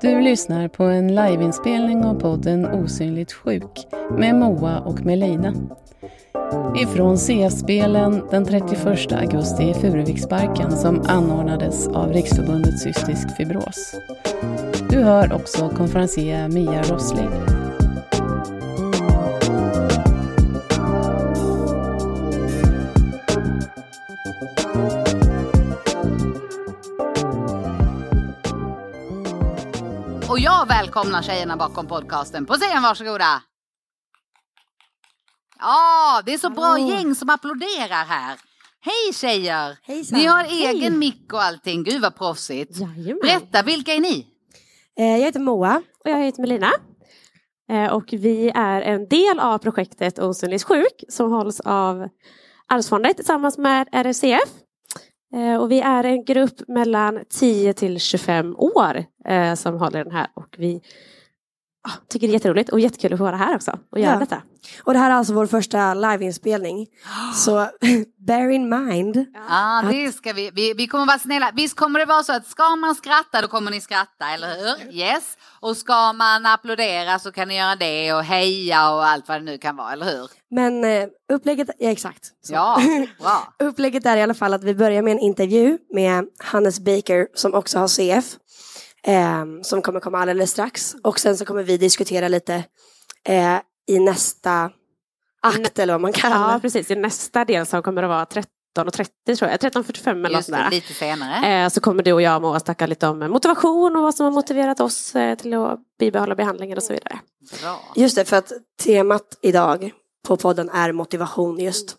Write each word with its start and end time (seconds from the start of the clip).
Du 0.00 0.20
lyssnar 0.20 0.68
på 0.68 0.84
en 0.84 1.14
liveinspelning 1.14 2.04
av 2.04 2.20
podden 2.20 2.66
Osynligt 2.66 3.32
sjuk 3.32 3.86
med 4.18 4.34
Moa 4.34 4.78
och 4.78 5.00
Melina. 5.04 5.54
Ifrån 6.76 7.16
CS-spelen 7.16 8.22
den 8.30 8.44
31 8.44 9.12
augusti 9.12 9.62
i 9.70 9.74
Furuviksparken 9.74 10.70
som 10.70 11.02
anordnades 11.08 11.88
av 11.88 12.12
Riksförbundet 12.12 12.78
Cystisk 12.80 13.36
Fibros. 13.36 13.94
Du 14.90 14.98
hör 15.02 15.32
också 15.32 15.68
konferencier 15.68 16.48
Mia 16.48 16.82
Rossling. 16.82 17.57
Och 30.68 30.72
välkomnar 30.72 31.22
tjejerna 31.22 31.56
bakom 31.56 31.86
podcasten. 31.86 32.46
På 32.46 32.54
scen, 32.54 32.82
varsågoda! 32.82 33.42
Ja, 35.58 36.22
det 36.26 36.34
är 36.34 36.38
så 36.38 36.50
bra 36.50 36.64
Hallå. 36.64 36.88
gäng 36.88 37.14
som 37.14 37.30
applåderar 37.30 38.04
här. 38.04 38.36
Hej 38.80 39.12
tjejer! 39.14 39.78
Hejsan. 39.82 40.18
Ni 40.18 40.26
har 40.26 40.44
Hej. 40.44 40.64
egen 40.66 40.98
mick 40.98 41.32
och 41.32 41.42
allting. 41.42 41.84
Gud 41.84 42.02
vad 42.02 42.16
proffsigt. 42.16 42.76
Jajamän. 42.80 43.18
Berätta, 43.22 43.62
vilka 43.62 43.94
är 43.94 44.00
ni? 44.00 44.26
Eh, 44.98 45.06
Jag 45.06 45.18
heter 45.18 45.40
Moa. 45.40 45.82
Och 46.04 46.10
jag 46.10 46.18
heter 46.24 46.40
Melina. 46.40 46.70
Eh, 47.70 47.92
Och 47.92 48.04
vi 48.12 48.52
är 48.54 48.80
en 48.82 49.08
del 49.08 49.40
av 49.40 49.58
projektet 49.58 50.18
Osynligt 50.18 50.62
sjuk 50.64 51.04
som 51.08 51.32
hålls 51.32 51.60
av 51.60 52.08
Arvsfonden 52.68 53.14
tillsammans 53.14 53.58
med 53.58 53.88
RFCF. 53.92 54.48
Eh, 55.34 55.56
och 55.56 55.70
vi 55.70 55.80
är 55.80 56.04
en 56.04 56.24
grupp 56.24 56.68
mellan 56.68 57.24
10 57.28 57.72
till 57.72 58.00
25 58.00 58.56
år 58.56 59.04
eh, 59.24 59.54
som 59.54 59.78
håller 59.78 60.04
den 60.04 60.12
här 60.12 60.26
och 60.34 60.56
vi 60.58 60.80
tycker 62.10 62.26
det 62.26 62.30
är 62.30 62.34
jätteroligt 62.34 62.68
och 62.70 62.80
jättekul 62.80 63.12
att 63.12 63.18
få 63.18 63.24
vara 63.24 63.36
här 63.36 63.54
också 63.56 63.78
och 63.92 63.98
göra 63.98 64.12
Ja. 64.12 64.18
detta. 64.18 64.42
Och 64.84 64.92
det 64.92 64.98
här 64.98 65.10
är 65.10 65.14
alltså 65.14 65.32
vår 65.34 65.46
första 65.46 65.94
liveinspelning. 65.94 66.86
Så 67.34 67.68
bear 68.26 68.48
in 68.50 68.68
mind. 68.68 69.24
Ja, 69.48 69.84
det 69.90 70.12
ska 70.12 70.32
vi. 70.32 70.50
vi. 70.54 70.72
Vi 70.74 70.86
kommer 70.86 71.06
vara 71.06 71.18
snälla. 71.18 71.50
Visst 71.54 71.76
kommer 71.76 71.98
det 71.98 72.04
vara 72.04 72.22
så 72.22 72.32
att 72.32 72.46
ska 72.46 72.76
man 72.76 72.94
skratta 72.94 73.42
då 73.42 73.48
kommer 73.48 73.70
ni 73.70 73.80
skratta, 73.80 74.30
eller 74.34 74.48
hur? 74.48 74.92
Yes. 74.94 75.36
Och 75.60 75.76
ska 75.76 76.12
man 76.12 76.46
applådera 76.46 77.18
så 77.18 77.32
kan 77.32 77.48
ni 77.48 77.56
göra 77.58 77.76
det 77.76 78.12
och 78.12 78.24
heja 78.24 78.90
och 78.94 79.06
allt 79.06 79.28
vad 79.28 79.36
det 79.40 79.44
nu 79.44 79.58
kan 79.58 79.76
vara, 79.76 79.92
eller 79.92 80.06
hur? 80.06 80.30
Men 80.50 80.84
eh, 80.84 81.08
upplägget, 81.32 81.68
ja 81.78 81.90
exakt. 81.90 82.24
Så. 82.42 82.52
Ja, 82.54 82.80
bra. 83.20 83.54
Upplägget 83.68 84.06
är 84.06 84.16
i 84.16 84.22
alla 84.22 84.34
fall 84.34 84.54
att 84.54 84.64
vi 84.64 84.74
börjar 84.74 85.02
med 85.02 85.12
en 85.12 85.18
intervju 85.18 85.78
med 85.94 86.24
Hannes 86.38 86.80
Baker 86.80 87.26
som 87.34 87.54
också 87.54 87.78
har 87.78 87.88
CF. 87.88 88.24
Eh, 89.02 89.44
som 89.62 89.82
kommer 89.82 90.00
komma 90.00 90.18
alldeles 90.18 90.50
strax. 90.50 90.96
Och 91.04 91.20
sen 91.20 91.36
så 91.36 91.44
kommer 91.44 91.62
vi 91.62 91.76
diskutera 91.76 92.28
lite 92.28 92.64
eh, 93.24 93.56
i 93.86 93.98
nästa 93.98 94.70
akt 95.42 95.78
eller 95.78 95.94
vad 95.94 96.00
man 96.00 96.12
kallar 96.12 96.48
Ja, 96.48 96.54
det. 96.54 96.60
precis. 96.60 96.90
I 96.90 96.94
nästa 96.96 97.44
del 97.44 97.66
som 97.66 97.82
kommer 97.82 98.02
att 98.02 98.08
vara 98.08 98.24
13.30 98.76 99.36
tror 99.36 99.50
jag, 99.50 99.60
13.45 99.60 100.10
eller 100.10 100.22
något 100.22 100.32
Just 100.32 100.46
sånt 100.46 100.58
det, 100.58 100.62
där. 100.64 100.70
lite 100.70 100.94
senare. 100.94 101.64
Eh, 101.64 101.68
Så 101.68 101.80
kommer 101.80 102.02
du 102.02 102.12
och 102.12 102.22
jag 102.22 102.36
och 102.36 102.42
Moa 102.42 102.60
snacka 102.60 102.86
lite 102.86 103.06
om 103.08 103.18
motivation 103.18 103.96
och 103.96 104.02
vad 104.02 104.14
som 104.14 104.24
har 104.24 104.30
motiverat 104.30 104.80
oss 104.80 105.14
eh, 105.16 105.34
till 105.36 105.54
att 105.54 105.78
bibehålla 105.98 106.34
behandlingen 106.34 106.76
och 106.76 106.82
så 106.84 106.92
vidare. 106.92 107.18
Bra. 107.62 107.80
Just 107.96 108.16
det, 108.16 108.24
för 108.24 108.36
att 108.36 108.52
temat 108.84 109.38
idag 109.42 109.90
på 110.26 110.36
podden 110.36 110.68
är 110.70 110.92
motivation 110.92 111.58
just. 111.58 111.96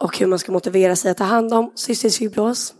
Och 0.00 0.18
hur 0.18 0.26
man 0.26 0.38
ska 0.38 0.52
motivera 0.52 0.96
sig 0.96 1.10
att 1.10 1.16
ta 1.18 1.24
hand 1.24 1.54
om 1.54 1.72
cystisk 1.74 2.18
fibros. 2.18 2.74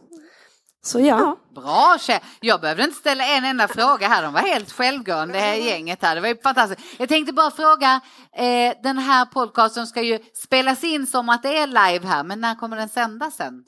Så 0.85 1.01
ja, 1.01 1.19
Ja. 1.19 1.37
Bra 1.63 1.97
tjej. 2.01 2.21
Jag 2.41 2.61
behövde 2.61 2.85
inte 2.85 2.97
ställa 2.97 3.25
en 3.27 3.45
enda 3.45 3.69
fråga 3.69 4.09
här. 4.09 4.23
De 4.23 4.33
var 4.35 4.41
helt 4.41 4.73
självgående 4.73 5.35
det 5.35 5.41
här 5.41 5.55
gänget 5.55 6.03
här. 6.03 6.15
Det 6.15 6.21
var 6.21 6.29
ju 6.29 6.37
fantastiskt. 6.43 6.81
Jag 6.99 7.09
tänkte 7.09 7.33
bara 7.33 7.51
fråga. 7.51 8.01
Eh, 8.37 8.75
den 8.83 8.99
här 8.99 9.25
podcasten 9.25 9.87
ska 9.87 10.03
ju 10.03 10.19
spelas 10.35 10.85
in 10.85 11.07
som 11.07 11.29
att 11.29 11.43
det 11.43 11.59
är 11.59 11.67
live 11.67 12.07
här. 12.09 12.25
Men 12.25 12.41
när 12.41 12.55
kommer 12.55 12.77
den 12.77 12.89
sändas 12.89 13.37
sen? 13.37 13.65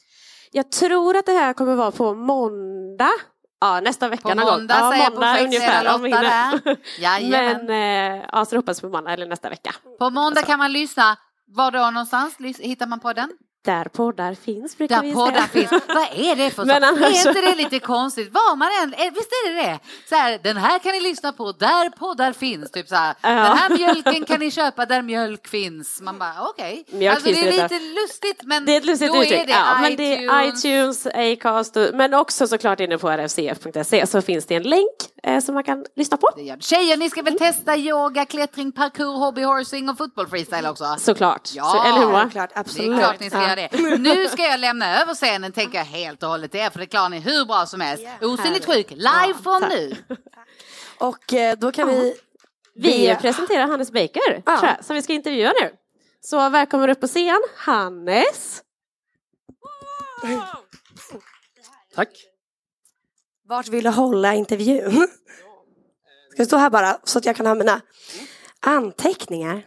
Jag 0.52 0.72
tror 0.72 1.16
att 1.16 1.26
det 1.26 1.32
här 1.32 1.52
kommer 1.52 1.74
vara 1.74 1.90
på 1.90 2.14
måndag. 2.14 3.10
Ja, 3.60 3.80
nästa 3.80 4.08
vecka 4.08 4.22
På 4.22 4.34
någon 4.34 4.44
gång. 4.44 4.54
måndag 4.54 4.78
Ja, 4.78 4.90
säger 4.90 5.04
jag 5.04 5.14
på 5.14 5.20
måndag 5.20 5.34
Fredagsfredag 5.34 5.94
ungefär. 5.94 6.54
om. 6.54 6.76
Men 7.66 7.70
eh, 7.70 8.24
ja, 8.32 8.44
så 8.44 8.56
hoppas 8.56 8.80
på 8.80 8.88
måndag 8.88 9.12
eller 9.12 9.26
nästa 9.26 9.48
vecka. 9.48 9.74
På 9.98 10.10
måndag 10.10 10.42
kan 10.42 10.58
man 10.58 10.72
lyssna. 10.72 11.16
Var 11.46 11.70
då 11.70 11.90
någonstans 11.90 12.36
hittar 12.58 12.86
man 12.86 13.00
podden? 13.00 13.30
Där 13.64 13.84
poddar 13.84 14.34
finns 14.34 14.78
brukar 14.78 14.96
Där 14.96 15.02
vi 15.02 15.12
poddar 15.14 15.32
säga. 15.32 15.46
finns. 15.68 15.70
Vad 15.88 16.08
är 16.14 16.36
det 16.36 16.50
för 16.50 16.64
Men 16.66 16.82
sak? 16.82 16.88
annars- 16.92 17.24
Är 17.26 17.28
inte 17.28 17.40
det 17.40 17.54
lite 17.54 17.78
konstigt? 17.78 18.32
Var 18.32 18.56
man 18.56 18.68
än, 18.82 18.92
eh, 18.94 19.12
visst 19.14 19.28
är 19.32 19.52
det 19.54 19.62
det? 19.62 19.78
Så 20.08 20.14
här, 20.14 20.38
den 20.42 20.56
här 20.56 20.78
kan 20.78 20.92
ni 20.92 21.00
lyssna 21.00 21.32
på 21.32 21.52
där 21.52 21.90
poddar 21.90 22.32
finns. 22.32 22.70
Typ 22.70 22.88
så 22.88 22.94
här, 22.94 23.14
Ja. 23.22 23.28
Den 23.30 23.56
här 23.56 23.70
mjölken 23.70 24.24
kan 24.24 24.40
ni 24.40 24.50
köpa 24.50 24.86
där 24.86 25.02
mjölk 25.02 25.46
finns. 25.48 26.00
Man 26.00 26.18
bara 26.18 26.34
okej. 26.48 26.84
Mjölk 26.90 27.14
Alltså, 27.14 27.30
det 27.30 27.38
är 27.48 27.52
lite 27.62 27.78
lustigt 28.02 28.40
men 28.42 28.64
Det 28.64 28.72
är 28.72 28.76
ett 28.76 28.84
lustigt 28.84 29.12
då 29.12 29.22
uttryck. 29.22 29.40
är 29.40 29.46
det 29.46 29.52
ja, 29.52 29.78
men 29.80 29.96
det 29.96 30.16
är 30.16 30.42
iTunes. 30.48 30.64
iTunes, 30.64 31.06
Acast, 31.06 31.76
men 31.94 32.14
också 32.14 32.46
såklart 32.46 32.80
inne 32.80 32.98
på 32.98 33.08
rfcf.se 33.10 34.06
så 34.06 34.22
finns 34.22 34.46
det 34.46 34.54
en 34.54 34.62
länk 34.62 34.90
eh, 35.22 35.40
som 35.40 35.54
man 35.54 35.64
kan 35.64 35.84
lyssna 35.96 36.16
på. 36.16 36.30
Det 36.36 36.42
det. 36.54 36.62
Tjejer, 36.62 36.96
ni 36.96 37.10
ska 37.10 37.22
väl 37.22 37.38
testa 37.38 37.76
yoga, 37.76 38.24
klättring, 38.24 38.72
parkour, 38.72 39.18
hobbyhorsing 39.18 39.88
och 39.88 39.98
fotboll 39.98 40.26
freestyle 40.28 40.66
också? 40.66 40.96
Såklart. 40.98 41.50
Ja. 41.54 41.64
Så, 41.64 41.88
eller 41.88 41.98
hur 41.98 42.06
Moa? 42.12 42.28
klart, 42.30 42.50
Det 42.54 42.56
är 42.56 42.60
absolut. 42.60 42.98
klart 42.98 43.20
ni 43.20 43.30
ska 43.30 43.53
Ja. 43.62 43.68
det. 43.88 43.98
Nu 43.98 44.28
ska 44.28 44.42
jag 44.42 44.60
lämna 44.60 45.00
över 45.02 45.14
scenen 45.14 45.52
tänker 45.52 45.78
jag 45.78 45.84
helt 45.84 46.22
och 46.22 46.28
hållet 46.28 46.50
till 46.50 46.60
er 46.60 46.70
för 46.70 46.78
det 46.78 46.86
klarar 46.86 47.08
ni 47.08 47.18
hur 47.18 47.44
bra 47.44 47.66
som 47.66 47.80
helst. 47.80 48.04
Osynligt 48.20 48.64
sjuk, 48.66 48.90
live 48.90 49.34
från 49.42 49.62
nu. 49.68 49.96
Och 50.98 51.32
eh, 51.32 51.58
då 51.58 51.72
kan 51.72 51.88
vi... 51.88 52.14
Vi 52.76 53.16
presenterar 53.20 53.66
Hannes 53.66 53.92
Baker, 53.92 54.42
Ja. 54.46 54.58
tror 54.58 54.70
jag, 54.76 54.84
som 54.84 54.96
vi 54.96 55.02
ska 55.02 55.12
intervjua 55.12 55.52
nu. 55.62 55.70
Så 56.20 56.48
välkommen 56.48 56.90
upp 56.90 57.00
på 57.00 57.06
scen, 57.06 57.40
Hannes. 57.56 58.62
Tack. 61.94 62.08
Vart 63.48 63.68
vill 63.68 63.84
du 63.84 63.90
hålla 63.90 64.34
intervjun? 64.34 64.92
Ska 66.32 66.36
jag 66.40 66.46
stå 66.46 66.56
här 66.56 66.70
bara 66.70 66.98
så 67.04 67.18
att 67.18 67.24
jag 67.24 67.36
kan 67.36 67.46
ha 67.46 67.54
mina 67.54 67.80
anteckningar? 68.60 69.66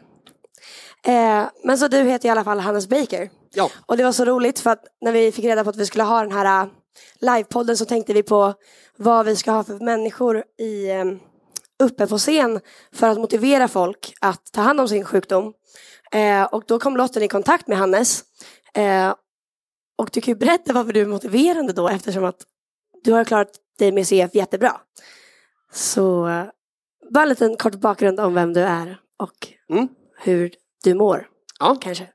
Eh, 1.07 1.44
men 1.63 1.78
så 1.78 1.88
du 1.88 1.97
heter 1.97 2.28
i 2.28 2.31
alla 2.31 2.44
fall 2.44 2.59
Hannes 2.59 2.88
Baker. 2.88 3.29
Ja. 3.53 3.69
Och 3.85 3.97
det 3.97 4.03
var 4.03 4.12
så 4.12 4.25
roligt 4.25 4.59
för 4.59 4.69
att 4.69 4.84
när 5.01 5.12
vi 5.12 5.31
fick 5.31 5.45
reda 5.45 5.63
på 5.63 5.69
att 5.69 5.75
vi 5.75 5.85
skulle 5.85 6.03
ha 6.03 6.22
den 6.22 6.31
här 6.31 6.63
eh, 6.63 6.69
livepodden 7.19 7.78
så 7.78 7.85
tänkte 7.85 8.13
vi 8.13 8.23
på 8.23 8.53
vad 8.97 9.25
vi 9.25 9.35
ska 9.35 9.51
ha 9.51 9.63
för 9.63 9.79
människor 9.85 10.44
i, 10.59 10.90
eh, 10.90 11.06
uppe 11.84 12.07
på 12.07 12.18
scen 12.18 12.59
för 12.94 13.09
att 13.09 13.18
motivera 13.18 13.68
folk 13.68 14.13
att 14.22 14.51
ta 14.51 14.62
hand 14.62 14.79
om 14.81 14.88
sin 14.88 15.06
sjukdom. 15.06 15.53
Eh, 16.12 16.44
och 16.44 16.63
då 16.68 16.79
kom 16.79 16.97
Lotten 16.97 17.24
i 17.24 17.28
kontakt 17.28 17.68
med 17.68 17.78
Hannes. 17.78 18.24
Eh, 18.74 19.16
och 19.97 20.09
du 20.13 20.22
kan 20.22 20.31
ju 20.31 20.35
berätta 20.39 20.74
varför 20.74 20.94
du 20.94 21.01
är 21.01 21.06
motiverande 21.06 21.74
då 21.74 21.89
eftersom 21.89 22.24
att 22.25 22.41
du 23.03 23.12
har 23.12 23.24
klarat 23.24 23.51
dig 23.79 23.91
med 23.91 24.07
CF 24.07 24.35
jättebra. 24.35 24.81
Så 25.74 26.28
eh, 26.28 26.45
bara 27.12 27.24
en 27.24 27.29
liten 27.29 27.57
kort 27.57 27.75
bakgrund 27.75 28.19
om 28.19 28.34
vem 28.34 28.53
du 28.53 28.62
är 28.62 29.00
och 29.19 29.47
Mm. 29.69 29.88
hur 30.19 30.51
du 30.88 30.94
mår 30.94 31.28
Ja. 31.59 31.78
kanske. 31.81 32.08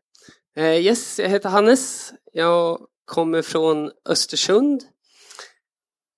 Eh, 0.56 0.86
yes, 0.86 1.18
jag 1.18 1.28
heter 1.28 1.48
Hannes. 1.48 2.12
Jag 2.32 2.80
kommer 3.04 3.42
från 3.42 3.90
Östersund. 4.08 4.82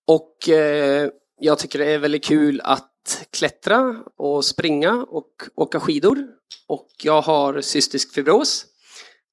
Och 0.06 0.48
eh, 0.48 1.10
jag 1.40 1.58
tycker 1.58 1.78
det 1.78 1.86
är 1.86 1.98
väldigt 1.98 2.24
kul 2.24 2.60
att 2.64 3.26
klättra 3.30 3.96
och 4.16 4.44
springa 4.44 5.06
och 5.08 5.30
åka 5.54 5.80
skidor. 5.80 6.26
Och 6.66 6.88
jag 7.02 7.22
har 7.22 7.60
cystisk 7.60 8.14
fibros. 8.14 8.66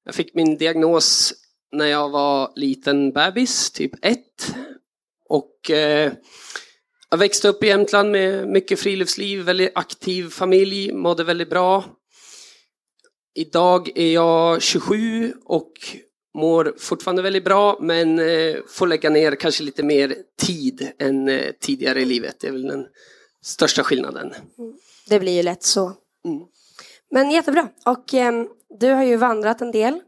Jag 0.04 0.14
fick 0.14 0.34
min 0.34 0.56
diagnos 0.56 1.34
när 1.72 1.86
jag 1.86 2.10
var 2.10 2.52
liten 2.56 3.12
bebis, 3.12 3.70
typ 3.70 4.04
ett. 4.04 4.54
Och 5.28 5.70
eh, 5.70 6.12
jag 7.10 7.18
växte 7.18 7.48
upp 7.48 7.64
i 7.64 7.66
Jämtland 7.66 8.10
med 8.10 8.48
mycket 8.48 8.80
friluftsliv, 8.80 9.40
väldigt 9.40 9.72
aktiv 9.74 10.30
familj, 10.30 10.92
mådde 10.92 11.24
väldigt 11.24 11.50
bra. 11.50 11.84
Idag 13.34 13.90
är 13.94 14.12
jag 14.14 14.62
27 14.62 15.32
och 15.44 15.72
mår 16.34 16.74
fortfarande 16.78 17.22
väldigt 17.22 17.44
bra 17.44 17.78
men 17.80 18.18
eh, 18.18 18.56
får 18.68 18.86
lägga 18.86 19.10
ner 19.10 19.34
kanske 19.34 19.62
lite 19.62 19.82
mer 19.82 20.14
tid 20.42 20.92
än 20.98 21.28
eh, 21.28 21.52
tidigare 21.60 22.00
i 22.00 22.04
livet. 22.04 22.36
Det 22.40 22.46
är 22.48 22.52
väl 22.52 22.66
den 22.68 22.86
största 23.42 23.82
skillnaden. 23.84 24.32
Det 25.08 25.20
blir 25.20 25.32
ju 25.32 25.42
lätt 25.42 25.62
så. 25.62 25.84
Mm. 26.24 26.40
Men 27.10 27.30
jättebra. 27.30 27.68
Och 27.86 28.14
ehm, 28.14 28.48
du 28.80 28.90
har 28.90 29.04
ju 29.04 29.16
vandrat 29.16 29.60
en 29.60 29.70
del, 29.72 30.00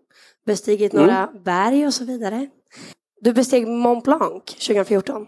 bestigit 0.46 0.92
Mm. 0.94 1.06
några 1.06 1.30
berg 1.44 1.86
och 1.86 1.94
så 1.94 2.04
vidare. 2.04 2.48
Du 3.20 3.32
besteg 3.32 3.66
Mont 3.66 4.04
Blanc 4.04 4.44
2014. 4.44 5.26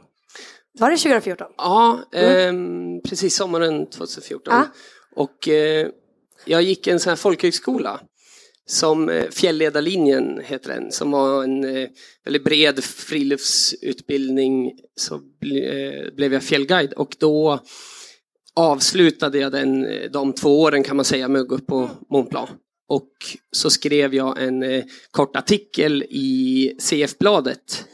Var 0.78 0.90
det 0.90 0.96
2014? 0.96 1.46
Ja, 1.56 1.98
ehm, 2.12 3.00
precis 3.04 3.36
sommaren 3.36 3.86
2014. 3.86 4.54
Ja. 4.54 4.66
Och 5.16 5.48
eh, 5.48 5.88
jag 6.46 6.62
gick 6.62 6.86
en 6.86 7.00
sån 7.00 7.10
här 7.10 7.16
folkhögskola 7.16 8.00
som 8.68 9.08
eh, 9.08 9.24
Fjällledarlinjen 9.30 10.40
heter 10.44 10.68
den, 10.74 10.92
som 10.92 11.10
var 11.10 11.44
en 11.44 11.64
eh, 11.76 11.88
väldigt 12.24 12.44
bred 12.44 12.84
friluftsutbildning 12.84 14.72
så 14.96 15.20
ble, 15.40 16.10
blev 16.16 16.32
jag 16.32 16.42
fjällguide 16.42 16.92
och 16.92 17.16
då 17.18 17.60
avslutade 18.54 19.38
jag 19.38 19.52
den, 19.52 19.86
de 20.12 20.32
två 20.32 20.60
åren 20.62 20.82
kan 20.82 20.96
man 20.96 21.04
säga 21.04 21.28
med 21.28 21.40
att 21.40 21.48
gå 21.48 21.54
upp 21.54 21.66
på 21.66 21.90
Mont 22.10 22.30
Blanc. 22.30 22.50
Och 22.88 23.08
så 23.52 23.70
skrev 23.70 24.14
jag 24.14 24.42
en 24.42 24.62
eh, 24.62 24.84
kort 25.10 25.36
artikel 25.36 26.02
i 26.02 26.72
CF-bladet. 26.80 27.84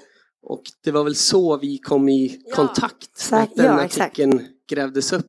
Och 0.42 0.62
det 0.84 0.90
var 0.90 1.04
väl 1.04 1.14
så 1.14 1.56
vi 1.56 1.78
kom 1.78 2.08
i 2.08 2.42
Ja, 2.48 2.54
kontakt. 2.56 3.08
exakt. 3.14 3.50
Att 3.52 3.56
den 3.56 3.66
Ja, 3.66 3.84
exakt. 3.84 4.06
artikeln 4.06 4.46
grävdes 4.70 5.12
upp. 5.12 5.26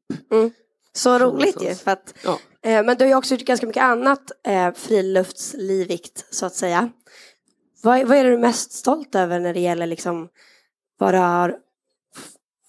Så 0.96 1.20
roligt 1.20 1.62
ju. 1.62 1.76
För 1.76 1.92
att, 1.92 2.14
Ja. 2.24 2.40
eh, 2.64 2.84
men 2.86 2.98
du 2.98 3.04
har 3.06 3.10
ju 3.10 3.16
också 3.16 3.34
gjort 3.36 3.46
ganska 3.46 3.68
mycket 3.68 3.84
annat 3.84 4.32
eh, 4.48 4.74
friluftslivigt 4.74 6.26
så 6.36 6.46
att 6.46 6.56
säga. 6.56 6.90
Vad, 7.84 8.08
vad 8.08 8.18
är 8.18 8.24
du 8.24 8.38
mest 8.38 8.72
stolt 8.72 9.16
över 9.16 9.40
när 9.40 9.54
det 9.54 9.60
gäller 9.60 9.86
liksom 9.88 10.30
vad 10.98 11.14
du 11.14 11.18
har 11.18 11.58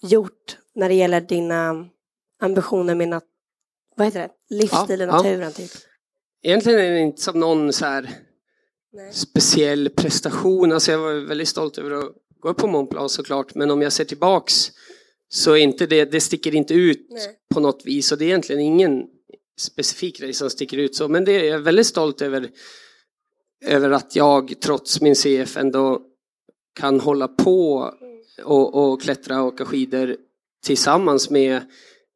gjort 0.01 0.57
när 0.75 0.89
det 0.89 0.95
gäller 0.95 1.21
dina 1.21 1.85
ambitioner 2.41 2.95
med 2.95 3.07
nat- 3.07 3.23
vad 3.95 4.07
heter 4.07 4.19
det? 4.19 4.55
livsstil 4.55 5.01
i 5.01 5.03
Ja, 5.03 5.09
ja. 5.09 5.15
naturen 5.17 5.51
typ? 5.53 5.71
Egentligen 6.43 6.79
är 6.79 6.91
det 6.91 6.99
inte 6.99 7.21
som 7.21 7.39
någon 7.39 7.73
så 7.73 7.85
här 7.85 8.09
Nej. 8.93 9.13
speciell 9.13 9.89
prestation. 9.89 10.71
Alltså 10.71 10.91
jag 10.91 10.99
var 10.99 11.27
väldigt 11.27 11.47
stolt 11.47 11.77
över 11.77 11.91
att 11.91 12.11
gå 12.39 12.49
upp 12.49 12.57
på 12.57 12.67
Mont 12.67 12.89
Blanc 12.89 13.11
såklart. 13.13 13.55
Men 13.55 13.71
om 13.71 13.81
jag 13.81 13.93
ser 13.93 14.05
tillbaks 14.05 14.71
så 15.35 15.55
inte 15.55 15.85
det, 15.85 16.05
det 16.05 16.21
sticker 16.21 16.55
inte 16.55 16.73
ut 16.73 17.07
Nej. 17.09 17.27
på 17.53 17.59
något 17.59 17.85
vis. 17.85 18.11
Och 18.11 18.17
det 18.17 18.25
är 18.25 18.27
egentligen 18.27 18.61
ingen 18.61 19.03
specifik 19.59 20.19
grej 20.19 20.33
som 20.33 20.49
sticker 20.49 20.77
ut 20.77 20.95
så. 20.95 21.07
Men 21.07 21.25
det 21.25 21.31
är 21.31 21.43
jag 21.43 21.59
väldigt 21.59 21.87
stolt 21.87 22.21
över. 22.21 22.49
Över 23.65 23.91
att 23.91 24.15
jag 24.15 24.53
trots 24.61 25.01
min 25.01 25.15
CF 25.15 25.57
ändå 25.57 26.01
kan 26.79 26.99
hålla 26.99 27.27
på 27.27 27.91
och, 28.43 28.75
och 28.75 29.01
klättra 29.01 29.41
och 29.41 29.47
åka 29.47 29.65
skidor 29.65 30.17
tillsammans 30.65 31.29
med, 31.29 31.61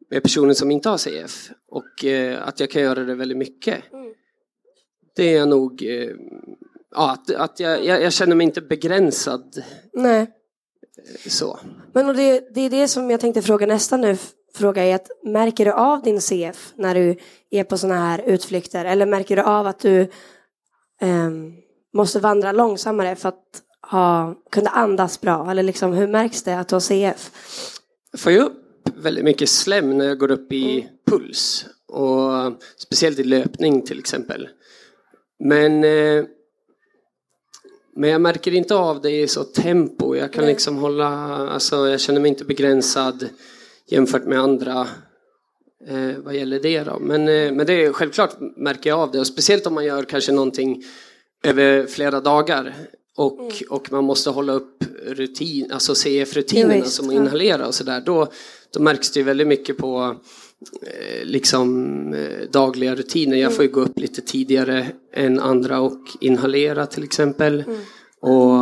med 0.10 0.24
personer 0.24 0.54
som 0.54 0.72
inte 0.72 0.90
har 0.90 0.98
CF. 0.98 1.50
Och 1.68 2.06
eh, 2.06 2.48
att 2.48 2.60
jag 2.60 2.70
kan 2.70 2.82
göra 2.82 3.04
det 3.04 3.16
väldigt 3.16 3.38
mycket. 3.38 3.94
Mm. 3.94 4.14
Det 5.16 5.34
är 5.34 5.38
jag 5.38 5.50
nog, 5.50 5.84
eh, 5.84 6.10
ja, 6.92 7.12
att, 7.12 7.32
att 7.32 7.60
jag, 7.60 7.86
jag, 7.86 8.02
jag 8.02 8.14
känner 8.14 8.36
mig 8.36 8.46
inte 8.46 8.62
begränsad 8.62 9.64
Nej. 9.94 10.39
Så. 11.28 11.60
Men 11.94 12.10
och 12.10 12.16
det, 12.16 12.54
det 12.54 12.62
är 12.62 12.70
det 12.70 12.88
som 12.88 13.12
jag 13.12 13.20
tänkte 13.20 13.42
fråga 13.42 13.68
nästa 13.68 13.98
nu. 13.98 14.18
Fråga 14.56 14.84
är 14.84 14.96
att 14.96 15.08
märker 15.24 15.66
du 15.66 15.72
av 15.72 16.04
din 16.04 16.22
CF 16.22 16.74
när 16.76 16.96
du 16.96 17.18
är 17.52 17.64
på 17.64 17.78
sådana 17.78 18.00
här 18.00 18.22
utflykter? 18.26 18.86
Eller 18.86 19.06
märker 19.06 19.36
du 19.36 19.42
av 19.42 19.68
att 19.68 19.80
du 19.80 20.08
ehm, 21.02 21.54
måste 21.94 22.20
vandra 22.20 22.52
långsammare 22.52 23.16
för 23.16 23.30
att 23.30 23.44
ha, 23.92 24.36
kunna 24.52 24.70
andas 24.70 25.22
bra? 25.22 25.52
Eller 25.52 25.64
liksom, 25.64 25.94
hur 25.94 26.08
märks 26.08 26.44
det 26.44 26.60
att 26.60 26.68
du 26.68 26.76
har 26.76 26.80
CF? 26.80 27.32
Jag 28.12 28.20
får 28.20 28.32
ju 28.32 28.40
upp 28.40 28.90
väldigt 28.96 29.24
mycket 29.24 29.50
slem 29.50 29.98
när 29.98 30.06
jag 30.06 30.18
går 30.18 30.32
upp 30.32 30.54
i 30.54 30.90
puls. 31.10 31.66
Och 31.88 32.54
speciellt 32.78 33.20
i 33.20 33.24
löpning 33.24 33.82
till 33.82 34.00
exempel. 34.00 34.50
Men, 35.40 35.84
eh, 35.84 36.26
men 37.96 38.10
jag 38.10 38.22
märker 38.22 38.54
inte 38.54 38.76
av 38.76 39.02
det 39.02 39.22
i 39.22 39.28
så 39.28 39.44
tempo. 39.44 40.16
Jag 40.16 40.34
kan 40.34 40.44
Nej. 40.44 40.54
liksom 40.54 40.78
hålla, 40.78 41.08
alltså 41.50 41.88
jag 41.88 42.00
känner 42.00 42.20
mig 42.20 42.30
inte 42.30 42.46
begränsad 42.46 43.30
jämfört 43.88 44.26
med 44.26 44.40
andra 44.40 44.88
eh, 45.88 46.18
vad 46.18 46.36
gäller 46.36 46.60
det 46.60 46.84
då. 46.84 47.00
Men, 47.00 47.28
eh, 47.28 47.52
men 47.52 47.66
det 47.66 47.74
är 47.74 47.94
självklart 47.94 48.36
märker 48.58 48.90
jag 48.90 49.00
av 49.00 49.12
det 49.12 49.20
och 49.20 49.28
speciellt 49.28 49.68
om 49.68 49.74
man 49.74 49.86
gör 49.86 50.04
kanske 50.04 50.32
någonting 50.32 50.84
över 51.44 51.86
flera 51.86 52.20
dagar. 52.20 52.74
Och, 53.16 53.64
och 53.70 53.92
man 53.92 54.04
måste 54.04 54.30
hålla 54.30 54.54
upp 54.54 54.84
rutin, 55.06 55.72
alltså 55.72 55.96
CF-rutinerna 55.96 56.78
Ja, 56.78 56.86
som 56.86 57.10
att 57.10 57.16
inhalera 57.16 57.68
och 57.68 57.76
sådär. 57.76 58.02
Då, 58.06 58.28
då 58.74 58.80
märks 58.80 59.12
det 59.12 59.24
väldigt 59.24 59.48
mycket 59.48 59.78
på 59.78 60.16
liksom 61.24 62.14
eh, 62.14 62.50
dagliga 62.52 62.96
rutiner. 62.96 63.38
Jag 63.38 63.56
får 63.56 63.66
ju 63.66 63.72
gå 63.72 63.82
upp 63.82 64.00
lite 64.00 64.22
tidigare 64.22 64.88
än 65.14 65.40
andra 65.40 65.80
och 65.80 66.02
inhalera 66.20 66.86
till 66.86 67.04
exempel. 67.04 67.64
Och, 68.22 68.56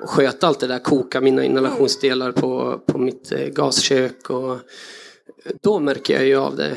och 0.00 0.10
sköta 0.10 0.46
allt 0.46 0.60
det 0.60 0.66
där, 0.66 0.78
koka 0.78 1.20
mina 1.20 1.44
inhalationsdelar 1.44 2.32
på, 2.32 2.80
på 2.86 2.98
mitt 2.98 3.32
eh, 3.32 3.46
gaskök. 3.46 4.30
Och, 4.30 4.58
då 5.62 5.78
märker 5.78 6.14
jag 6.14 6.26
ju 6.26 6.36
av 6.36 6.56
det 6.56 6.76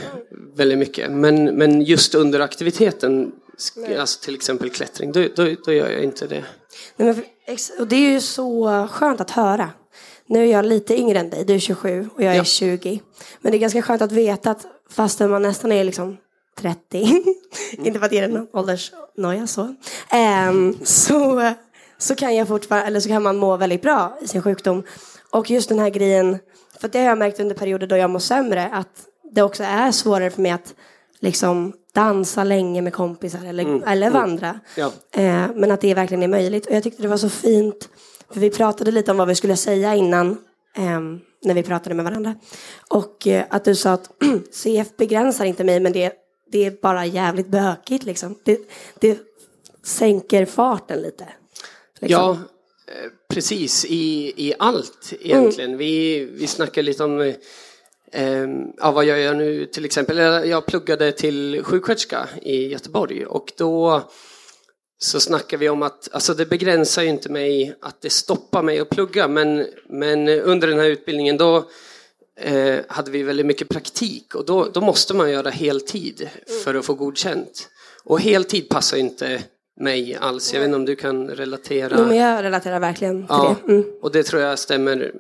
väldigt 0.56 0.78
mycket. 0.78 1.12
Men, 1.12 1.46
men 1.46 1.82
just 1.82 2.16
under 2.16 2.40
aktiviteten, 2.40 3.32
alltså 4.00 4.24
till 4.24 4.36
exempel 4.36 4.70
klättring, 4.70 5.12
då, 5.12 5.28
då, 5.36 5.56
då 5.66 5.74
gör 5.74 5.90
jag 5.90 6.04
inte 6.04 6.28
det. 6.28 6.44
Nej, 6.98 7.08
men 7.08 7.24
och 7.80 7.88
det 7.88 7.96
är 7.96 8.12
ju 8.12 8.22
så 8.22 8.88
skönt 8.92 9.22
att 9.22 9.32
höra. 9.32 9.70
Nu 10.30 10.44
är 10.44 10.52
jag 10.52 10.66
lite 10.66 11.00
yngre 11.00 11.20
än 11.20 11.30
dig, 11.30 11.46
du 11.46 11.54
är 11.54 11.60
27 11.60 12.10
och 12.16 12.24
jag 12.24 12.34
är 12.34 12.38
Ja. 12.38 12.44
20. 12.44 13.02
Men 13.42 13.52
det 13.52 13.58
är 13.58 13.60
ganska 13.60 13.82
skönt 13.82 14.02
att 14.02 14.12
veta 14.12 14.52
att 14.52 14.66
fastän 14.90 15.30
man 15.30 15.42
nästan 15.42 15.72
är 15.72 15.84
liksom 15.84 16.18
30, 16.60 17.24
inte 17.78 18.00
för 18.00 18.06
att 18.06 18.12
ge 18.12 18.22
den 18.22 18.32
någon 18.32 18.48
åldersnoja 18.54 19.48
så, 19.48 19.76
ehm, 20.10 20.78
så, 20.84 21.52
så 21.98 22.16
kan 22.16 22.36
jag 22.36 22.48
fortfarande, 22.48 22.88
eller 22.88 23.00
så 23.00 23.10
kan 23.10 23.24
man 23.24 23.38
må 23.38 23.58
väldigt 23.58 23.82
bra 23.82 24.18
i 24.22 24.28
sin 24.28 24.42
sjukdom. 24.42 24.84
Och 25.32 25.50
just 25.52 25.70
den 25.70 25.80
här 25.80 25.90
grejen, 25.90 26.38
för 26.82 26.88
det 26.88 27.00
har 27.00 27.06
jag 27.06 27.18
märkt 27.18 27.40
under 27.40 27.56
perioder 27.56 27.88
då 27.88 27.98
jag 27.98 28.10
mår 28.10 28.20
sämre, 28.20 28.70
att 28.74 29.06
det 29.32 29.42
också 29.42 29.64
är 29.64 29.92
svårare 29.92 30.30
för 30.30 30.42
mig 30.42 30.52
att 30.52 30.74
liksom 31.20 31.74
dansa 31.94 32.44
länge 32.44 32.82
med 32.82 32.94
kompisar 32.94 33.46
eller, 33.46 33.88
eller 33.88 34.10
vandra. 34.10 34.60
Ja. 34.76 34.92
Eh, 35.12 35.46
men 35.56 35.72
att 35.72 35.82
det 35.82 35.94
verkligen 35.94 36.24
är 36.24 36.28
möjligt. 36.28 36.66
Och 36.66 36.76
jag 36.76 36.84
tyckte 36.84 37.02
det 37.02 37.08
var 37.08 37.18
så 37.18 37.30
fint, 37.30 37.90
för 38.32 38.40
vi 38.40 38.50
pratade 38.50 38.92
lite 38.92 39.12
om 39.12 39.18
vad 39.18 39.28
vi 39.28 39.36
skulle 39.36 39.56
säga 39.56 39.96
innan, 39.96 40.38
ehm, 40.76 41.20
när 41.44 41.54
vi 41.54 41.64
pratade 41.64 41.96
med 41.96 42.06
varandra. 42.06 42.36
Och 42.88 43.28
eh, 43.28 43.44
att 43.50 43.66
du 43.66 43.76
sa 43.76 43.92
att 43.92 44.12
CF 44.52 44.98
begränsar 44.98 45.46
inte 45.46 45.64
mig, 45.64 45.80
men 45.80 45.94
det, 45.94 46.14
det 46.52 46.66
är 46.66 46.72
bara 46.82 47.06
jävligt 47.06 47.48
bökigt 47.48 48.04
liksom. 48.04 48.36
Det, 48.44 48.60
det 49.00 49.20
sänker 49.84 50.46
farten 50.46 51.02
lite. 51.02 51.28
Liksom. 52.00 52.22
Ja, 52.22 52.32
eh, 52.32 53.12
precis 53.30 53.86
i, 53.86 54.34
i 54.38 54.54
allt 54.60 55.14
egentligen. 55.20 55.78
Vi, 55.78 56.26
vi 56.26 56.48
snackar 56.48 56.82
lite 56.82 57.04
om 57.04 57.22
eh, 57.22 57.36
eh, 58.12 58.48
ja, 58.78 58.92
vad 58.92 59.06
jag 59.06 59.20
gör 59.20 59.34
nu 59.34 59.66
till 59.66 59.86
exempel. 59.86 60.18
Jag 60.18 60.48
jag 60.48 60.66
pluggade 60.66 61.12
till 61.12 61.64
sjuksköterska 61.64 62.30
i 62.42 62.68
Göteborg 62.68 63.26
och 63.26 63.54
då 63.58 64.04
så 65.02 65.20
snackar 65.20 65.58
vi 65.58 65.70
om 65.70 65.84
att 65.84 66.10
alltså 66.12 66.34
det 66.34 66.46
begränsar 66.46 67.02
ju 67.02 67.10
inte 67.10 67.30
mig 67.30 67.76
att 67.82 68.02
det 68.02 68.10
stoppar 68.10 68.64
mig 68.64 68.80
att 68.80 68.90
plugga 68.90 69.28
men, 69.28 69.66
men 69.90 70.28
under 70.28 70.68
den 70.68 70.80
här 70.80 70.86
utbildningen 70.86 71.38
då 71.38 71.58
eh, 72.42 72.80
hade 72.88 73.12
vi 73.12 73.24
väldigt 73.24 73.46
mycket 73.46 73.70
praktik 73.70 74.36
och 74.36 74.46
då, 74.46 74.70
då 74.74 74.82
måste 74.82 75.14
man 75.14 75.32
göra 75.32 75.50
heltid 75.50 76.30
för 76.64 76.76
att 76.76 76.86
få 76.86 76.94
godkänt. 76.94 77.70
Och 78.04 78.22
heltid 78.22 78.70
passar 78.70 78.98
inte 78.98 79.42
mig 79.80 80.18
alls. 80.22 80.54
Jag 80.54 80.60
vet 80.60 80.66
inte 80.68 80.76
om 80.76 80.86
du 80.86 80.96
kan 80.96 81.28
relatera. 81.28 81.96
Jo, 81.98 82.06
men 82.06 82.18
jag 82.18 82.44
relaterar 82.44 82.80
verkligen 82.80 83.18
till 83.18 83.26
Ja, 83.30 83.56
det. 83.66 83.72
Mm. 83.72 83.86
och 84.02 84.12
det 84.12 84.24
tror 84.24 84.42
jag 84.42 84.60
stämmer 84.60 85.12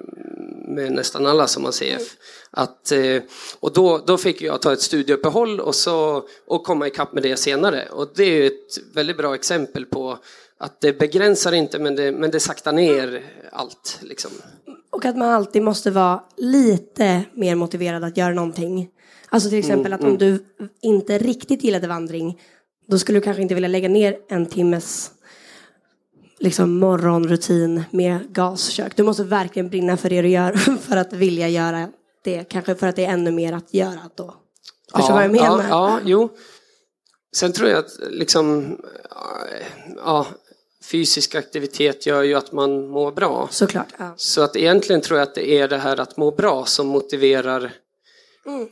med 0.69 0.91
nästan 0.91 1.25
alla 1.25 1.47
som 1.47 1.65
har 1.65 1.71
CF. 1.71 2.15
Att, 2.51 2.91
eh, 2.91 3.21
och 3.59 3.73
då, 3.73 4.03
då 4.07 4.17
fick 4.17 4.41
jag 4.41 4.61
ta 4.61 4.73
ett 4.73 4.81
studieuppehåll 4.81 5.59
och, 5.59 5.75
så, 5.75 6.23
och 6.47 6.63
komma 6.63 6.87
ikapp 6.87 7.13
med 7.13 7.23
det 7.23 7.37
senare. 7.37 7.87
Och 7.91 8.11
det 8.15 8.23
är 8.23 8.45
ett 8.45 8.77
väldigt 8.93 9.17
bra 9.17 9.35
exempel 9.35 9.85
på 9.85 10.17
att 10.59 10.81
det 10.81 10.99
begränsar 10.99 11.51
inte 11.51 11.79
men 11.79 11.95
det, 11.95 12.11
men 12.11 12.31
det 12.31 12.39
saktar 12.39 12.71
ner 12.71 13.23
allt. 13.51 13.99
Liksom. 14.01 14.31
Och 14.91 15.05
att 15.05 15.17
man 15.17 15.29
alltid 15.29 15.61
måste 15.61 15.91
vara 15.91 16.23
lite 16.37 17.23
mer 17.33 17.55
motiverad 17.55 18.03
att 18.03 18.17
göra 18.17 18.33
någonting. 18.33 18.89
Alltså 19.29 19.49
till 19.49 19.59
exempel 19.59 19.93
att 19.93 20.03
om 20.03 20.17
du 20.17 20.45
inte 20.81 21.17
riktigt 21.17 21.63
gillade 21.63 21.87
vandring, 21.87 22.41
då 22.87 22.99
skulle 22.99 23.17
du 23.19 23.23
kanske 23.23 23.41
inte 23.41 23.53
vilja 23.53 23.67
lägga 23.67 23.89
ner 23.89 24.17
en 24.29 24.45
timmes 24.45 25.11
liksom 26.39 26.79
morgonrutin 26.79 27.83
med 27.91 28.33
gaskök. 28.33 28.95
Du 28.95 29.03
måste 29.03 29.23
verkligen 29.23 29.69
brinna 29.69 29.97
för 29.97 30.09
det 30.09 30.21
du 30.21 30.29
gör 30.29 30.53
för 30.81 30.97
att 30.97 31.13
vilja 31.13 31.47
göra 31.47 31.89
det. 32.23 32.43
Kanske 32.43 32.75
för 32.75 32.87
att 32.87 32.95
det 32.95 33.05
är 33.05 33.13
ännu 33.13 33.31
mer 33.31 33.53
att 33.53 33.73
göra 33.73 34.09
då. 34.15 34.35
Förstår 34.95 35.07
du 35.07 35.13
vad 35.13 35.23
jag 35.23 35.31
menar? 35.31 35.63
Ja, 35.63 35.67
ja, 35.69 35.99
jo. 36.05 36.29
Sen 37.35 37.53
tror 37.53 37.69
jag 37.69 37.79
att 37.79 37.99
liksom, 38.09 38.77
ja, 39.97 40.27
fysisk 40.83 41.35
aktivitet 41.35 42.05
gör 42.05 42.23
ju 42.23 42.33
att 42.33 42.51
man 42.51 42.87
mår 42.87 43.11
bra. 43.11 43.47
Såklart. 43.51 43.93
Ja. 43.97 44.13
Så 44.17 44.41
att 44.41 44.55
egentligen 44.55 45.01
tror 45.01 45.19
jag 45.19 45.27
att 45.27 45.35
det 45.35 45.49
är 45.49 45.67
det 45.67 45.77
här 45.77 45.99
att 45.99 46.17
må 46.17 46.31
bra 46.31 46.65
som 46.65 46.87
motiverar 46.87 47.73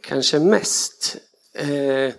kanske 0.02 0.40
mest. 0.40 1.18
Eh, 1.54 2.14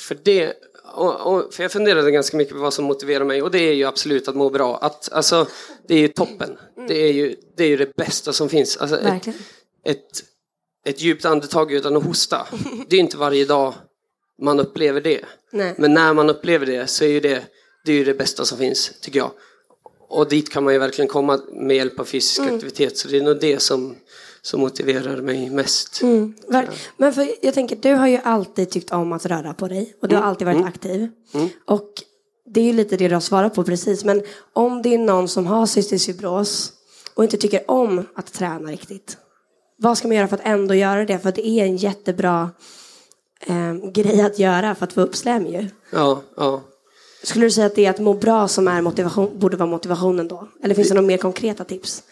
för 0.00 0.18
det, 0.22 0.54
och, 0.94 1.34
och, 1.34 1.54
för 1.54 1.62
jag 1.62 1.72
funderade 1.72 2.10
ganska 2.10 2.36
mycket 2.36 2.54
på 2.54 2.60
vad 2.60 2.74
som 2.74 2.84
motiverar 2.84 3.24
mig 3.24 3.42
och 3.42 3.50
det 3.50 3.58
är 3.58 3.72
ju 3.72 3.84
absolut 3.84 4.28
att 4.28 4.36
må 4.36 4.50
bra. 4.50 4.76
Att, 4.76 5.12
alltså, 5.12 5.46
det 5.88 5.94
är 5.94 5.98
ju 5.98 6.08
toppen. 6.08 6.58
Det 6.88 6.94
är 7.08 7.12
ju 7.12 7.36
det, 7.56 7.64
är 7.64 7.68
ju 7.68 7.76
det 7.76 7.96
bästa 7.96 8.32
som 8.32 8.48
finns. 8.48 8.76
Alltså, 8.76 8.98
ett, 8.98 9.26
ett, 9.84 10.24
ett 10.86 11.00
djupt 11.00 11.24
andetag 11.24 11.72
utan 11.72 11.96
att 11.96 12.04
hosta. 12.04 12.46
Det 12.88 12.96
är 12.96 13.00
inte 13.00 13.16
varje 13.16 13.44
dag 13.44 13.74
man 14.42 14.60
upplever 14.60 15.00
det. 15.00 15.24
Nej. 15.52 15.74
Men 15.78 15.94
när 15.94 16.14
man 16.14 16.30
upplever 16.30 16.66
det 16.66 16.86
så 16.86 17.04
är 17.04 17.08
ju 17.08 17.20
det, 17.20 17.42
det, 17.84 17.92
är 17.92 17.96
ju 17.96 18.04
det 18.04 18.14
bästa 18.14 18.44
som 18.44 18.58
finns, 18.58 18.92
tycker 19.00 19.18
jag. 19.18 19.30
Och 20.08 20.28
dit 20.28 20.50
kan 20.50 20.64
man 20.64 20.72
ju 20.72 20.78
verkligen 20.78 21.08
komma 21.08 21.40
med 21.52 21.76
hjälp 21.76 22.00
av 22.00 22.04
fysisk 22.04 22.40
Mm. 22.40 22.54
aktivitet. 22.54 22.98
Så 22.98 23.08
det 23.08 23.16
är 23.16 23.22
nog 23.22 23.40
det 23.40 23.62
som, 23.62 23.96
som 24.42 24.60
motiverar 24.60 25.16
mig 25.20 25.50
mest. 25.50 26.02
Mm, 26.02 26.34
men 26.96 27.12
för 27.12 27.28
jag 27.42 27.54
tänker, 27.54 27.76
du 27.76 27.94
har 27.94 28.06
ju 28.08 28.18
alltid 28.24 28.70
tyckt 28.70 28.92
om 28.92 29.12
att 29.12 29.26
röra 29.26 29.54
på 29.54 29.68
dig 29.68 29.94
och 30.02 30.08
du 30.08 30.14
Mm. 30.14 30.22
har 30.22 30.30
alltid 30.30 30.46
varit 30.46 30.64
aktiv. 30.66 31.08
Och 31.66 31.88
det 32.46 32.60
är 32.60 32.64
ju 32.64 32.72
lite 32.72 32.96
det 32.96 33.08
du 33.08 33.14
har 33.14 33.20
svarat 33.20 33.54
på 33.54 33.64
precis. 33.64 34.04
Men 34.04 34.22
om 34.52 34.82
det 34.82 34.94
är 34.94 34.98
någon 34.98 35.28
som 35.28 35.46
har 35.46 35.66
cystisk 35.66 36.06
fibros 36.06 36.72
och 37.14 37.24
inte 37.24 37.36
tycker 37.36 37.70
om 37.70 38.06
att 38.14 38.32
träna 38.32 38.70
riktigt. 38.70 39.16
Vad 39.78 39.98
ska 39.98 40.08
man 40.08 40.16
göra 40.16 40.28
för 40.28 40.36
att 40.36 40.46
ändå 40.46 40.74
göra 40.74 41.04
det? 41.04 41.18
För 41.18 41.32
det 41.32 41.46
är 41.48 41.64
en 41.64 41.76
jättebra 41.76 42.50
eh, 43.46 43.74
grej 43.92 44.20
att 44.20 44.38
göra 44.38 44.74
för 44.74 44.84
att 44.84 44.92
få 44.92 45.00
upp 45.00 45.16
slem 45.16 45.46
ju. 45.46 45.68
Ja, 45.92 46.22
ja. 46.36 46.62
Skulle 47.22 47.46
du 47.46 47.50
säga 47.50 47.66
att 47.66 47.74
det 47.74 47.86
är 47.86 47.90
att 47.90 47.98
må 47.98 48.14
bra 48.14 48.48
som 48.48 48.68
är 48.68 48.80
motivation, 48.82 49.38
borde 49.38 49.56
vara 49.56 49.70
motivationen 49.70 50.28
då? 50.28 50.48
Eller 50.62 50.74
finns 50.74 50.88
det 50.88 50.94
några 50.94 51.06
mer 51.06 51.16
konkreta 51.16 51.64
tips? 51.64 52.02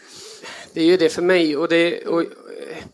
Det 0.73 0.81
är 0.81 0.85
ju 0.85 0.97
det 0.97 1.09
för 1.09 1.23
mig 1.23 1.57
och 1.57 1.69
det, 1.69 2.07
och, 2.07 2.23
eh, 2.23 2.85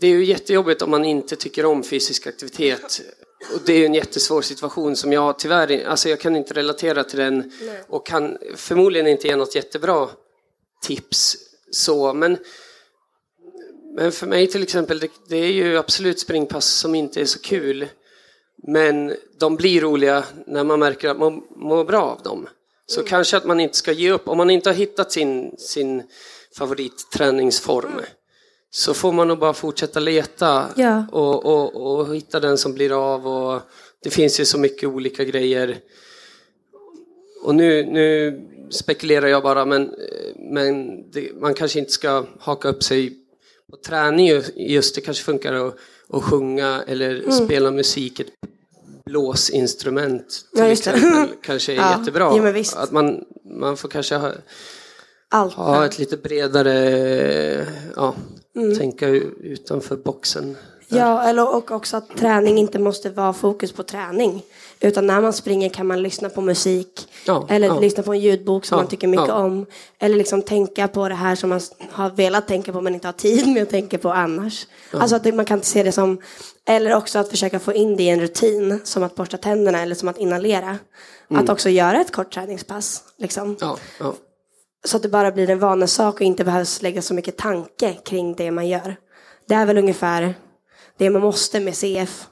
det 0.00 0.06
är 0.06 0.10
ju 0.10 0.24
jättejobbigt 0.24 0.82
om 0.82 0.90
man 0.90 1.04
inte 1.04 1.36
tycker 1.36 1.64
om 1.64 1.82
fysisk 1.82 2.26
aktivitet. 2.26 3.00
Och 3.54 3.60
det 3.66 3.72
är 3.72 3.78
ju 3.78 3.86
en 3.86 3.94
jättesvår 3.94 4.42
situation 4.42 4.96
som 4.96 5.12
jag 5.12 5.38
tyvärr, 5.38 5.84
alltså 5.84 6.08
jag 6.08 6.20
kan 6.20 6.36
inte 6.36 6.54
relatera 6.54 7.04
till 7.04 7.18
den 7.18 7.52
och 7.88 8.06
kan 8.06 8.38
förmodligen 8.56 9.06
inte 9.06 9.28
ge 9.28 9.36
något 9.36 9.54
jättebra 9.54 10.08
tips 10.82 11.36
så, 11.70 12.12
men 12.14 12.38
men 13.94 14.12
för 14.12 14.26
mig 14.26 14.46
till 14.46 14.62
exempel, 14.62 14.98
det, 14.98 15.10
det 15.28 15.36
är 15.36 15.52
ju 15.52 15.78
absolut 15.78 16.20
springpass 16.20 16.66
som 16.66 16.94
inte 16.94 17.20
är 17.20 17.24
så 17.24 17.40
kul. 17.40 17.88
Men 18.62 19.16
de 19.38 19.56
blir 19.56 19.80
roliga 19.80 20.24
när 20.46 20.64
man 20.64 20.78
märker 20.78 21.08
att 21.08 21.18
man 21.18 21.42
mår 21.56 21.84
bra 21.84 22.02
av 22.02 22.22
dem. 22.22 22.48
Så 22.86 23.02
kanske 23.02 23.36
att 23.36 23.44
man 23.44 23.60
inte 23.60 23.76
ska 23.76 23.92
ge 23.92 24.10
upp. 24.10 24.28
Om 24.28 24.36
man 24.36 24.50
inte 24.50 24.68
har 24.68 24.74
hittat 24.74 25.12
sin, 25.12 25.56
sin 25.58 26.02
favoritträningsform 26.56 28.00
så 28.70 28.94
får 28.94 29.12
man 29.12 29.28
nog 29.28 29.38
bara 29.38 29.52
fortsätta 29.52 30.00
leta 30.00 30.66
Ja. 30.76 31.04
och, 31.12 31.46
och, 31.46 31.98
och 32.00 32.14
hitta 32.16 32.40
den 32.40 32.58
som 32.58 32.72
blir 32.74 33.12
av. 33.14 33.26
Och 33.26 33.60
det 34.02 34.10
finns 34.10 34.40
ju 34.40 34.44
så 34.44 34.58
mycket 34.58 34.88
olika 34.88 35.24
grejer. 35.24 35.78
Och 37.42 37.54
nu, 37.54 37.84
nu 37.84 38.40
spekulerar 38.70 39.26
jag 39.26 39.42
bara, 39.42 39.64
men, 39.64 39.94
men 40.38 41.02
det, 41.10 41.30
man 41.40 41.54
kanske 41.54 41.78
inte 41.78 41.92
ska 41.92 42.24
haka 42.40 42.68
upp 42.68 42.82
sig 42.82 43.16
på 43.70 43.76
träning 43.76 44.26
ju- 44.26 44.42
just. 44.56 44.94
Det 44.94 45.00
kanske 45.00 45.24
funkar 45.24 45.52
att, 45.54 45.76
att 46.08 46.22
sjunga 46.22 46.82
eller 46.86 47.10
Mm. 47.22 47.32
spela 47.46 47.70
musik, 47.70 48.20
ett 48.20 48.26
blåsinstrument 49.06 50.28
till 50.28 50.60
Ja, 50.60 50.66
exempel, 50.66 51.28
kanske 51.42 51.72
är 51.72 51.76
Ja, 51.76 51.98
jättebra. 51.98 52.50
visst. 52.52 52.76
Att 52.76 52.90
man, 52.92 53.24
man 53.44 53.76
får 53.76 53.88
kanske 53.88 54.14
ha, 54.16 54.32
Allt. 55.32 55.54
ha 55.54 55.84
ett 55.86 55.98
lite 55.98 56.16
bredare, 56.16 57.66
ja, 57.96 58.14
Mm. 58.56 58.78
tänka 58.78 59.08
utanför 59.08 59.96
boxen. 59.96 60.56
Ja, 60.88 61.22
eller, 61.22 61.56
och 61.56 61.70
också 61.70 61.96
att 61.96 62.16
träning 62.16 62.58
inte 62.58 62.78
måste 62.78 63.10
vara 63.10 63.32
fokus 63.32 63.72
på 63.72 63.82
träning. 63.82 64.42
Utan 64.80 65.06
när 65.06 65.20
man 65.20 65.32
springer 65.32 65.68
kan 65.68 65.86
man 65.86 66.02
lyssna 66.02 66.28
på 66.28 66.40
musik. 66.40 67.08
Ja, 67.26 67.46
eller 67.50 67.66
ja. 67.66 67.80
lyssna 67.80 68.02
på 68.02 68.12
en 68.12 68.20
ljudbok 68.20 68.64
som 68.64 68.76
Ja, 68.76 68.82
man 68.82 68.88
tycker 68.90 69.08
mycket 69.08 69.28
ja. 69.28 69.34
om. 69.34 69.66
Eller 69.98 70.16
liksom 70.16 70.42
tänka 70.42 70.88
på 70.88 71.08
det 71.08 71.14
här 71.14 71.34
som 71.34 71.50
man 71.50 71.60
har 71.90 72.10
velat 72.10 72.48
tänka 72.48 72.72
på 72.72 72.80
men 72.80 72.94
inte 72.94 73.08
har 73.08 73.12
tid 73.12 73.48
med 73.48 73.62
att 73.62 73.70
tänka 73.70 73.98
på 73.98 74.10
annars. 74.12 74.66
Alltså 74.92 75.16
att 75.16 75.34
man 75.34 75.44
kan 75.44 75.62
se 75.62 75.82
det 75.82 75.92
som, 75.92 76.20
eller 76.68 76.94
också 76.94 77.18
att 77.18 77.28
försöka 77.28 77.58
få 77.58 77.72
in 77.72 77.96
det 77.96 78.02
i 78.02 78.08
en 78.08 78.20
rutin. 78.20 78.80
Som 78.84 79.02
att 79.02 79.14
borsta 79.14 79.36
tänderna 79.36 79.82
eller 79.82 79.94
som 79.94 80.08
att 80.08 80.18
inhalera. 80.18 80.78
Att 81.28 81.48
också 81.48 81.68
göra 81.68 82.00
ett 82.00 82.12
kort 82.12 82.32
träningspass. 82.34 83.02
Liksom. 83.18 83.56
Ja, 84.82 84.88
ja. 84.88 84.88
Så 84.88 84.96
att 84.96 85.02
det 85.02 85.08
bara 85.08 85.32
blir 85.32 85.50
en 85.50 85.58
vanesak 85.58 86.14
och 86.14 86.20
inte 86.20 86.44
behövs 86.44 86.82
lägga 86.82 87.02
så 87.02 87.14
mycket 87.14 87.36
tanke 87.36 87.92
kring 87.92 88.34
det 88.34 88.50
man 88.50 88.68
gör. 88.68 88.96
Det 89.48 89.54
är 89.54 89.66
väl 89.66 89.78
ungefär 89.78 90.34
det 90.98 91.10
man 91.10 91.22
måste 91.22 91.60
med 91.60 91.76
CF. 91.76 92.26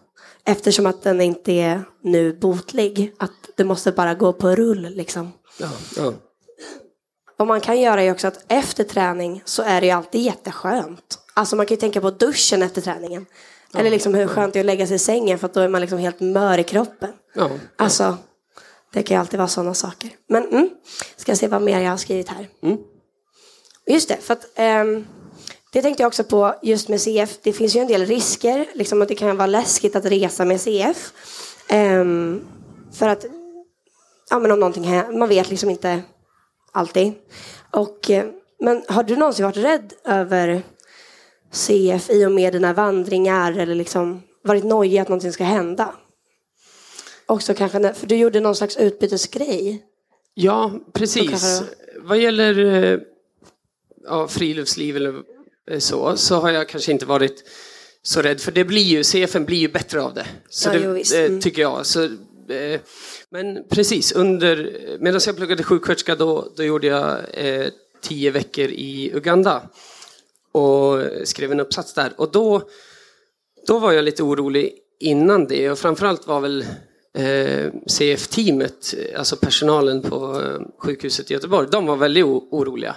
Eftersom 0.44 0.86
att 0.86 1.02
den 1.02 1.20
inte 1.20 1.52
är 1.52 1.82
nu 2.02 2.32
botlig. 2.32 3.14
Att 3.18 3.32
det 3.56 3.64
måste 3.64 3.92
bara 3.92 4.14
gå 4.14 4.32
på 4.32 4.48
rull 4.48 4.82
liksom. 4.82 5.32
ja, 5.60 5.70
ja. 5.96 6.12
Vad 7.36 7.48
man 7.48 7.60
kan 7.60 7.80
göra 7.80 8.02
är 8.02 8.12
också 8.12 8.28
att 8.28 8.44
efter 8.48 8.84
träning 8.84 9.42
så 9.44 9.62
är 9.62 9.80
det 9.80 9.86
ju 9.86 9.92
alltid 9.92 10.20
jätteskönt. 10.20 11.18
Alltså 11.34 11.56
man 11.56 11.66
kan 11.66 11.74
ju 11.74 11.80
tänka 11.80 12.00
på 12.00 12.10
duschen 12.10 12.62
efter 12.62 12.80
träningen. 12.80 13.26
Eller 13.74 13.90
liksom 13.90 14.14
hur 14.14 14.26
skönt 14.26 14.52
det 14.52 14.58
är 14.58 14.60
att 14.60 14.66
lägga 14.66 14.86
sig 14.86 14.96
i 14.96 14.98
sängen 14.98 15.38
för 15.38 15.46
att 15.46 15.54
då 15.54 15.60
är 15.60 15.68
man 15.68 15.80
liksom 15.80 15.98
helt 15.98 16.20
mör 16.20 16.58
i 16.58 16.64
kroppen. 16.64 17.10
ja. 17.34 17.50
Alltså, 17.76 18.16
det 18.92 19.02
kan 19.02 19.14
ju 19.14 19.20
alltid 19.20 19.38
vara 19.38 19.48
sådana 19.48 19.74
saker. 19.74 20.10
Men 20.28 20.44
mm, 20.48 20.70
ska 21.16 21.36
se 21.36 21.48
vad 21.48 21.62
mer 21.62 21.80
jag 21.80 21.90
har 21.90 21.96
skrivit 21.96 22.28
här. 22.28 22.48
Just 23.86 24.08
det, 24.08 24.16
för 24.16 24.32
att 24.32 24.46
ehm, 24.54 25.06
det 25.72 25.82
tänkte 25.82 26.02
jag 26.02 26.08
också 26.08 26.24
på 26.24 26.54
just 26.62 26.88
med 26.88 27.00
CF. 27.00 27.38
Det 27.42 27.52
finns 27.52 27.76
ju 27.76 27.80
en 27.80 27.86
del 27.86 28.06
risker, 28.06 28.66
liksom 28.74 29.02
att 29.02 29.08
det 29.08 29.14
kan 29.14 29.36
vara 29.36 29.46
läskigt 29.46 29.96
att 29.96 30.04
resa 30.04 30.44
med 30.44 30.60
CF. 30.60 31.12
Ehm, 31.68 32.44
för 32.92 33.08
att, 33.08 33.24
ja 34.30 34.38
men 34.38 34.50
om 34.50 34.60
någonting 34.60 34.84
händer, 34.84 35.18
man 35.18 35.28
vet 35.28 35.50
liksom 35.50 35.70
inte 35.70 36.02
alltid. 36.72 37.12
Och, 37.70 38.10
eh, 38.10 38.26
men 38.60 38.84
har 38.88 39.02
du 39.02 39.16
någonsin 39.16 39.44
varit 39.44 39.56
rädd 39.56 39.92
över 40.04 40.62
CF 41.50 42.10
i 42.10 42.26
och 42.26 42.32
med 42.32 42.52
dina 42.52 42.72
vandringar 42.72 43.52
eller 43.52 43.74
liksom 43.74 44.22
varit 44.44 44.64
nojig 44.64 44.98
att 44.98 45.08
någonting 45.08 45.32
ska 45.32 45.44
hända? 45.44 45.94
Också 47.28 47.54
kanske, 47.54 47.94
för 47.94 48.06
du 48.06 48.16
gjorde 48.16 48.40
någon 48.40 48.56
slags 48.56 48.76
utbytesgrej. 48.76 49.84
Ja, 50.34 50.72
precis. 50.92 51.62
Vad 51.96 52.18
gäller 52.18 52.58
eh, 52.84 52.98
ja, 54.04 54.28
friluftsliv 54.28 54.96
eller 54.96 55.14
eh, 55.70 55.78
så, 55.78 56.16
så 56.16 56.34
har 56.36 56.50
jag 56.50 56.68
kanske 56.68 56.92
inte 56.92 57.06
varit 57.06 57.44
så 58.02 58.22
rädd. 58.22 58.40
För 58.40 58.52
det 58.52 58.64
blir 58.64 58.82
ju, 58.82 59.04
CFN 59.04 59.44
blir 59.44 59.58
ju 59.58 59.68
bättre 59.68 60.02
av 60.02 60.14
det. 60.14 60.26
Så 60.48 60.68
Ja, 60.68 60.72
det 60.72 60.78
jo, 60.84 61.18
eh, 61.18 61.24
Mm. 61.26 61.40
tycker 61.40 61.62
jag. 61.62 61.86
Så, 61.86 62.04
eh, 62.04 62.80
men 63.30 63.68
precis, 63.68 64.12
under, 64.12 64.72
medan 65.00 65.20
jag 65.26 65.36
pluggade 65.36 65.62
sjuksköterska 65.62 66.14
då, 66.14 66.52
då 66.56 66.62
gjorde 66.64 66.86
jag 66.86 67.18
eh, 67.32 67.66
tio 68.00 68.30
veckor 68.30 68.68
i 68.68 69.10
Uganda. 69.14 69.62
Och 70.52 71.04
skrev 71.24 71.52
en 71.52 71.60
uppsats 71.60 71.94
där. 71.94 72.12
Och 72.16 72.30
då, 72.32 72.62
då 73.66 73.78
var 73.78 73.92
jag 73.92 74.04
lite 74.04 74.22
orolig 74.22 74.74
innan 75.00 75.46
det. 75.46 75.70
Och 75.70 75.78
framförallt 75.78 76.26
var 76.26 76.40
väl 76.40 76.64
eh, 77.18 77.72
CF-teamet, 77.86 78.94
alltså 79.16 79.36
personalen 79.36 80.02
på 80.02 80.40
eh, 80.40 80.60
sjukhuset 80.78 81.30
i 81.30 81.34
Göteborg, 81.34 81.68
de 81.70 81.86
var 81.86 81.96
väldigt 81.96 82.24
oroliga. 82.24 82.96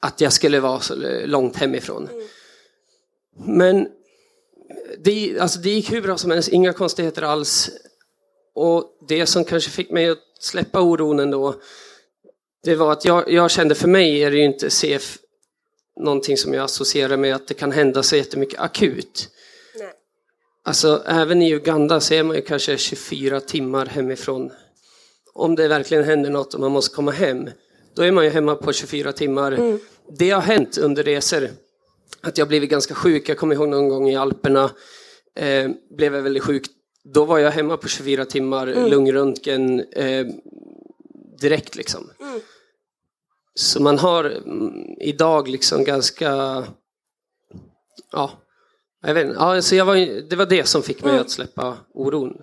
Att 0.00 0.20
jag 0.20 0.32
skulle 0.32 0.60
vara 0.60 0.80
så 0.80 0.94
långt 1.24 1.56
hemifrån. 1.56 2.08
Men 3.44 3.88
det, 4.98 5.38
alltså 5.40 5.58
det 5.60 5.70
gick 5.70 5.92
hur 5.92 6.02
bra 6.02 6.18
som 6.18 6.30
helst, 6.30 6.48
inga 6.48 6.72
konstigheter 6.72 7.22
alls. 7.22 7.70
Och 8.54 8.84
det 9.08 9.26
som 9.26 9.44
kanske 9.44 9.70
fick 9.70 9.90
mig 9.90 10.08
att 10.08 10.18
släppa 10.40 10.80
oron 10.80 11.20
ändå, 11.20 11.54
det 12.62 12.74
var 12.74 12.92
att 12.92 13.04
jag, 13.04 13.32
jag 13.32 13.50
kände 13.50 13.74
för 13.74 13.88
mig 13.88 14.22
är 14.22 14.30
det 14.30 14.36
ju 14.36 14.44
inte 14.44 14.70
CF 14.70 15.18
någonting 16.00 16.36
som 16.36 16.54
jag 16.54 16.64
associerar 16.64 17.16
med 17.16 17.34
att 17.34 17.48
det 17.48 17.54
kan 17.54 17.72
hända 17.72 18.02
så 18.02 18.16
jättemycket 18.16 18.60
akut. 18.60 19.28
Alltså 20.70 21.02
även 21.06 21.42
i 21.42 21.54
Uganda 21.54 22.00
så 22.00 22.14
är 22.14 22.22
man 22.22 22.36
ju 22.36 22.42
kanske 22.42 22.78
24 22.78 23.40
timmar 23.40 23.86
hemifrån. 23.86 24.50
Om 25.34 25.54
det 25.54 25.68
verkligen 25.68 26.04
händer 26.04 26.30
något 26.30 26.54
och 26.54 26.60
man 26.60 26.72
måste 26.72 26.94
komma 26.94 27.10
hem, 27.10 27.50
då 27.94 28.02
är 28.02 28.12
man 28.12 28.24
ju 28.24 28.30
hemma 28.30 28.54
på 28.54 28.72
24 28.72 29.12
timmar. 29.12 29.78
Det 30.18 30.30
har 30.30 30.40
hänt 30.40 30.78
under 30.78 31.02
resor 31.02 31.48
att 32.20 32.38
jag 32.38 32.48
blivit 32.48 32.70
ganska 32.70 32.94
sjuk. 32.94 33.28
Jag 33.28 33.38
kommer 33.38 33.54
ihåg 33.54 33.68
någon 33.68 33.88
gång 33.88 34.08
i 34.08 34.16
Alperna, 34.16 34.70
eh, 35.36 35.70
blev 35.96 36.14
jag 36.14 36.22
väldigt 36.22 36.44
sjuk. 36.44 36.66
Då 37.04 37.24
var 37.24 37.38
jag 37.38 37.50
hemma 37.50 37.76
på 37.76 37.88
24 37.88 38.24
timmar, 38.24 38.66
lungröntgen, 38.66 39.80
eh, 39.80 40.26
direkt 41.40 41.76
liksom. 41.76 42.10
Så 43.54 43.82
man 43.82 43.98
har 43.98 44.24
mm, 44.24 44.72
idag 45.00 45.48
liksom 45.48 45.84
ganska, 45.84 46.64
ja, 48.12 48.30
jag 49.02 49.14
vet. 49.14 49.28
Ja, 49.34 49.56
jag 49.56 49.84
var, 49.84 50.28
det 50.30 50.36
var 50.36 50.46
det 50.46 50.68
som 50.68 50.82
fick 50.82 51.04
mig 51.04 51.18
att 51.18 51.30
släppa 51.30 51.76
oron. 51.94 52.36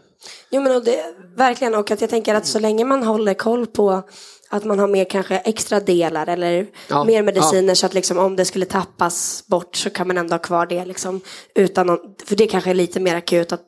Jo 0.50 0.62
men 0.62 0.76
och 0.76 0.84
det, 0.84 1.16
verkligen 1.36 1.76
och 1.76 1.92
att 1.92 2.02
jag 2.02 2.10
tänker 2.10 2.36
att 2.36 2.48
så 2.48 2.60
länge 2.60 2.86
man 2.86 3.04
håller 3.04 3.34
koll 3.34 3.68
på 3.68 4.04
att 4.50 4.66
man 4.66 4.80
har 4.80 4.88
mer 4.88 5.06
kanske 5.06 5.38
extra 5.38 5.80
delar 5.80 6.28
eller 6.28 6.68
Ja, 6.88 7.04
mer 7.04 7.24
mediciner 7.24 7.76
så 7.76 7.86
att 7.86 7.94
liksom 7.94 8.18
om 8.18 8.36
det 8.36 8.46
skulle 8.46 8.66
tappas 8.66 9.44
bort 9.48 9.76
så 9.76 9.90
kan 9.90 10.08
man 10.08 10.18
ändå 10.18 10.34
ha 10.34 10.40
kvar 10.40 10.66
det 10.66 10.86
liksom 10.86 11.22
utan 11.56 11.88
någon, 11.88 12.00
för 12.26 12.36
det 12.36 12.48
kanske 12.48 12.70
är 12.70 12.74
lite 12.74 13.00
mer 13.00 13.16
akut 13.16 13.52
att 13.52 13.66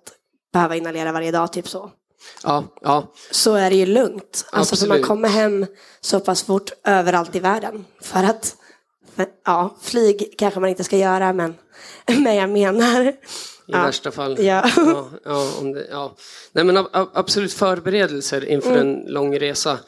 behöva 0.53 0.75
inhalera 0.75 1.12
varje 1.12 1.31
dag 1.31 1.53
typ 1.53 1.67
så. 1.67 1.91
Ja, 2.43 2.63
ja, 2.81 3.13
Så 3.31 3.55
är 3.55 3.69
det 3.69 3.75
ju 3.75 3.86
lugnt. 3.86 4.46
Alltså 4.51 4.75
för 4.75 4.88
man 4.88 5.03
kommer 5.03 5.29
hem 5.29 5.65
så 6.01 6.19
pass 6.19 6.43
fort 6.43 6.72
överallt 6.84 7.36
i 7.36 7.39
världen. 7.39 7.86
För 8.01 8.24
att, 8.24 8.55
ja, 9.46 9.78
flyg 9.82 10.34
kanske 10.38 10.60
man 10.60 10.70
inte 10.70 10.84
ska 10.84 10.98
göra 10.98 11.34
men, 11.34 11.56
men 12.24 12.36
jag 12.36 12.50
menar. 12.50 13.06
i 13.08 13.16
Ja. 13.72 13.84
värsta 13.84 14.12
fall. 14.12 14.44
Ja. 14.44 14.70
Ja, 14.78 15.10
ja, 15.25 15.54
om 15.60 15.72
det, 15.74 15.88
ja. 15.92 16.16
Nej, 16.51 16.63
men 16.63 16.86
absolut 16.92 17.54
förberedelser 17.54 18.46
inför 18.50 18.72
Mm. 18.72 18.82
en 18.88 19.13
lång 19.13 19.39
resa 19.39 19.80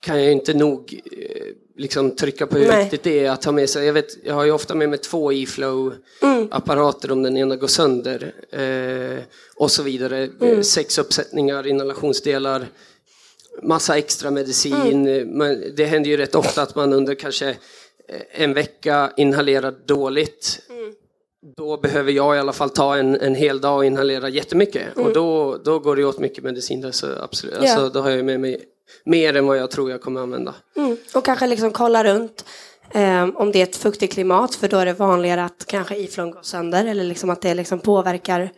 kan 0.00 0.22
jag 0.22 0.32
inte 0.32 0.54
nog 0.54 1.00
eh, 1.12 1.46
liksom 1.76 2.16
trycka 2.16 2.46
på 2.46 2.58
hur 2.58 2.66
Nej. 2.68 2.82
viktigt 2.82 3.02
det 3.02 3.24
är 3.26 3.30
att 3.30 3.44
ha 3.44 3.52
med 3.52 3.70
sig. 3.70 3.86
Jag, 3.86 3.92
vet, 3.92 4.24
jag 4.24 4.34
har 4.34 4.44
ju 4.44 4.50
ofta 4.52 4.74
med 4.74 4.88
mig 4.88 4.98
två 4.98 5.30
Mm. 5.32 5.42
e-flow-apparater 5.42 7.12
om 7.12 7.22
den 7.22 7.36
ena 7.36 7.56
går 7.56 7.66
sönder 7.66 8.34
eh, 8.52 9.24
och 9.56 9.70
så 9.70 9.82
vidare. 9.82 10.28
Mm. 10.40 10.64
Sex 10.64 10.98
uppsättningar, 10.98 11.66
inhalationsdelar, 11.66 12.66
massa 13.62 13.98
extra 13.98 14.30
medicin. 14.30 14.74
Mm. 14.74 15.06
Eh, 15.06 15.26
Men 15.26 15.74
det 15.76 15.84
händer 15.84 16.10
ju 16.10 16.16
rätt 16.16 16.34
ofta 16.34 16.62
att 16.62 16.74
man 16.74 16.92
under 16.92 17.14
kanske 17.14 17.56
en 18.30 18.54
vecka 18.54 19.12
inhalerar 19.16 19.74
dåligt. 19.86 20.60
Mm. 20.70 20.94
Då 21.56 21.76
behöver 21.76 22.12
jag 22.12 22.36
i 22.36 22.38
alla 22.38 22.52
fall 22.52 22.70
ta 22.70 22.96
en, 22.96 23.20
en 23.20 23.34
hel 23.34 23.60
dag 23.60 23.76
och 23.76 23.84
inhalera 23.84 24.28
jättemycket. 24.28 24.96
Och 24.96 25.12
då, 25.12 25.56
då 25.64 25.78
går 25.78 25.96
det 25.96 26.04
åt 26.04 26.18
mycket 26.18 26.44
medicin. 26.44 26.80
Där, 26.80 26.90
så 26.90 27.06
absolut. 27.22 27.54
Mm. 27.54 27.66
Ja. 27.66 27.72
Alltså, 27.72 27.88
då 27.88 28.00
har 28.00 28.10
jag 28.10 28.24
med 28.24 28.40
mig 28.40 28.64
mer 29.04 29.36
än 29.36 29.46
vad 29.46 29.58
jag 29.58 29.70
tror 29.70 29.90
jag 29.90 30.00
kommer 30.00 30.20
använda. 30.20 30.54
Mm. 30.76 30.96
Och 31.14 31.24
kanske 31.24 31.46
liksom 31.46 31.70
kolla 31.70 32.04
runt 32.04 32.44
eh, 32.90 33.28
om 33.34 33.52
det 33.52 33.58
är 33.58 33.62
ett 33.62 33.76
fuktigt 33.76 34.12
klimat 34.12 34.54
för 34.54 34.68
då 34.68 34.76
är 34.76 34.86
det 34.86 34.92
vanligare 34.92 35.44
att 35.44 35.66
kanske 35.66 35.96
iflon 35.96 36.30
går 36.30 36.42
sönder 36.42 36.84
eller 36.84 37.04
liksom 37.04 37.30
att 37.30 37.42
det 37.42 37.54
liksom 37.54 37.78
påverkar 37.78 38.50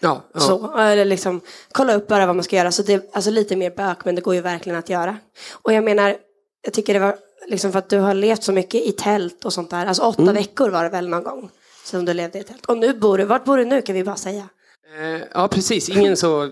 Ja, 0.00 0.22
ja. 0.34 0.40
så. 0.40 0.76
Eller 0.78 1.04
liksom 1.04 1.40
kolla 1.72 1.94
upp 1.94 2.08
bara 2.08 2.26
vad 2.26 2.36
man 2.36 2.42
ska 2.42 2.56
göra. 2.56 2.72
Så 2.72 2.82
det 2.82 2.94
är 2.94 3.02
alltså 3.12 3.30
lite 3.30 3.56
mer 3.56 3.70
bök 3.70 4.04
men 4.04 4.14
det 4.14 4.20
går 4.20 4.34
ju 4.34 4.40
verkligen 4.40 4.78
att 4.78 4.88
göra. 4.88 5.16
Och 5.62 5.72
jag 5.72 5.84
menar, 5.84 6.16
jag 6.62 6.72
tycker 6.72 6.94
det 6.94 7.00
var 7.00 7.16
liksom 7.48 7.72
för 7.72 7.78
att 7.78 7.88
du 7.88 7.98
har 7.98 8.14
levt 8.14 8.42
så 8.42 8.52
mycket 8.52 8.86
i 8.86 8.92
tält 8.92 9.44
och 9.44 9.52
sånt 9.52 9.70
där. 9.70 9.86
Alltså 9.86 10.02
åtta 10.02 10.22
Mm. 10.22 10.34
veckor 10.34 10.68
var 10.70 10.82
det 10.84 10.90
väl 10.90 11.08
någon 11.08 11.22
gång 11.22 11.50
som 11.84 12.04
du 12.04 12.14
levde 12.14 12.38
i 12.38 12.42
tält. 12.44 12.66
Och 12.66 12.78
nu 12.78 12.92
bor 12.94 13.18
du, 13.18 13.24
vart 13.24 13.44
bor 13.44 13.56
du 13.56 13.64
nu 13.64 13.82
kan 13.82 13.94
vi 13.94 14.04
bara 14.04 14.16
säga. 14.16 14.48
Eh, 15.00 15.22
ja, 15.34 15.48
precis. 15.48 15.88
Ingen 15.88 16.16
så 16.16 16.42
eh, 16.44 16.50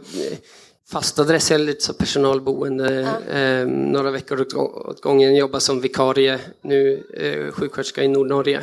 fast 0.90 1.18
adress, 1.18 1.50
eller 1.50 1.64
lite 1.64 1.84
så 1.84 1.92
personalboende. 1.92 3.08
Eh, 3.32 3.66
några 3.66 4.10
veckor 4.10 4.40
åt, 4.56 5.00
gången. 5.00 5.34
Jobbar 5.36 5.58
som 5.58 5.80
vikarie 5.80 6.38
nu, 6.62 7.04
eh, 7.14 7.52
sjuksköterska 7.52 8.02
i 8.02 8.08
Nordnorge. 8.08 8.60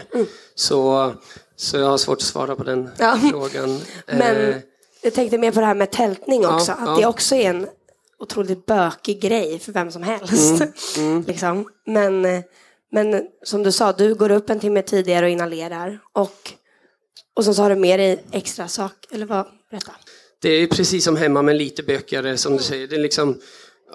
Så, 0.55 1.11
så 1.55 1.77
jag 1.77 1.85
har 1.87 1.97
svårt 1.97 2.17
att 2.17 2.21
svara 2.21 2.55
på 2.55 2.63
den 2.63 2.79
Mm. 2.79 2.91
Ja. 2.97 3.17
frågan. 3.31 3.79
Men 4.07 4.35
Eh, 4.35 4.55
jag 5.01 5.13
tänkte 5.13 5.37
mer 5.37 5.51
på 5.51 5.59
det 5.59 5.65
här 5.65 5.75
med 5.75 5.91
tältning 5.91 6.41
Ja, 6.41 6.55
också. 6.55 6.71
att 6.71 6.79
ja. 6.85 6.95
det 6.99 7.05
också 7.05 7.35
är 7.35 7.49
en 7.49 7.67
otroligt 8.19 8.65
bökig 8.65 9.21
grej 9.21 9.59
för 9.59 9.71
vem 9.71 9.91
som 9.91 10.03
helst. 10.03 10.61
Mm, 10.97 11.21
liksom. 11.27 11.69
men, 11.85 12.21
men 12.91 13.27
som 13.43 13.63
du 13.63 13.71
sa, 13.71 13.91
du 13.91 14.15
går 14.15 14.31
upp 14.31 14.49
en 14.49 14.59
timme 14.59 14.81
tidigare 14.81 15.25
och 15.25 15.31
inhalerar. 15.31 15.99
Och, 16.13 16.51
och 17.35 17.45
så 17.45 17.61
har 17.61 17.69
du 17.69 17.75
med 17.75 17.99
dig 17.99 18.23
extra 18.31 18.67
sak. 18.67 18.93
Eller 19.11 19.25
vad? 19.25 19.45
Berätta. 19.71 19.91
Det 20.41 20.49
är 20.49 20.67
precis 20.67 21.03
som 21.03 21.17
hemma 21.17 21.41
men 21.41 21.57
lite 21.57 21.83
bökigare 21.83 22.37
som 22.37 22.57
du 22.57 22.63
säger. 22.63 22.87
Det 22.87 22.95
är 22.95 22.99
liksom, 22.99 23.39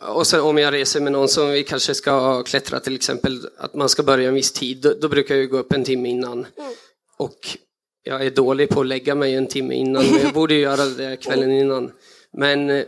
och 0.09 0.27
sen 0.27 0.41
om 0.41 0.59
jag 0.59 0.75
reser 0.75 1.01
med 1.01 1.13
någon 1.13 1.29
som 1.29 1.51
vi 1.51 1.65
kanske 1.65 1.95
ska 1.95 2.43
klättra 2.43 2.81
till 2.81 2.95
exempel, 2.95 3.41
att 3.59 3.75
man 3.75 3.89
ska 3.89 4.03
börja 4.03 4.29
en 4.29 4.35
viss 4.35 4.53
tid, 4.53 4.79
då, 4.83 4.95
då 5.01 5.09
brukar 5.09 5.35
jag 5.35 5.51
gå 5.51 5.59
upp 5.59 5.73
en 5.73 5.85
timme 5.85 6.09
innan. 6.09 6.47
Och 7.19 7.59
jag 8.03 8.27
är 8.27 8.31
dålig 8.31 8.69
på 8.69 8.81
att 8.81 8.87
lägga 8.87 9.15
mig 9.15 9.35
en 9.35 9.47
timme 9.47 9.75
innan, 9.75 10.07
men 10.07 10.21
jag 10.23 10.33
borde 10.33 10.55
ju 10.55 10.61
göra 10.61 10.85
det 10.85 11.17
kvällen 11.17 11.51
innan. 11.51 11.93
Men 12.33 12.71
eh, 12.71 12.85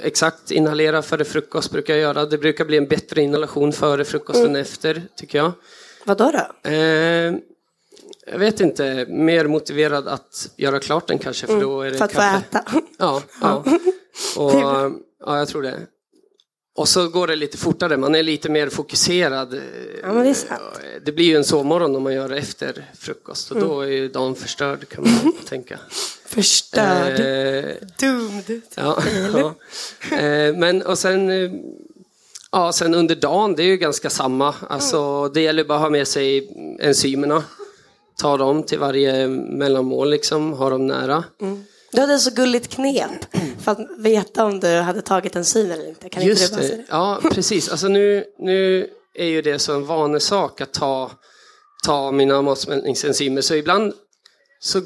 exakt, 0.00 0.50
inhalera 0.50 1.02
före 1.02 1.24
frukost 1.24 1.70
brukar 1.70 1.94
jag 1.94 2.00
göra. 2.02 2.26
Det 2.26 2.38
brukar 2.38 2.64
bli 2.64 2.76
en 2.76 2.86
bättre 2.86 3.22
inhalation 3.22 3.72
före 3.72 4.04
frukost 4.04 4.38
än 4.44 4.56
efter, 4.56 5.02
tycker 5.16 5.38
jag. 5.38 5.52
Vad 6.04 6.18
då? 6.18 6.30
då? 6.32 6.70
Eh, 6.70 7.34
jag 8.26 8.38
vet 8.38 8.60
inte, 8.60 9.06
mer 9.08 9.46
motiverad 9.46 10.08
att 10.08 10.50
göra 10.56 10.80
klart 10.80 11.08
den 11.08 11.18
kanske, 11.18 11.46
för 11.46 11.60
då 11.60 11.82
är 11.82 11.90
det 11.90 11.98
För 11.98 12.04
att 12.04 12.12
få 12.12 12.18
kaffe. 12.18 12.36
äta. 12.58 12.64
Ja, 12.98 13.22
ja. 13.40 13.64
Och, 14.36 14.52
ja, 14.54 15.38
jag 15.38 15.48
tror 15.48 15.62
det. 15.62 15.80
Och 16.76 16.88
så 16.88 17.08
går 17.08 17.26
det 17.26 17.36
lite 17.36 17.58
fortare, 17.58 17.96
man 17.96 18.14
är 18.14 18.22
lite 18.22 18.48
mer 18.50 18.68
fokuserad. 18.68 19.60
Ja, 20.02 20.12
men 20.12 20.24
det 20.24 20.30
är 20.30 20.34
sant. 20.34 20.62
Det 21.04 21.12
blir 21.12 21.24
ju 21.24 21.36
en 21.36 21.44
sovmorgon 21.44 21.96
om 21.96 22.02
man 22.02 22.14
gör 22.14 22.28
det 22.28 22.36
efter 22.36 22.90
frukost 22.98 23.50
och 23.50 23.60
då 23.60 23.80
är 23.80 23.86
ju 23.86 24.08
dagen 24.08 24.34
förstörd 24.34 24.88
kan 24.88 25.04
man 25.04 25.32
tänka. 25.48 25.78
Förstörd. 26.34 27.20
Eh, 27.20 27.74
Doomed. 28.00 28.62
ja, 28.74 29.02
ja. 29.34 29.54
Eh, 30.16 30.54
men 30.54 30.82
och 30.82 30.98
sen, 30.98 31.30
eh, 31.30 31.50
ja, 32.52 32.72
sen 32.72 32.94
under 32.94 33.14
dagen, 33.14 33.54
det 33.56 33.62
är 33.62 33.66
ju 33.66 33.76
ganska 33.76 34.10
samma. 34.10 34.54
Alltså, 34.68 35.28
det 35.28 35.40
gäller 35.40 35.64
bara 35.64 35.78
att 35.78 35.82
ha 35.82 35.90
med 35.90 36.08
sig 36.08 36.50
enzymerna. 36.80 37.44
Ta 38.20 38.36
dem 38.36 38.62
till 38.62 38.78
varje 38.78 39.28
mellanmål, 39.28 40.10
liksom, 40.10 40.52
ha 40.52 40.70
dem 40.70 40.86
nära. 40.86 41.24
Du 41.92 42.00
hade 42.00 42.18
så 42.18 42.30
gulligt 42.30 42.68
knep 42.68 43.10
för 43.64 43.72
att 43.72 43.78
veta 43.98 44.44
om 44.44 44.60
du 44.60 44.68
hade 44.76 45.02
tagit 45.02 45.36
enzymer 45.36 45.74
eller 45.74 45.88
inte. 45.88 46.08
Kan 46.08 46.22
inte 46.22 46.30
Just 46.30 46.50
du 46.50 46.56
bara 46.56 46.62
säga 46.66 46.76
det, 46.76 46.82
det? 46.82 46.88
ja 46.90 47.20
precis. 47.32 47.68
Alltså 47.68 47.88
nu, 47.88 48.24
nu 48.38 48.86
är 49.14 49.26
ju 49.26 49.42
det 49.42 49.58
så 49.58 49.74
en 49.74 49.86
vanesak 49.86 50.60
att 50.60 50.72
ta, 50.72 51.10
ta 51.84 52.10
mina 52.12 52.42
matsmältningsenzymer. 52.42 53.40
Så 53.40 53.54
ibland 53.54 53.92
så 54.60 54.80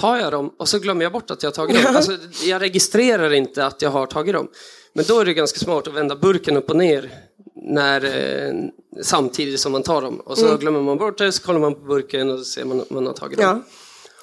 tar 0.00 0.16
jag 0.16 0.32
dem 0.32 0.54
och 0.58 0.68
så 0.68 0.78
glömmer 0.78 1.02
jag 1.02 1.12
bort 1.12 1.30
att 1.30 1.42
jag 1.42 1.50
har 1.50 1.54
tagit 1.54 1.82
dem. 1.84 1.96
Alltså, 1.96 2.16
jag 2.44 2.62
registrerar 2.62 3.32
inte 3.32 3.66
att 3.66 3.82
jag 3.82 3.90
har 3.90 4.06
tagit 4.06 4.34
dem. 4.34 4.48
Men 4.92 5.04
då 5.08 5.20
är 5.20 5.24
det 5.24 5.34
ganska 5.34 5.58
smart 5.58 5.88
att 5.88 5.94
vända 5.94 6.16
burken 6.16 6.56
upp 6.56 6.70
och 6.70 6.76
ner 6.76 7.10
när, 7.54 8.04
eh, 8.04 8.52
samtidigt 9.02 9.60
som 9.60 9.72
man 9.72 9.82
tar 9.82 10.02
dem. 10.02 10.20
Och 10.20 10.38
så 10.38 10.46
Mm. 10.46 10.58
glömmer 10.58 10.80
man 10.80 10.98
bort 10.98 11.18
det, 11.18 11.32
så 11.32 11.42
kollar 11.42 11.60
man 11.60 11.74
på 11.74 11.80
burken 11.80 12.30
och 12.30 12.38
så 12.38 12.44
ser 12.44 12.64
man 12.64 12.80
att 12.80 12.90
man 12.90 13.06
har 13.06 13.12
tagit 13.12 13.38
dem. 13.38 13.46
Ja. 13.66 13.72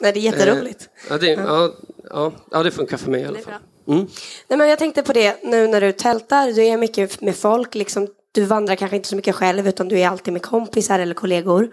Nej, 0.02 0.14
det 0.14 0.20
är 0.20 0.22
jätteroligt. 0.22 0.90
Ja, 1.10 1.18
det, 1.18 1.28
ja, 1.28 1.74
ja, 2.10 2.32
ja, 2.52 2.64
det 2.64 2.72
funkar 2.72 2.98
för 2.98 3.12
mig 3.12 3.22
i 3.22 3.26
alla 3.26 3.40
fall. 3.40 3.54
Mm. 3.88 4.08
Nej, 4.48 4.58
men 4.58 4.70
jag 4.70 4.80
tänkte 4.80 5.04
på 5.04 5.14
det 5.14 5.44
nu 5.44 5.68
när 5.68 5.82
du 5.82 5.92
tältar, 5.92 6.52
du 6.52 6.66
är 6.66 6.78
mycket 6.78 7.22
med 7.22 7.36
folk, 7.36 7.76
liksom, 7.76 8.08
du 8.32 8.44
vandrar 8.44 8.76
kanske 8.76 8.96
inte 8.98 9.10
så 9.10 9.16
mycket 9.16 9.36
själv 9.36 9.68
utan 9.68 9.88
du 9.88 10.00
är 10.00 10.08
alltid 10.08 10.34
med 10.34 10.42
kompisar 10.42 11.00
eller 11.00 11.14
kollegor. 11.16 11.70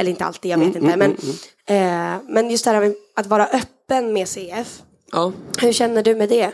Eller 0.00 0.10
inte 0.10 0.24
alltid, 0.24 0.50
jag 0.50 0.58
vet 0.58 0.76
Mm, 0.76 1.02
inte. 1.02 1.16
Men, 1.66 2.16
eh, 2.16 2.22
men 2.28 2.50
just 2.50 2.64
det 2.64 2.70
här 2.70 2.80
med 2.80 2.94
att 3.14 3.26
vara 3.26 3.46
öppen 3.46 4.12
med 4.12 4.28
CF, 4.28 4.82
Ja. 5.12 5.32
hur 5.60 5.72
känner 5.72 6.02
du 6.02 6.14
med 6.14 6.28
det? 6.28 6.52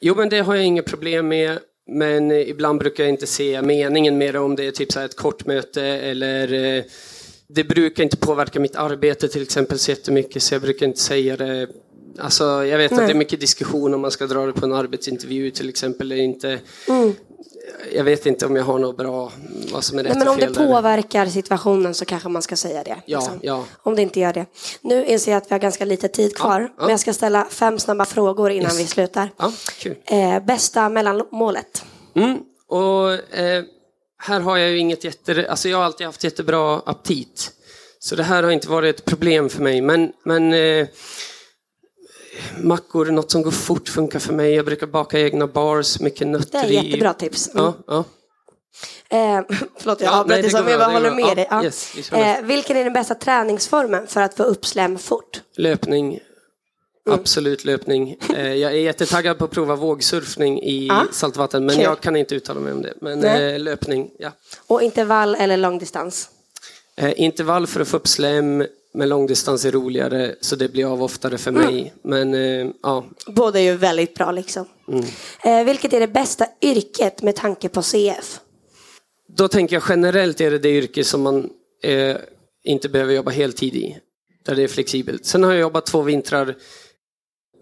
Jo, 0.00 0.14
men 0.14 0.28
det 0.28 0.40
har 0.40 0.54
jag 0.54 0.64
inget 0.64 0.86
problem 0.86 1.28
med. 1.28 1.58
Men 1.86 2.30
eh, 2.30 2.48
ibland 2.48 2.78
brukar 2.78 3.04
jag 3.04 3.10
inte 3.10 3.26
se 3.26 3.62
meningen 3.62 4.18
med 4.18 4.34
det 4.34 4.38
om 4.38 4.56
det 4.56 4.66
är 4.66 4.70
typ 4.70 4.92
så 4.92 5.00
ett 5.00 5.16
kort 5.16 5.46
möte 5.46 5.82
eller 5.84 6.52
eh, 6.76 6.84
det 7.48 7.64
brukar 7.64 8.02
inte 8.04 8.16
påverka 8.16 8.60
mitt 8.60 8.76
arbete 8.76 9.28
till 9.28 9.42
exempel 9.42 9.78
så 9.78 9.90
jättemycket 9.90 10.42
så 10.42 10.54
jag 10.54 10.62
brukar 10.62 10.86
inte 10.86 11.00
säga 11.00 11.36
det. 11.36 11.68
Alltså, 12.18 12.44
jag 12.44 12.78
vet 12.78 12.92
att 12.92 12.98
Nej. 12.98 13.06
det 13.06 13.12
är 13.12 13.16
mycket 13.16 13.40
diskussion 13.40 13.94
om 13.94 14.00
man 14.00 14.10
ska 14.10 14.26
dra 14.26 14.46
det 14.46 14.52
på 14.52 14.66
en 14.66 14.72
arbetsintervju 14.72 15.50
till 15.50 15.68
exempel 15.68 16.12
eller 16.12 16.22
inte. 16.22 16.58
Mm. 16.88 17.12
Jag 17.92 18.04
vet 18.04 18.26
inte 18.26 18.46
om 18.46 18.56
jag 18.56 18.64
har 18.64 18.78
något 18.78 18.96
bra, 18.96 19.32
vad 19.72 19.84
som 19.84 19.98
är 19.98 20.02
rätt 20.02 20.12
Nej, 20.12 20.18
men 20.18 20.28
om 20.28 20.36
det 20.36 20.42
fel 20.44 20.52
där. 20.54 20.66
påverkar 20.66 21.26
situationen 21.26 21.94
så 21.94 22.04
kanske 22.04 22.28
man 22.28 22.42
ska 22.42 22.56
säga 22.56 22.82
det. 22.84 22.96
Ja, 23.06 23.18
liksom. 23.18 23.38
ja. 23.42 23.64
Om 23.82 23.96
det 23.96 24.02
inte 24.02 24.20
gör 24.20 24.32
det. 24.32 24.46
Nu 24.80 25.04
inser 25.06 25.32
jag 25.32 25.38
att 25.42 25.50
vi 25.50 25.54
har 25.54 25.58
ganska 25.60 25.84
lite 25.84 26.08
tid 26.08 26.36
kvar. 26.36 26.60
ja. 26.60 26.68
Men 26.82 26.90
jag 26.90 27.00
ska 27.00 27.12
ställa 27.12 27.44
fem 27.50 27.78
snabba 27.78 28.04
frågor 28.04 28.50
innan 28.50 28.70
Yes. 28.70 28.80
vi 28.80 28.86
slutar. 28.86 29.30
Eh, 30.04 30.40
bästa 30.44 30.88
mellanmålet? 30.88 31.84
Mm. 32.14 32.38
Och 32.68 33.12
eh, 33.38 33.64
här 34.18 34.40
har 34.40 34.56
jag 34.56 34.70
ju 34.70 34.78
inget 34.78 35.04
jätte... 35.04 35.46
Alltså 35.50 35.68
jag 35.68 35.78
har 35.78 35.84
alltid 35.84 36.06
haft 36.06 36.24
jättebra 36.24 36.78
aptit. 36.86 37.50
Så 37.98 38.16
det 38.16 38.22
här 38.22 38.42
har 38.42 38.50
inte 38.50 38.68
varit 38.68 38.96
ett 38.98 39.04
problem 39.04 39.48
för 39.48 39.62
mig. 39.62 39.80
Men, 39.80 40.12
men 40.24 40.52
eh, 40.52 40.86
mackor, 42.62 43.06
något 43.06 43.30
som 43.30 43.42
går 43.42 43.50
fort 43.50 43.88
funkar 43.88 44.18
för 44.18 44.32
mig. 44.32 44.54
Jag 44.54 44.64
brukar 44.64 44.86
baka 44.86 45.20
egna 45.20 45.46
bars, 45.46 46.00
mycket 46.00 46.18
Det 46.20 46.26
nötter 46.26 46.64
är 46.64 46.70
i. 46.70 46.74
jättebra 46.74 47.12
tips. 47.14 47.48
Mm. 47.54 47.64
Ja, 47.64 47.74
ja. 47.86 48.04
Eh, 49.08 49.40
förlåt, 49.78 50.00
jag 50.00 50.12
Ja, 50.12 50.20
avbröt 50.20 50.42
dig 50.42 50.50
det 50.50 50.62
men 50.62 50.70
jag 50.70 50.80
bara 50.80 50.88
det 50.88 50.94
håller 50.94 51.10
med 51.10 51.24
bra. 51.24 51.34
dig. 51.34 51.46
Ja, 51.50 51.56
Ja. 51.56 51.64
yes, 51.64 51.92
det. 52.10 52.16
eh, 52.38 52.42
vilken 52.44 52.76
är 52.76 52.84
den 52.84 52.92
bästa 52.92 53.14
träningsformen 53.14 54.06
för 54.06 54.20
att 54.20 54.34
få 54.36 54.42
uppslem 54.42 54.98
fort? 54.98 55.40
Löpning. 55.56 56.20
Mm. 57.06 57.20
Absolut 57.20 57.64
löpning. 57.64 58.16
Eh, 58.36 58.54
jag 58.54 58.72
är 58.72 58.76
jättetaggad 58.76 59.38
på 59.38 59.44
att 59.44 59.50
prova 59.50 59.76
vågsurfning 59.76 60.62
i 60.62 60.86
Ja. 60.86 61.04
saltvatten. 61.12 61.66
Men 61.66 61.74
Kul. 61.74 61.84
jag 61.84 62.00
kan 62.00 62.16
inte 62.16 62.34
uttala 62.34 62.60
mig 62.60 62.72
om 62.72 62.82
det. 62.82 62.94
Men 63.00 63.24
eh, 63.24 63.58
löpning, 63.58 64.10
ja. 64.18 64.32
Och 64.66 64.82
intervall 64.82 65.34
eller 65.34 65.56
långdistans? 65.56 66.28
Eh, 66.96 67.12
intervall 67.20 67.66
för 67.66 67.80
att 67.80 67.88
få 67.88 67.96
upp 67.96 68.08
slem, 68.08 68.66
men 68.94 69.08
långdistans 69.08 69.64
är 69.64 69.72
roligare 69.72 70.34
så 70.40 70.56
det 70.56 70.68
blir 70.68 70.92
av 70.92 71.02
oftare 71.02 71.38
för 71.38 71.50
Mm. 71.50 71.62
mig. 71.74 71.94
Men 72.02 72.34
eh, 72.34 72.66
ja, 72.82 73.04
Båda 73.26 73.58
är 73.60 73.64
ju 73.64 73.76
väldigt 73.76 74.14
bra 74.14 74.32
liksom. 74.32 74.66
Mm. 74.88 75.04
Eh, 75.44 75.64
vilket 75.66 75.92
är 75.92 76.00
det 76.00 76.08
bästa 76.08 76.46
yrket 76.62 77.22
med 77.22 77.36
tanke 77.36 77.68
på 77.68 77.82
CF? 77.82 78.40
då 79.36 79.48
tänker 79.48 79.76
jag 79.76 79.82
generellt 79.88 80.40
är 80.40 80.50
det 80.50 80.58
det 80.58 80.70
yrke 80.70 81.04
som 81.04 81.22
man 81.22 81.50
eh, 81.82 82.16
inte 82.64 82.88
behöver 82.88 83.14
jobba 83.14 83.30
heltid 83.30 83.74
i. 83.74 83.98
Där 84.44 84.54
det 84.54 84.62
är 84.62 84.68
flexibelt. 84.68 85.26
Sen 85.26 85.42
har 85.42 85.52
jag 85.52 85.60
jobbat 85.60 85.86
två 85.86 86.02
vintrar 86.02 86.54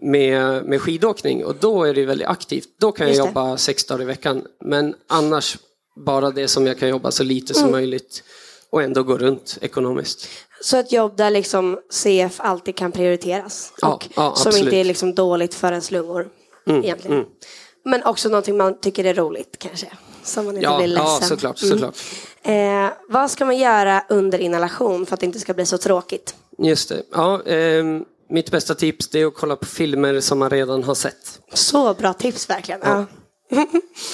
med, 0.01 0.65
med 0.65 0.81
skidåkning 0.81 1.45
och 1.45 1.55
då 1.55 1.83
är 1.83 1.93
det 1.93 2.05
väldigt 2.05 2.27
aktivt. 2.27 2.67
Då 2.79 2.91
kan 2.91 3.07
jag 3.07 3.15
jobba 3.15 3.57
sex 3.57 3.85
dagar 3.85 4.01
i 4.01 4.05
veckan. 4.05 4.45
Men 4.65 4.95
annars 5.07 5.57
bara 6.05 6.31
det 6.31 6.47
som 6.47 6.67
jag 6.67 6.79
kan 6.79 6.89
jobba 6.89 7.11
så 7.11 7.23
lite 7.23 7.53
som 7.53 7.63
Mm. 7.63 7.71
möjligt. 7.71 8.23
och 8.69 8.83
ändå 8.83 9.03
gå 9.03 9.17
runt 9.17 9.57
ekonomiskt. 9.61 10.27
Så 10.63 10.77
ett 10.77 10.91
jobb 10.91 11.17
där 11.17 11.29
liksom 11.31 11.79
CF 11.89 12.39
alltid 12.39 12.75
kan 12.75 12.91
prioriteras. 12.91 13.73
Ja, 13.81 13.93
och 13.93 14.07
ja, 14.15 14.35
som 14.35 14.57
inte 14.57 14.75
är 14.75 14.83
liksom 14.83 15.15
dåligt 15.15 15.53
för 15.55 15.67
ens 15.71 15.91
lungor. 15.91 16.29
Mm, 16.67 16.83
egentligen. 16.83 17.17
mm. 17.17 17.29
Men 17.85 18.03
också 18.03 18.29
någonting 18.29 18.57
man 18.57 18.79
tycker 18.79 19.03
är 19.05 19.13
roligt 19.13 19.55
kanske. 19.59 19.87
Så 20.23 20.43
man 20.43 20.55
inte 20.55 20.63
Ja, 20.63 20.77
blir 20.77 20.87
ledsen. 20.87 21.05
ja, 21.21 21.27
såklart. 21.27 21.61
Mm. 21.63 21.71
såklart. 21.71 21.95
Eh, 22.43 22.89
vad 23.09 23.31
ska 23.31 23.45
man 23.45 23.57
göra 23.57 24.03
under 24.09 24.39
inhalation 24.39 25.05
för 25.05 25.13
att 25.13 25.19
det 25.19 25.25
inte 25.25 25.39
ska 25.39 25.53
bli 25.53 25.65
så 25.65 25.77
tråkigt? 25.77 26.35
Just 26.57 26.89
det. 26.89 27.03
Ja, 27.11 27.41
ehm, 27.45 28.05
mitt 28.29 28.51
bästa 28.51 28.75
tips 28.75 29.07
det 29.09 29.21
är 29.21 29.25
att 29.25 29.35
kolla 29.35 29.55
på 29.55 29.65
filmer 29.65 30.19
som 30.19 30.39
man 30.39 30.49
redan 30.49 30.83
har 30.83 30.95
sett. 30.95 31.39
Så 31.53 31.93
bra 31.93 32.13
tips 32.13 32.49
verkligen. 32.49 32.81
Ja. 32.83 33.05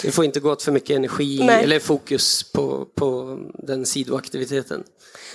Det 0.01 0.11
får 0.11 0.25
inte 0.25 0.39
gå 0.39 0.51
åt 0.51 0.63
för 0.63 0.71
mycket 0.71 0.95
energi 0.95 1.39
Nej. 1.43 1.63
eller 1.63 1.79
fokus 1.79 2.51
på, 2.51 2.85
på 2.95 3.39
den 3.53 3.85
sidoaktiviteten. 3.85 4.83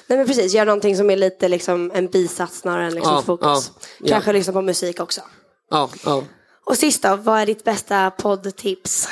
Nej 0.07 0.19
men 0.19 0.27
precis, 0.27 0.55
gör 0.55 0.65
någonting 0.65 0.97
som 0.97 1.11
är 1.11 1.17
lite 1.17 1.49
liksom 1.49 1.91
en 1.95 2.07
bisats 2.07 2.59
snarare 2.59 2.87
än 2.87 2.95
liksom 2.95 3.15
Ja, 3.15 3.23
fokus. 3.23 3.47
ja, 3.47 3.61
ja. 3.99 4.09
Kanske 4.09 4.33
lyssna 4.33 4.53
på 4.53 4.63
musik 4.63 5.01
också. 5.01 5.21
Ja, 5.71 5.91
ja. 6.05 6.23
Och 6.65 6.79
sist 6.79 7.03
då, 7.03 7.17
vad 7.17 7.41
är 7.41 7.47
ditt 7.47 7.65
bästa 7.65 8.11
poddtips? 8.11 9.09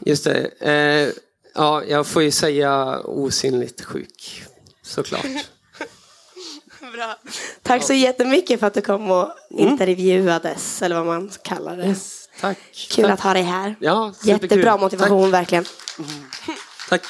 just 0.00 0.24
det. 0.24 0.50
Eh, 0.60 1.08
ja, 1.54 1.84
jag 1.84 2.06
får 2.06 2.22
ju 2.22 2.30
säga 2.30 3.00
osynligt 3.00 3.84
sjuk. 3.84 4.42
Såklart. 4.82 5.24
Bra. 6.92 7.18
Tack 7.62 7.82
så 7.82 7.92
jättemycket 7.92 8.60
för 8.60 8.66
att 8.66 8.74
du 8.74 8.80
kom 8.80 9.10
och 9.10 9.28
intervjuades, 9.50 10.82
eller 10.82 10.96
vad 10.96 11.06
man 11.06 11.30
kallar 11.42 11.70
det. 11.76 11.82
Mm. 11.82 11.88
Yes, 11.88 12.28
tack. 12.40 12.58
Kul 12.90 13.04
tack. 13.04 13.12
att 13.14 13.20
ha 13.20 13.34
dig 13.34 13.42
här. 13.42 13.76
Ja. 13.80 14.12
Jättebra 14.22 14.76
motivation 14.76 15.30
verkligen. 15.30 15.64
Tack. 15.64 16.58
tack. 16.88 17.02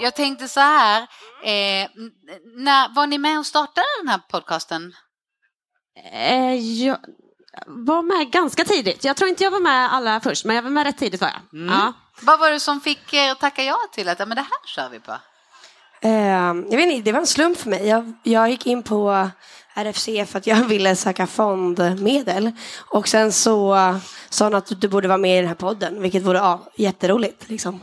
Jag 0.00 0.14
tänkte 0.14 0.48
så 0.48 0.60
här, 0.60 1.02
eh, 1.42 1.88
när, 2.56 2.94
var 2.94 3.06
ni 3.06 3.18
med 3.18 3.38
och 3.38 3.46
startade 3.46 3.86
den 4.00 4.08
här 4.08 4.20
podcasten? 4.30 4.94
Eh, 6.12 6.54
jag 6.54 6.98
var 7.66 8.02
med 8.02 8.30
ganska 8.30 8.64
tidigt. 8.64 9.04
Jag 9.04 9.16
tror 9.16 9.30
inte 9.30 9.44
jag 9.44 9.50
var 9.50 9.60
med 9.60 9.92
alla 9.92 10.20
först, 10.20 10.44
men 10.44 10.56
jag 10.56 10.62
var 10.62 10.70
med 10.70 10.86
rätt 10.86 10.98
tidigt 10.98 11.20
var 11.20 11.28
jag. 11.28 11.60
Mm. 11.60 11.74
Ja. 11.74 11.92
Vad 12.22 12.40
var 12.40 12.50
det 12.50 12.60
som 12.60 12.80
fick 12.80 13.14
er 13.14 13.30
att 13.30 13.40
tacka 13.40 13.62
ja 13.62 13.78
till 13.92 14.08
att 14.08 14.18
ja, 14.18 14.26
men 14.26 14.36
det 14.36 14.42
här 14.42 14.66
kör 14.66 14.88
vi 14.88 15.00
på? 15.00 15.12
Eh, 16.00 16.10
jag 16.70 16.76
vet 16.76 16.86
inte, 16.86 17.04
det 17.04 17.12
var 17.12 17.20
en 17.20 17.26
slump 17.26 17.58
för 17.58 17.70
mig. 17.70 17.86
Jag, 17.86 18.12
jag 18.22 18.50
gick 18.50 18.66
in 18.66 18.82
på 18.82 19.30
RFC 19.74 20.04
för 20.04 20.38
att 20.38 20.46
jag 20.46 20.64
ville 20.68 20.96
söka 20.96 21.26
fondmedel. 21.26 22.52
Och 22.78 23.08
sen 23.08 23.32
så 23.32 23.76
sa 24.28 24.44
hon 24.44 24.54
att 24.54 24.80
du 24.80 24.88
borde 24.88 25.08
vara 25.08 25.18
med 25.18 25.36
i 25.36 25.40
den 25.40 25.48
här 25.48 25.54
podden, 25.54 26.02
vilket 26.02 26.22
vore 26.22 26.38
ja, 26.38 26.72
jätteroligt. 26.76 27.48
Liksom. 27.48 27.80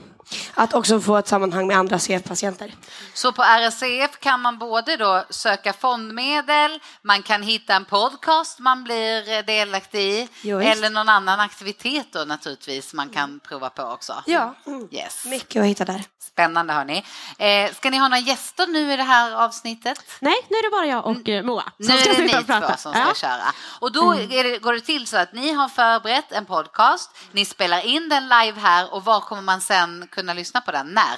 Att 0.54 0.74
också 0.74 1.00
få 1.02 1.18
ett 1.18 1.28
sammanhang 1.28 1.68
med 1.68 1.78
andra 1.78 2.00
CF-patienter. 2.00 2.76
Så 3.14 3.32
på 3.32 3.44
RSCF 3.44 4.20
kan 4.20 4.42
man 4.42 4.58
både 4.58 4.98
då 4.98 5.24
söka 5.30 5.74
fondmedel, 5.74 6.80
man 7.02 7.24
kan 7.24 7.44
hitta 7.44 7.74
en 7.76 7.86
podcast 7.86 8.60
man 8.60 8.84
blir 8.84 9.44
delaktig 9.44 10.00
i 10.00 10.28
Jo, 10.42 10.60
eller 10.60 10.90
någon 10.90 11.10
annan 11.10 11.40
aktivitet 11.40 12.08
då 12.12 12.20
naturligtvis 12.20 12.94
man 12.94 13.10
kan 13.10 13.40
prova 13.40 13.70
på 13.70 13.84
också. 13.84 14.24
Ja, 14.26 14.56
mm. 14.66 14.88
Yes. 14.92 15.26
mycket 15.26 15.62
att 15.62 15.68
hitta 15.68 15.86
där. 15.86 16.04
Spännande 16.20 16.74
hörni. 16.74 17.06
Eh, 17.38 17.74
ska 17.74 17.90
ni 17.90 17.98
ha 17.98 18.08
några 18.08 18.20
gäster 18.20 18.68
nu 18.68 18.94
i 18.94 18.98
det 18.98 19.04
här 19.04 19.32
avsnittet? 19.32 20.00
Nej, 20.20 20.36
nu 20.50 20.58
är 20.58 20.64
det 20.64 20.70
bara 20.70 20.86
jag 20.86 21.06
och 21.06 21.30
eh, 21.30 21.44
Moa 21.44 21.64
som 21.64 21.72
Nu 21.78 21.98
ska 21.98 22.10
är 22.10 22.16
det 22.16 22.24
ni 22.24 22.44
två 22.44 22.78
som 22.78 22.94
ska 22.94 23.02
Ja. 23.02 23.14
köra. 23.16 23.54
Och 23.80 23.92
då 23.92 24.16
är 24.16 24.44
det, 24.44 24.60
går 24.60 24.74
det 24.74 24.82
till 24.82 25.08
så 25.08 25.18
att 25.18 25.34
ni 25.34 25.52
har 25.54 25.70
förberett 25.70 26.32
en 26.32 26.46
podcast, 26.46 27.12
ni 27.32 27.46
spelar 27.46 27.86
in 27.86 28.10
den 28.10 28.24
live 28.24 28.60
här 28.60 28.94
och 28.94 29.06
var 29.06 29.20
kommer 29.22 29.42
man 29.42 29.62
sen 29.62 30.08
kunna 30.15 30.34
lyssna 30.34 30.62
på 30.62 30.71
den? 30.71 30.88
När? 30.93 31.13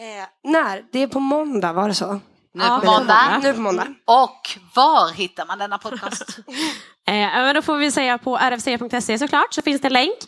Eh, 0.00 0.26
när? 0.44 0.84
Det 0.92 0.98
är 0.98 1.06
på 1.06 1.20
måndag, 1.20 1.72
var 1.72 1.88
det 1.88 1.94
så? 1.94 2.20
Nu 2.54 2.64
Ja, 2.64 2.80
på 2.84 2.90
måndag? 2.90 3.38
Nu 3.42 3.52
på 3.52 3.60
måndag. 3.60 3.86
Och 4.04 4.58
var 4.74 5.12
hittar 5.12 5.46
man 5.46 5.58
denna 5.58 5.78
podcast? 5.78 6.38
Eh, 7.08 7.52
då 7.52 7.62
får 7.62 7.76
vi 7.76 7.90
säga 7.92 8.18
på 8.18 8.36
rfc.se 8.36 9.18
såklart 9.18 9.54
så 9.54 9.62
finns 9.62 9.80
det 9.80 9.88
en 9.88 9.92
länk. 9.92 10.18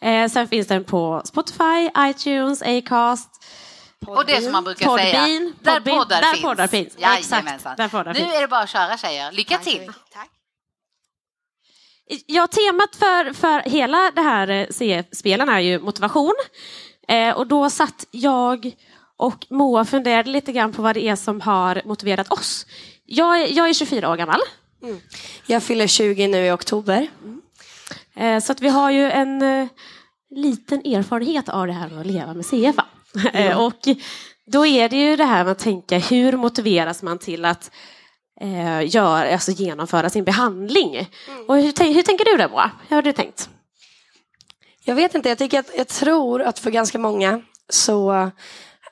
Eh, 0.00 0.28
sen 0.28 0.48
finns 0.48 0.66
den 0.66 0.84
på 0.84 1.22
Spotify, 1.24 1.90
iTunes, 1.98 2.62
Acast. 2.62 3.30
Och 4.06 4.26
det 4.26 4.42
som 4.42 4.52
man 4.52 4.64
brukar 4.64 4.86
Podbean, 4.86 5.12
säga, 5.12 5.52
där 5.60 5.74
Podbean, 5.74 5.98
poddar 5.98 6.20
där 6.22 6.32
finns. 6.32 6.42
poddar 6.42 6.66
finns. 6.66 6.96
Exakt, 7.18 7.64
där 7.76 7.88
poddar 7.88 8.14
nu 8.14 8.20
finns. 8.20 8.34
är 8.34 8.40
det 8.40 8.48
bara 8.48 8.60
att 8.60 8.70
köra 8.70 8.96
tjejer. 8.96 9.32
Lycka 9.32 9.58
till! 9.58 9.92
Tack. 10.12 10.28
Ja, 12.26 12.46
temat 12.46 12.96
för, 12.96 13.32
för 13.32 13.70
hela 13.70 14.10
det 14.14 14.22
här 14.22 14.48
eh, 14.48 14.66
CF-spelen 14.66 15.48
är 15.48 15.58
ju 15.58 15.80
motivation. 15.80 16.34
Eh, 17.08 17.36
och 17.36 17.46
då 17.46 17.70
satt 17.70 18.06
jag 18.10 18.72
och 19.16 19.46
Moa 19.50 19.84
funderade 19.84 20.30
lite 20.30 20.52
grann 20.52 20.72
på 20.72 20.82
vad 20.82 20.94
det 20.96 21.08
är 21.08 21.16
som 21.16 21.40
har 21.40 21.82
motiverat 21.84 22.32
oss. 22.32 22.66
Jag, 23.06 23.40
är- 23.42 23.56
jag 23.56 23.68
är 23.68 23.74
24 23.74 24.10
år 24.10 24.16
gammal. 24.16 24.40
Jag 25.46 25.62
fyller 25.62 25.86
20 25.86 26.28
nu 26.28 26.46
i 26.46 26.50
oktober. 26.50 27.08
Eh, 28.16 28.40
så 28.40 28.52
att 28.52 28.60
vi 28.60 28.68
har 28.68 28.90
ju 28.90 29.10
en 29.10 29.42
eh, 29.42 29.68
liten 30.30 30.78
erfarenhet 30.80 31.48
av 31.48 31.66
det 31.66 31.72
här 31.72 31.88
med 31.88 32.00
att 32.00 32.06
leva 32.06 32.34
med 32.34 32.46
CF. 32.46 32.76
va? 32.76 32.84
Eh, 33.32 33.60
och 33.60 33.88
då 34.46 34.66
är 34.66 34.88
det 34.88 34.96
ju 34.96 35.16
det 35.16 35.24
här 35.24 35.44
med 35.44 35.50
att 35.52 35.58
tänka 35.58 35.98
hur 35.98 36.32
motiveras 36.36 37.02
man 37.02 37.18
till 37.18 37.44
att 37.44 37.70
eh, 38.40 38.94
gör, 38.94 39.26
alltså 39.32 39.50
genomföra 39.50 40.10
sin 40.10 40.24
behandling. 40.24 41.08
Och 41.48 41.56
hur, 41.56 41.94
hur 41.94 42.02
tänker 42.02 42.24
du 42.24 42.36
där 42.36 42.48
Moa? 42.48 42.70
Hur 42.88 42.96
har 42.96 43.02
du 43.02 43.12
tänkt? 43.12 43.50
Jag 44.88 44.94
vet 44.94 45.14
inte, 45.14 45.28
jag, 45.28 45.38
tycker 45.38 45.58
att, 45.58 45.70
jag 45.76 45.88
tror 45.88 46.42
att 46.42 46.58
för 46.58 46.70
ganska 46.70 46.98
många 46.98 47.40
så 47.68 48.30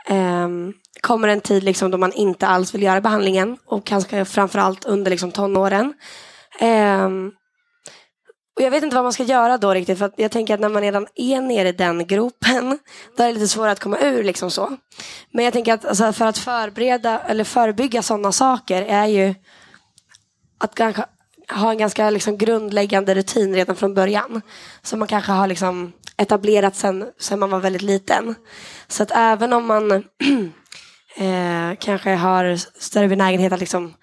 ehm, 0.07 0.73
kommer 1.01 1.29
en 1.29 1.41
tid 1.41 1.63
liksom 1.63 1.91
då 1.91 1.99
man 1.99 2.13
inte 2.13 2.47
alls 2.47 2.75
vill 2.75 2.83
göra 2.83 3.01
behandlingen 3.01 3.59
och 3.67 3.87
kanske 3.87 4.25
framförallt 4.25 4.85
under 4.85 5.11
liksom 5.11 5.33
tonåren. 5.33 5.95
Ehm, 6.61 7.33
och 8.57 8.63
jag 8.63 8.71
vet 8.71 8.85
inte 8.85 8.97
vad 8.97 9.05
man 9.05 9.13
ska 9.13 9.23
göra 9.23 9.59
då 9.59 9.75
riktigt 9.75 9.99
för 9.99 10.05
att 10.05 10.15
jag 10.17 10.31
tänker 10.31 10.55
att 10.55 10.61
när 10.61 10.69
man 10.69 10.83
redan 10.83 11.07
är 11.15 11.41
nere 11.41 11.69
i 11.69 11.73
den 11.73 12.07
gropen 12.07 12.79
då 13.17 13.23
är 13.23 13.27
det 13.27 13.35
lite 13.35 13.49
svårare 13.49 13.73
att 13.73 13.81
komma 13.81 13.99
ur 13.99 14.25
liksom 14.25 14.51
så. 14.51 14.77
Men 15.33 15.45
jag 15.45 15.53
tänker 15.53 15.75
att 15.75 15.85
alltså, 15.85 16.13
för 16.13 16.27
att 16.27 16.39
förbereda 16.39 17.21
eller 17.21 17.45
förebygga 17.45 18.03
sådana 18.03 18.33
saker 18.33 18.83
är 18.83 19.07
ju 19.07 19.35
att 20.59 20.75
kanske 20.75 21.05
ha 21.53 21.71
en 21.71 21.79
ganska 21.79 22.11
liksom 22.11 22.39
grundläggande 22.39 23.15
rutin 23.15 23.55
redan 23.55 23.77
från 23.77 23.95
början. 23.95 24.43
Som 24.83 24.99
man 24.99 25.09
kanske 25.09 25.33
har 25.33 25.47
liksom 25.47 25.93
etablerat 26.17 26.77
sen, 26.77 27.07
sen 27.19 27.39
man 27.39 27.51
var 27.51 27.61
väldigt 27.61 27.83
liten. 27.83 28.35
Så 28.89 29.03
att 29.03 29.11
även 29.15 29.53
om 29.53 29.67
man 29.67 29.93
eh, 31.17 31.79
kanske 31.81 32.15
har 32.15 32.57
större 32.81 33.09
benägenhet 33.09 33.53
att 33.53 33.61
liksom 33.61 33.95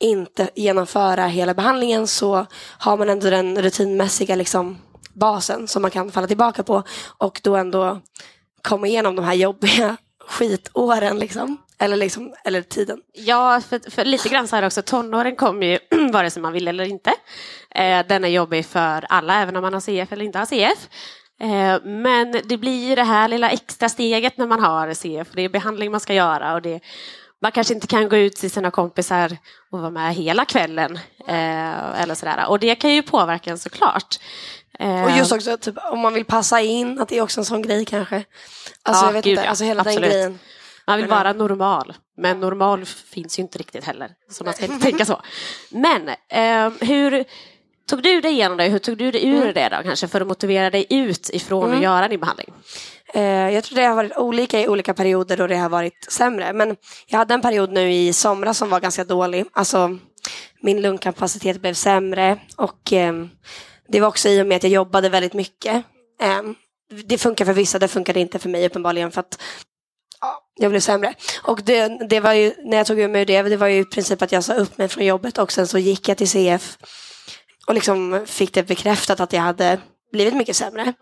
inte 0.00 0.50
genomföra 0.54 1.26
hela 1.26 1.54
behandlingen 1.54 2.06
så 2.06 2.46
har 2.78 2.96
man 2.96 3.08
ändå 3.08 3.30
den 3.30 3.62
rutinmässiga 3.62 4.36
liksom 4.36 4.78
basen 5.12 5.68
som 5.68 5.82
man 5.82 5.90
kan 5.90 6.12
falla 6.12 6.26
tillbaka 6.26 6.62
på 6.62 6.82
och 7.18 7.40
då 7.42 7.56
ändå 7.56 8.00
komma 8.62 8.86
igenom 8.86 9.16
de 9.16 9.24
här 9.24 9.34
jobbiga 9.34 9.96
skitåren 10.28 11.18
liksom. 11.18 11.56
Eller, 11.82 11.96
liksom, 11.96 12.34
eller 12.44 12.62
tiden. 12.62 12.98
Ja, 13.12 13.60
för, 13.68 13.90
för 13.90 14.04
lite 14.04 14.28
grann 14.28 14.48
så 14.48 14.56
här 14.56 14.66
också, 14.66 14.82
tonåren 14.82 15.36
kommer 15.36 15.66
ju 15.66 15.78
vare 16.12 16.30
sig 16.30 16.42
man 16.42 16.52
vill 16.52 16.68
eller 16.68 16.84
inte. 16.84 17.10
Eh, 17.74 18.06
den 18.08 18.24
är 18.24 18.28
jobbig 18.28 18.66
för 18.66 19.06
alla, 19.08 19.42
även 19.42 19.56
om 19.56 19.62
man 19.62 19.72
har 19.74 19.80
CF 19.80 20.12
eller 20.12 20.24
inte 20.24 20.38
har 20.38 20.46
CF. 20.46 20.88
Eh, 21.40 21.82
men 21.84 22.32
det 22.44 22.56
blir 22.56 22.88
ju 22.88 22.94
det 22.94 23.02
här 23.04 23.28
lilla 23.28 23.50
extra 23.50 23.88
steget 23.88 24.36
när 24.38 24.46
man 24.46 24.60
har 24.60 24.94
CF. 24.94 25.28
Det 25.34 25.42
är 25.42 25.48
behandling 25.48 25.90
man 25.90 26.00
ska 26.00 26.14
göra 26.14 26.54
och 26.54 26.62
det, 26.62 26.80
man 27.42 27.52
kanske 27.52 27.74
inte 27.74 27.86
kan 27.86 28.08
gå 28.08 28.16
ut 28.16 28.36
till 28.36 28.50
sina 28.50 28.70
kompisar 28.70 29.36
och 29.70 29.78
vara 29.78 29.90
med 29.90 30.14
hela 30.14 30.44
kvällen. 30.44 30.98
Eh, 31.28 32.00
eller 32.02 32.14
sådär. 32.14 32.44
Och 32.48 32.58
det 32.58 32.74
kan 32.74 32.94
ju 32.94 33.02
påverka 33.02 33.50
en 33.50 33.58
såklart. 33.58 34.18
Eh, 34.78 35.04
Och 35.04 35.10
just 35.10 35.32
också 35.32 35.56
typ, 35.56 35.74
om 35.92 35.98
man 36.00 36.14
vill 36.14 36.24
passa 36.24 36.60
in, 36.60 37.00
att 37.00 37.08
det 37.08 37.18
är 37.18 37.22
också 37.22 37.40
en 37.40 37.44
sån 37.44 37.62
grej 37.62 37.84
kanske. 37.84 38.24
Alltså 38.82 39.04
Ja, 39.04 39.08
jag 39.08 39.12
vet 39.12 39.24
gud, 39.24 39.38
inte, 39.38 39.48
alltså 39.48 39.64
hela 39.64 39.80
Absolut. 39.80 40.00
den 40.02 40.10
grejen. 40.10 40.38
Man 40.86 40.98
vill 40.98 41.06
vara 41.06 41.32
normal, 41.32 41.94
men 42.16 42.40
normal 42.40 42.84
finns 42.84 43.38
ju 43.38 43.42
inte 43.42 43.58
riktigt 43.58 43.84
heller. 43.84 44.10
Så 44.30 44.44
man 44.44 44.54
ska 44.54 44.64
inte 44.64 44.84
tänka 44.84 45.04
så. 45.04 45.20
Men 45.70 46.08
eh, 46.08 46.72
hur 46.88 47.24
tog 47.88 48.02
du 48.02 48.20
dig 48.20 48.32
igenom 48.32 48.58
det? 48.58 48.64
Hur 48.64 48.78
tog 48.78 48.96
du 48.98 49.10
dig 49.10 49.26
ur 49.26 49.52
det 49.52 49.68
då 49.68 49.82
kanske 49.82 50.08
för 50.08 50.20
att 50.20 50.26
motivera 50.26 50.70
dig 50.70 50.86
ut 50.90 51.30
ifrån 51.32 51.72
att 51.72 51.82
göra 51.82 52.08
din 52.08 52.20
behandling? 52.20 52.52
Eh, 53.14 53.50
jag 53.50 53.64
tror 53.64 53.76
det 53.76 53.84
har 53.84 53.94
varit 53.94 54.16
olika 54.16 54.60
i 54.60 54.68
olika 54.68 54.94
perioder 54.94 55.36
då 55.36 55.46
det 55.46 55.56
har 55.56 55.68
varit 55.68 56.06
sämre. 56.12 56.52
Men 56.52 56.76
jag 57.06 57.18
hade 57.18 57.34
en 57.34 57.42
period 57.42 57.72
nu 57.72 57.92
i 57.92 58.12
somras 58.12 58.58
som 58.58 58.70
var 58.70 58.80
ganska 58.80 59.04
dålig. 59.04 59.44
Alltså 59.52 59.98
min 60.60 60.82
lungkapacitet 60.82 61.60
blev 61.60 61.74
sämre 61.74 62.38
och 62.56 62.92
eh, 62.92 63.12
det 63.88 64.00
var 64.00 64.08
också 64.08 64.28
i 64.28 64.42
och 64.42 64.46
med 64.46 64.56
att 64.56 64.62
jag 64.62 64.72
jobbade 64.72 65.08
väldigt 65.08 65.34
mycket. 65.34 65.84
Eh, 66.22 66.42
det 67.04 67.18
funkar 67.18 67.44
för 67.44 67.52
vissa, 67.52 67.78
det 67.78 67.88
funkade 67.88 68.20
inte 68.20 68.38
för 68.38 68.48
mig 68.48 68.66
uppenbarligen 68.66 69.10
för 69.10 69.20
att 69.20 69.42
jag 70.54 70.70
blev 70.70 70.80
sämre. 70.80 71.14
Och 71.42 71.62
det, 71.62 72.08
det 72.08 72.20
var 72.20 72.32
ju, 72.32 72.52
när 72.64 72.76
jag 72.76 72.86
tog 72.86 73.00
ur 73.00 73.08
mig 73.08 73.24
det, 73.24 73.42
det 73.42 73.56
var 73.56 73.66
ju 73.66 73.80
i 73.80 73.84
princip 73.84 74.22
att 74.22 74.32
jag 74.32 74.44
sa 74.44 74.54
upp 74.54 74.78
mig 74.78 74.88
från 74.88 75.04
jobbet 75.04 75.38
och 75.38 75.52
sen 75.52 75.66
så 75.66 75.78
gick 75.78 76.08
jag 76.08 76.18
till 76.18 76.28
CF 76.28 76.78
och 77.66 77.74
liksom 77.74 78.24
fick 78.26 78.54
det 78.54 78.62
bekräftat 78.62 79.20
att 79.20 79.32
jag 79.32 79.40
hade 79.40 79.80
blivit 80.12 80.34
mycket 80.34 80.56
sämre. 80.56 80.92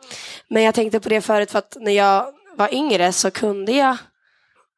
Men 0.49 0.63
jag 0.63 0.75
tänkte 0.75 1.01
på 1.01 1.09
det 1.09 1.21
förut 1.21 1.51
för 1.51 1.59
att 1.59 1.77
när 1.81 1.93
jag 1.93 2.27
var 2.57 2.75
yngre 2.75 3.13
så 3.13 3.31
kunde 3.31 3.73
jag 3.73 3.97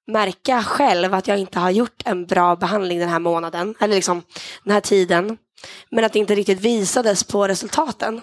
märka 0.07 0.63
själv 0.63 1.15
att 1.15 1.29
jag 1.29 1.39
inte 1.39 1.59
har 1.59 1.71
gjort 1.71 2.03
en 2.05 2.27
bra 2.27 2.57
behandling 2.57 2.99
den 2.99 3.09
här 3.09 3.19
månaden, 3.19 3.75
eller 3.81 3.95
liksom 3.95 4.23
den 4.65 4.73
här 4.73 4.81
tiden. 4.81 5.39
Men 5.91 6.05
att 6.05 6.13
det 6.13 6.19
inte 6.19 6.35
riktigt 6.35 6.61
visades 6.61 7.25
på 7.25 7.49
resultaten. 7.49 8.21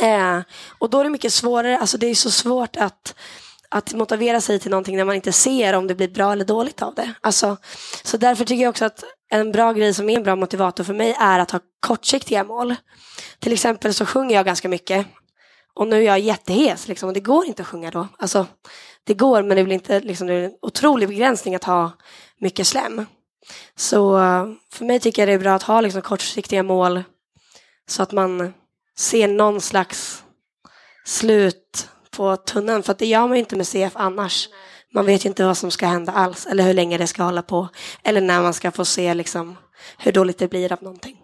Eh, 0.00 0.40
och 0.78 0.90
då 0.90 1.00
är 1.00 1.04
det 1.04 1.10
mycket 1.10 1.32
svårare, 1.32 1.78
alltså 1.78 1.98
det 1.98 2.06
är 2.06 2.14
så 2.14 2.30
svårt 2.30 2.76
att, 2.76 3.14
att 3.70 3.92
motivera 3.92 4.40
sig 4.40 4.58
till 4.58 4.70
någonting 4.70 4.96
när 4.96 5.04
man 5.04 5.14
inte 5.14 5.32
ser 5.32 5.72
om 5.72 5.86
det 5.86 5.94
blir 5.94 6.08
bra 6.08 6.32
eller 6.32 6.44
dåligt 6.44 6.82
av 6.82 6.94
det. 6.94 7.12
Alltså, 7.20 7.56
så 8.02 8.16
därför 8.16 8.44
tycker 8.44 8.62
jag 8.62 8.70
också 8.70 8.84
att 8.84 9.04
en 9.30 9.52
bra 9.52 9.72
grej 9.72 9.94
som 9.94 10.10
är 10.10 10.16
en 10.16 10.22
bra 10.22 10.36
motivator 10.36 10.84
för 10.84 10.94
mig 10.94 11.16
är 11.20 11.38
att 11.38 11.50
ha 11.50 11.60
kortsiktiga 11.86 12.44
mål. 12.44 12.74
Till 13.38 13.52
exempel 13.52 13.94
så 13.94 14.06
sjunger 14.06 14.34
jag 14.34 14.46
ganska 14.46 14.68
mycket 14.68 15.06
och 15.74 15.88
nu 15.88 15.96
är 15.96 16.00
jag 16.00 16.18
jättehes 16.18 16.88
liksom, 16.88 17.08
och 17.08 17.14
det 17.14 17.20
går 17.20 17.44
inte 17.46 17.62
att 17.62 17.68
sjunga 17.68 17.90
då. 17.90 18.08
Alltså, 18.18 18.46
det 19.04 19.14
går 19.14 19.42
men 19.42 19.56
det 19.56 19.64
blir 19.64 19.74
inte 19.74 20.00
liksom, 20.00 20.26
det 20.26 20.34
är 20.34 20.42
en 20.44 20.54
otrolig 20.62 21.08
begränsning 21.08 21.54
att 21.54 21.64
ha 21.64 21.92
mycket 22.40 22.66
slem. 22.66 23.06
Så 23.76 24.16
för 24.72 24.84
mig 24.84 25.00
tycker 25.00 25.22
jag 25.22 25.28
det 25.28 25.32
är 25.32 25.38
bra 25.38 25.54
att 25.54 25.62
ha 25.62 25.80
liksom, 25.80 26.02
kortsiktiga 26.02 26.62
mål 26.62 27.02
så 27.88 28.02
att 28.02 28.12
man 28.12 28.54
ser 28.98 29.28
någon 29.28 29.60
slags 29.60 30.24
slut 31.04 31.88
på 32.16 32.36
tunneln. 32.36 32.82
För 32.82 32.92
att 32.92 32.98
det 32.98 33.06
gör 33.06 33.20
man 33.20 33.32
ju 33.32 33.38
inte 33.38 33.56
med 33.56 33.66
CF 33.66 33.92
annars. 33.94 34.48
Man 34.94 35.06
vet 35.06 35.24
ju 35.24 35.28
inte 35.28 35.44
vad 35.44 35.56
som 35.56 35.70
ska 35.70 35.86
hända 35.86 36.12
alls 36.12 36.46
eller 36.46 36.64
hur 36.64 36.74
länge 36.74 36.98
det 36.98 37.06
ska 37.06 37.22
hålla 37.22 37.42
på. 37.42 37.68
Eller 38.02 38.20
när 38.20 38.42
man 38.42 38.54
ska 38.54 38.70
få 38.70 38.84
se 38.84 39.14
liksom, 39.14 39.56
hur 39.98 40.12
dåligt 40.12 40.38
det 40.38 40.48
blir 40.48 40.72
av 40.72 40.82
någonting. 40.82 41.16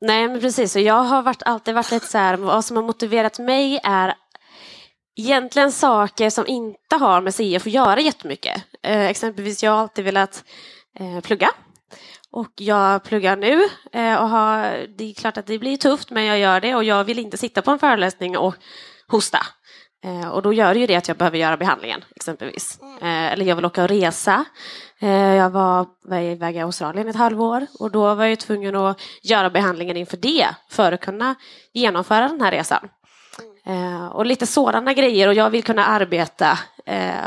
Nej, 0.00 0.28
men 0.28 0.40
precis. 0.40 0.76
Och 0.76 0.82
jag 0.82 1.02
har 1.02 1.22
varit, 1.22 1.42
alltid 1.42 1.74
varit 1.74 1.90
lite 1.90 2.06
så 2.06 2.18
här, 2.18 2.36
vad 2.36 2.64
som 2.64 2.76
har 2.76 2.84
motiverat 2.84 3.38
mig 3.38 3.80
är 3.84 4.14
egentligen 5.16 5.72
saker 5.72 6.30
som 6.30 6.46
inte 6.46 6.96
har 6.96 7.20
med 7.20 7.34
CF 7.34 7.66
att 7.66 7.72
göra 7.72 8.00
jättemycket. 8.00 8.62
Eh, 8.82 9.06
exempelvis, 9.06 9.62
jag 9.62 9.70
har 9.70 9.78
alltid 9.78 10.04
velat 10.04 10.44
eh, 10.98 11.20
plugga. 11.20 11.50
Och 12.30 12.52
jag 12.56 13.04
pluggar 13.04 13.36
nu 13.36 13.68
eh, 13.92 14.22
och 14.22 14.28
har, 14.28 14.86
det 14.96 15.10
är 15.10 15.14
klart 15.14 15.36
att 15.36 15.46
det 15.46 15.58
blir 15.58 15.76
tufft 15.76 16.10
men 16.10 16.24
jag 16.24 16.38
gör 16.38 16.60
det 16.60 16.74
och 16.74 16.84
jag 16.84 17.04
vill 17.04 17.18
inte 17.18 17.36
sitta 17.36 17.62
på 17.62 17.70
en 17.70 17.78
föreläsning 17.78 18.38
och 18.38 18.54
hosta. 19.08 19.46
Eh, 20.04 20.28
och 20.28 20.42
då 20.42 20.52
gör 20.52 20.74
det 20.74 20.80
ju 20.80 20.86
det 20.86 20.96
att 20.96 21.08
jag 21.08 21.16
behöver 21.16 21.38
göra 21.38 21.56
behandlingen 21.56 22.04
exempelvis. 22.16 22.78
Eh, 22.82 23.32
eller 23.32 23.44
jag 23.44 23.56
vill 23.56 23.64
åka 23.64 23.82
och 23.82 23.88
resa. 23.88 24.44
Eh, 25.00 25.10
jag 25.10 25.50
var, 25.50 25.86
iväg 26.12 26.56
i 26.56 26.60
Australien 26.60 27.08
ett 27.08 27.16
halvår 27.16 27.66
och 27.78 27.90
då 27.90 28.14
var 28.14 28.24
jag 28.24 28.38
tvungen 28.38 28.76
att 28.76 29.00
göra 29.22 29.50
behandlingen 29.50 29.96
inför 29.96 30.16
det 30.16 30.48
för 30.70 30.92
att 30.92 31.00
kunna 31.00 31.34
genomföra 31.72 32.28
den 32.28 32.40
här 32.40 32.50
resan. 32.50 32.88
Eh, 33.66 34.06
och 34.06 34.26
lite 34.26 34.46
sådana 34.46 34.92
grejer 34.92 35.28
och 35.28 35.34
jag 35.34 35.50
vill 35.50 35.62
kunna 35.62 35.84
arbeta 35.84 36.58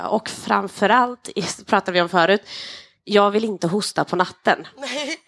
och 0.09 0.29
framförallt, 0.29 1.29
pratade 1.67 1.91
vi 1.91 2.01
om 2.01 2.09
förut, 2.09 2.41
jag 3.07 3.31
vill 3.31 3.43
inte 3.43 3.67
hosta 3.67 4.03
på 4.05 4.15
natten. 4.15 4.67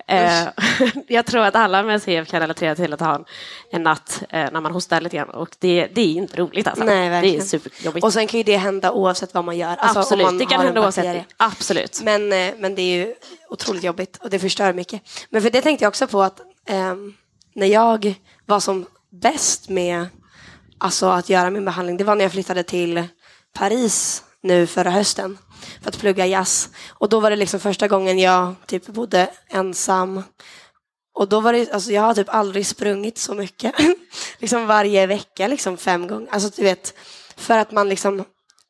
Eh, 0.08 0.48
jag 1.08 1.26
tror 1.26 1.42
att 1.42 1.56
alla 1.56 1.84
med 1.84 2.02
CF 2.02 2.30
kan 2.30 2.40
relatera 2.40 2.76
till 2.76 2.94
att 2.94 3.00
ha 3.00 3.16
en, 3.16 3.26
en 3.72 3.84
natt 3.84 4.24
eh, 4.30 4.52
när 4.52 4.62
man 4.62 4.72
hostar 4.72 5.02
lite 5.02 5.16
grann 5.18 5.30
och 5.30 5.50
det, 5.60 5.88
det 5.94 6.02
är 6.02 6.14
inte 6.14 6.38
roligt 6.38 6.68
alltså. 6.68 6.84
Nej, 6.84 7.04
det 7.04 7.10
verkligen. 7.10 7.42
är 7.42 7.46
superjobbigt. 7.46 8.04
Och 8.04 8.14
sen 8.14 8.28
kan 8.28 8.38
ju 8.38 8.44
det 8.44 8.58
hända 8.58 8.92
oavsett 8.92 9.34
vad 9.34 9.44
man 9.44 9.58
gör. 9.58 9.76
Alltså, 9.76 10.00
Absolut, 10.00 10.26
man 10.26 10.38
det 10.38 10.46
kan 10.46 10.62
hända 10.62 10.82
oavsett. 10.82 11.26
Absolut. 11.38 12.02
Men, 12.04 12.34
eh, 12.34 12.54
men 12.58 12.76
det 12.76 12.82
är 12.82 13.06
ju 13.06 13.14
otroligt 13.50 13.84
jobbigt 13.84 14.18
och 14.18 14.30
det 14.30 14.40
förstör 14.40 14.74
mycket. 14.74 15.02
Men 15.30 15.42
för 15.42 15.50
det 15.50 15.62
tänkte 15.62 15.86
jag 15.86 15.90
också 15.90 16.08
på 16.08 16.22
att 16.22 16.42
ehm, 16.66 17.14
när 17.56 17.68
jag 17.68 18.16
var 18.46 18.60
som 18.60 18.86
bäst 19.10 19.70
med 19.70 20.08
alltså, 20.78 21.06
att 21.08 21.30
göra 21.30 21.50
min 21.50 21.66
behandling, 21.66 21.98
det 21.98 22.04
var 22.04 22.16
när 22.16 22.26
jag 22.26 22.32
flyttade 22.32 22.64
till 22.64 23.04
Paris 23.54 24.24
nu 24.42 24.68
förra 24.68 24.90
hösten 24.90 25.38
för 25.82 25.90
att 25.90 26.00
plugga 26.00 26.26
jazz. 26.26 26.70
Och 26.90 27.10
då 27.10 27.20
var 27.20 27.30
det 27.30 27.36
liksom 27.36 27.60
första 27.60 27.88
gången 27.88 28.20
jag 28.20 28.56
typ 28.66 28.88
bodde 28.88 29.30
ensam. 29.50 30.24
Och 31.16 31.28
då 31.28 31.40
var 31.40 31.54
det, 31.54 31.72
alltså 31.72 31.92
jag 31.92 32.02
har 32.02 32.14
typ 32.14 32.30
aldrig 32.30 32.68
sprungit 32.68 33.18
så 33.18 33.34
mycket. 33.34 33.76
liksom 34.40 34.68
varje 34.68 35.08
vecka, 35.08 35.48
liksom 35.48 35.78
fem 35.78 36.08
gånger. 36.08 36.28
Alltså 36.32 36.50
du 36.56 36.64
vet, 36.64 36.94
för 37.38 37.58
att 37.58 37.72
man 37.72 37.90
liksom 37.90 38.24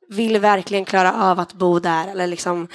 vill 0.10 0.39
verkligen 0.39 0.86
klara 0.86 1.13
av 1.23 1.39
att 1.39 1.53
bo 1.53 1.79
där. 1.79 2.07
Eller 2.07 2.27
liksom, 2.27 2.67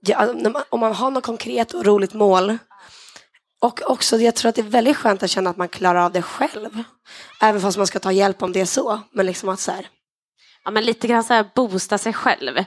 ja, 0.00 0.32
man- 0.32 0.62
om 0.70 0.80
man 0.80 0.94
har 0.94 1.10
något 1.10 1.24
konkret 1.24 1.74
och 1.74 1.84
roligt 1.84 2.14
mål. 2.14 2.58
Och 3.60 3.80
också, 3.90 4.16
jag 4.18 4.34
tror 4.34 4.48
att 4.48 4.54
det 4.54 4.60
är 4.60 4.70
väldigt 4.70 4.96
skönt 4.96 5.22
att 5.22 5.30
känna 5.30 5.50
att 5.50 5.56
man 5.56 5.68
klarar 5.68 6.04
av 6.04 6.12
det 6.12 6.22
själv. 6.22 6.82
Även 7.40 7.60
fast 7.60 7.78
man 7.78 7.86
ska 7.86 7.98
ta 7.98 8.12
hjälp 8.12 8.42
om 8.42 8.52
det 8.52 8.60
är 8.60 8.64
så. 8.64 9.00
Men 9.12 9.26
liksom 9.26 9.48
att 9.48 9.60
så 9.60 9.72
här, 9.72 9.88
Ja, 10.64 10.70
men 10.70 10.84
lite 10.84 11.06
grann 11.08 11.24
så 11.24 11.34
här 11.34 11.50
boosta 11.54 11.98
sig 11.98 12.12
själv. 12.12 12.64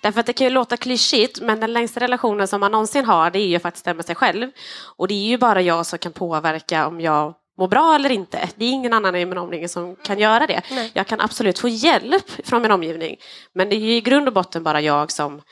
Därför 0.00 0.20
att 0.20 0.26
det 0.26 0.32
kan 0.32 0.46
ju 0.46 0.50
låta 0.50 0.76
klyschigt 0.76 1.40
men 1.40 1.60
den 1.60 1.72
längsta 1.72 2.00
relationen 2.00 2.48
som 2.48 2.60
man 2.60 2.72
någonsin 2.72 3.04
har 3.04 3.30
det 3.30 3.38
är 3.38 3.46
ju 3.46 3.58
faktiskt 3.58 3.84
den 3.84 3.96
med 3.96 4.06
sig 4.06 4.14
själv. 4.14 4.50
Och 4.96 5.08
det 5.08 5.14
är 5.14 5.26
ju 5.26 5.38
bara 5.38 5.60
jag 5.60 5.86
som 5.86 5.98
kan 5.98 6.12
påverka 6.12 6.86
om 6.86 7.00
jag 7.00 7.34
mår 7.58 7.68
bra 7.68 7.94
eller 7.94 8.10
inte. 8.10 8.48
Det 8.56 8.64
är 8.64 8.70
ingen 8.70 8.92
annan 8.92 9.16
i 9.16 9.26
min 9.26 9.38
omgivning 9.38 9.68
som 9.68 9.96
kan 9.96 10.18
göra 10.18 10.46
det. 10.46 10.62
Nej. 10.70 10.90
Jag 10.94 11.06
kan 11.06 11.20
absolut 11.20 11.58
få 11.58 11.68
hjälp 11.68 12.46
från 12.46 12.62
min 12.62 12.70
omgivning 12.70 13.16
men 13.54 13.68
det 13.68 13.76
är 13.76 13.80
ju 13.80 13.94
i 13.94 14.00
grund 14.00 14.28
och 14.28 14.34
botten 14.34 14.62
bara 14.62 14.80
jag 14.80 15.12
som, 15.12 15.42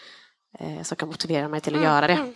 eh, 0.58 0.82
som 0.82 0.96
kan 0.96 1.08
motivera 1.08 1.48
mig 1.48 1.60
till 1.60 1.76
att 1.76 1.82
göra 1.82 2.06
det. 2.06 2.32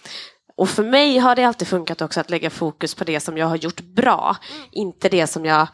Och 0.56 0.68
för 0.68 0.84
mig 0.84 1.18
har 1.18 1.36
det 1.36 1.44
alltid 1.44 1.68
funkat 1.68 2.02
också 2.02 2.20
att 2.20 2.30
lägga 2.30 2.50
fokus 2.50 2.94
på 2.94 3.04
det 3.04 3.20
som 3.20 3.38
jag 3.38 3.46
har 3.46 3.56
gjort 3.56 3.80
bra. 3.80 4.36
Inte 4.72 5.08
det 5.08 5.26
som 5.26 5.44
jag, 5.44 5.68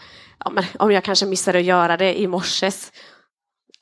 ja, 0.44 0.50
men 0.50 0.64
om 0.78 0.92
jag 0.92 1.04
kanske 1.04 1.26
missade 1.26 1.58
att 1.58 1.64
göra 1.64 1.96
det 1.96 2.20
i 2.20 2.26
morses. 2.26 2.92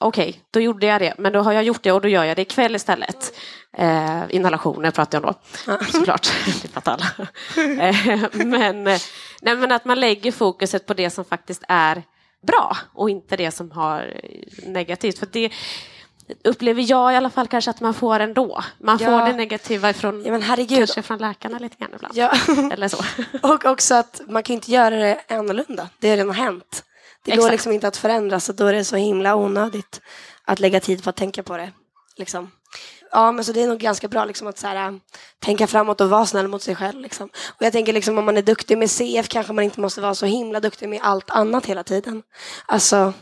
Okej, 0.03 0.41
då 0.51 0.61
gjorde 0.61 0.87
jag 0.87 1.01
det. 1.01 1.15
Men 1.19 1.33
då 1.33 1.41
har 1.41 1.53
jag 1.53 1.65
gjort 1.65 1.83
det 1.83 1.93
och 1.93 2.01
då 2.01 2.09
gör 2.09 2.25
jag 2.25 2.37
det 2.37 2.43
ikväll 2.43 2.77
istället. 2.77 3.35
Eh, 3.77 4.23
inhalationer 4.29 4.91
pratar 4.91 5.19
jag 5.21 5.25
om 5.25 5.35
då, 5.67 5.85
såklart. 5.93 6.33
Det 6.63 6.69
pratar 6.69 6.93
alla. 6.93 7.29
eh, 7.89 8.21
men, 8.33 8.85
nej, 8.85 9.57
men 9.57 9.73
att 9.73 9.85
man 9.85 10.01
lägger 10.01 10.33
fokuset 10.33 10.87
på 10.87 10.95
det 10.95 11.11
som 11.11 11.25
faktiskt 11.25 11.63
är 11.69 12.03
bra 12.47 12.77
och 12.95 13.11
inte 13.11 13.37
det 13.37 13.51
som 13.51 13.71
har 13.71 14.21
negativt. 14.67 15.19
För 15.19 15.29
det 15.33 15.53
upplever 16.45 16.91
jag 16.91 17.13
i 17.13 17.17
alla 17.17 17.31
fall 17.31 17.47
kanske 17.47 17.71
att 17.71 17.81
man 17.81 17.95
får 17.95 18.21
ändå. 18.21 18.63
Man 18.79 18.99
Ja. 19.01 19.07
får 19.07 19.27
det 19.27 19.37
negativa 19.37 19.93
från, 19.93 20.25
ja 20.25 20.41
kanske 20.69 21.03
från 21.03 21.19
läkarna 21.19 21.59
lite 21.59 21.77
grann 21.77 21.91
ibland. 21.95 22.17
Ja. 22.17 22.33
Eller 22.73 22.89
så. 22.89 23.05
Och 23.43 23.65
också 23.65 23.95
att 23.95 24.21
man 24.29 24.43
kan 24.43 24.55
inte 24.55 24.73
göra 24.73 24.97
det 24.97 25.21
annorlunda. 25.29 25.89
Det 25.99 26.11
har 26.11 26.17
redan 26.17 26.35
hänt. 26.35 26.85
Det 27.25 27.31
går 27.31 27.39
Exakt. 27.39 27.53
liksom 27.53 27.73
inte 27.73 27.89
att 27.89 27.97
förändra 27.97 28.41
så 28.41 28.53
då 28.53 28.67
är 28.67 28.73
det 28.73 28.85
så 28.85 28.97
himla 28.97 29.35
onödigt 29.35 30.01
att 30.45 30.61
lägga 30.61 30.81
tid 30.81 31.05
på 31.05 31.11
att 31.11 31.17
tänka 31.17 31.43
på 31.43 31.57
det. 31.57 31.73
Liksom. 32.17 32.51
Ja, 33.13 33.33
men 33.33 33.45
så 33.45 33.53
det 33.53 33.63
är 33.63 33.69
nog 33.69 33.79
ganska 33.79 34.09
bra 34.09 34.25
liksom, 34.25 34.49
att 34.49 34.59
så 34.59 34.67
här, 34.67 34.89
äh, 34.89 34.97
tänka 35.39 35.67
framåt 35.67 36.01
och 36.01 36.11
vara 36.11 36.27
snäll 36.27 36.49
mot 36.49 36.63
sig 36.63 36.75
själv. 36.77 37.01
Liksom. 37.01 37.29
Och 37.49 37.63
jag 37.63 37.73
tänker 37.73 37.93
liksom, 37.93 38.19
om 38.19 38.25
man 38.25 38.37
är 38.37 38.43
duktig 38.43 38.79
med 38.79 38.91
CF 38.91 39.29
kanske 39.29 39.53
man 39.53 39.65
inte 39.65 39.81
måste 39.81 40.01
vara 40.01 40.15
så 40.15 40.27
himla 40.27 40.61
duktig 40.61 40.89
med 40.89 41.01
allt 41.03 41.31
annat 41.31 41.67
hela 41.67 41.83
tiden. 41.83 42.23
Alltså, 42.67 43.13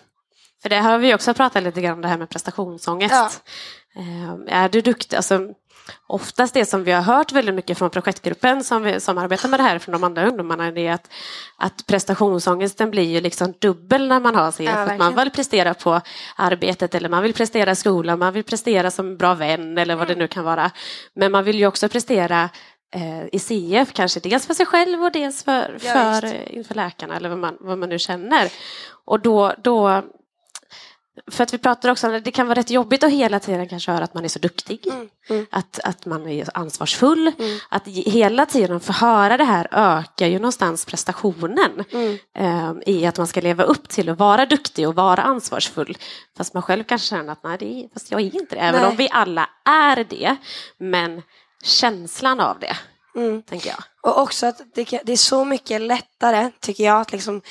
För 0.62 0.68
det 0.68 0.76
har 0.76 0.98
vi 0.98 1.14
också 1.14 1.34
pratat 1.34 1.62
lite 1.62 1.80
grann 1.80 1.94
om 1.94 2.00
det 2.00 2.08
här 2.08 2.18
med 2.18 2.28
prestationsångest. 2.28 3.14
Ja. 3.14 3.30
Eh, 4.00 4.62
är 4.62 4.68
du 4.68 4.80
duktig? 4.80 5.16
Alltså, 5.16 5.40
oftast 6.06 6.54
det 6.54 6.64
som 6.64 6.84
vi 6.84 6.92
har 6.92 7.02
hört 7.02 7.32
väldigt 7.32 7.54
mycket 7.54 7.78
från 7.78 7.90
projektgruppen 7.90 8.64
som, 8.64 8.82
vi, 8.82 9.00
som 9.00 9.18
arbetar 9.18 9.48
med 9.48 9.60
det 9.60 9.64
här 9.64 9.78
från 9.78 9.92
de 9.92 10.04
andra 10.04 10.28
ungdomarna 10.28 10.66
är 10.66 10.92
att, 10.92 11.10
att 11.56 11.86
prestationsångesten 11.86 12.90
blir 12.90 13.02
ju 13.02 13.20
liksom 13.20 13.54
dubbel 13.58 14.08
när 14.08 14.20
man 14.20 14.34
har 14.34 14.50
CF. 14.50 14.60
Ja, 14.60 14.72
för 14.72 14.92
att 14.92 14.98
man 14.98 15.14
vill 15.14 15.30
prestera 15.30 15.74
på 15.74 16.00
arbetet 16.36 16.94
eller 16.94 17.08
man 17.08 17.22
vill 17.22 17.34
prestera 17.34 17.70
i 17.70 17.76
skolan, 17.76 18.18
man 18.18 18.32
vill 18.32 18.44
prestera 18.44 18.90
som 18.90 19.16
bra 19.16 19.34
vän 19.34 19.78
eller 19.78 19.96
vad 19.96 20.08
det 20.08 20.14
nu 20.14 20.28
kan 20.28 20.44
vara. 20.44 20.70
Men 21.14 21.32
man 21.32 21.44
vill 21.44 21.58
ju 21.58 21.66
också 21.66 21.88
prestera 21.88 22.48
eh, 22.94 23.26
i 23.32 23.38
CF, 23.38 23.92
kanske 23.92 24.20
dels 24.20 24.46
för 24.46 24.54
sig 24.54 24.66
själv 24.66 25.02
och 25.02 25.12
dels 25.12 25.44
för, 25.44 25.78
Ja, 25.82 26.20
för, 26.20 26.52
inför 26.52 26.74
läkarna 26.74 27.16
eller 27.16 27.28
vad 27.28 27.38
man, 27.38 27.56
vad 27.60 27.78
man 27.78 27.88
nu 27.88 27.98
känner. 27.98 28.52
Och 29.04 29.20
då, 29.20 29.54
då 29.62 30.02
för 31.30 31.42
att 31.44 31.54
vi 31.54 31.58
pratar 31.58 31.88
också 31.90 32.06
om 32.08 32.14
att 32.14 32.24
det 32.24 32.30
kan 32.30 32.46
vara 32.46 32.58
rätt 32.58 32.70
jobbigt 32.70 33.04
att 33.04 33.10
hela 33.10 33.40
tiden 33.40 33.68
kanske 33.68 33.92
höra 33.92 34.04
att 34.04 34.14
man 34.14 34.24
är 34.24 34.28
så 34.28 34.38
duktig. 34.38 34.86
mm. 35.30 35.46
Att, 35.50 35.80
att 35.84 36.06
man 36.06 36.26
är 36.28 36.48
ansvarsfull. 36.54 37.32
Att 37.68 37.86
ge- 37.86 38.10
hela 38.10 38.46
tiden 38.46 38.80
få 38.80 38.92
höra 38.92 39.36
det 39.36 39.44
här 39.44 39.68
ökar 39.70 40.26
ju 40.26 40.38
någonstans 40.38 40.84
prestationen. 40.84 41.84
Mm. 41.92 42.18
eh, 42.38 42.72
I 42.94 43.06
att 43.06 43.18
man 43.18 43.26
ska 43.26 43.40
leva 43.40 43.64
upp 43.64 43.88
till 43.88 44.08
att 44.08 44.18
vara 44.18 44.46
duktig 44.46 44.88
och 44.88 44.94
vara 44.94 45.22
ansvarsfull. 45.22 45.98
Fast 46.36 46.54
man 46.54 46.62
själv 46.62 46.84
kanske 46.84 47.06
känner 47.08 47.32
att 47.32 47.42
nej, 47.44 47.56
det 47.58 47.84
är, 47.84 47.88
fast 47.94 48.10
jag 48.10 48.20
är 48.20 48.34
inte 48.34 48.54
det. 48.54 48.60
Även 48.60 48.80
Nej. 48.80 48.90
om 48.90 48.96
vi 48.96 49.08
alla 49.12 49.48
är 49.64 50.04
det. 50.08 50.36
Men 50.78 51.22
känslan 51.62 52.40
av 52.40 52.58
det, 52.58 52.76
Mm. 53.16 53.42
tänker 53.42 53.68
jag. 53.70 53.78
Och 54.02 54.22
också 54.22 54.46
att 54.46 54.60
det, 54.74 55.00
det 55.04 55.12
är 55.12 55.16
så 55.16 55.44
mycket 55.44 55.80
lättare, 55.80 56.50
tycker 56.60 56.84
jag, 56.84 57.00
att 57.00 57.12
liksom 57.12 57.42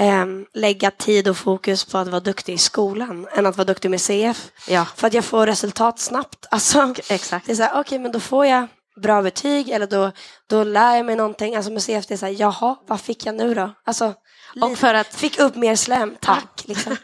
ehm, 0.00 0.46
lägga 0.54 0.90
tid 0.90 1.28
och 1.28 1.36
fokus 1.36 1.84
på 1.84 1.98
att 1.98 2.08
vara 2.08 2.20
duktig 2.20 2.52
i 2.54 2.58
skolan 2.58 3.28
än 3.32 3.46
att 3.46 3.56
vara 3.56 3.64
duktig 3.64 3.90
med 3.90 4.00
CF. 4.00 4.50
Ja, 4.68 4.84
För 4.96 5.06
att 5.06 5.14
jag 5.14 5.24
får 5.24 5.46
resultat 5.46 5.98
snabbt. 5.98 6.46
Alltså, 6.50 6.94
exakt. 7.10 7.46
det 7.46 7.52
är 7.52 7.56
så 7.56 7.62
här, 7.62 7.80
okej 7.80 7.98
men 7.98 8.12
då 8.12 8.20
får 8.20 8.46
jag 8.46 8.66
bra 9.02 9.22
betyg 9.22 9.68
eller 9.68 9.86
då, 9.86 10.12
då 10.48 10.64
lär 10.64 10.96
jag 10.96 11.06
mig 11.06 11.16
någonting. 11.16 11.56
Alltså 11.56 11.70
med 11.72 11.82
CF 11.82 12.06
det 12.06 12.14
är 12.14 12.18
så 12.18 12.26
här, 12.26 12.36
jaha, 12.38 12.76
vad 12.86 13.00
fick 13.00 13.26
jag 13.26 13.34
nu 13.34 13.54
då? 13.54 13.74
Alltså, 13.86 14.14
Och 14.62 14.78
för 14.78 14.94
att 14.94 15.14
fick 15.14 15.38
upp 15.38 15.54
mer 15.56 15.76
slem, 15.76 16.16
tack. 16.20 16.62
Liksom. 16.64 16.96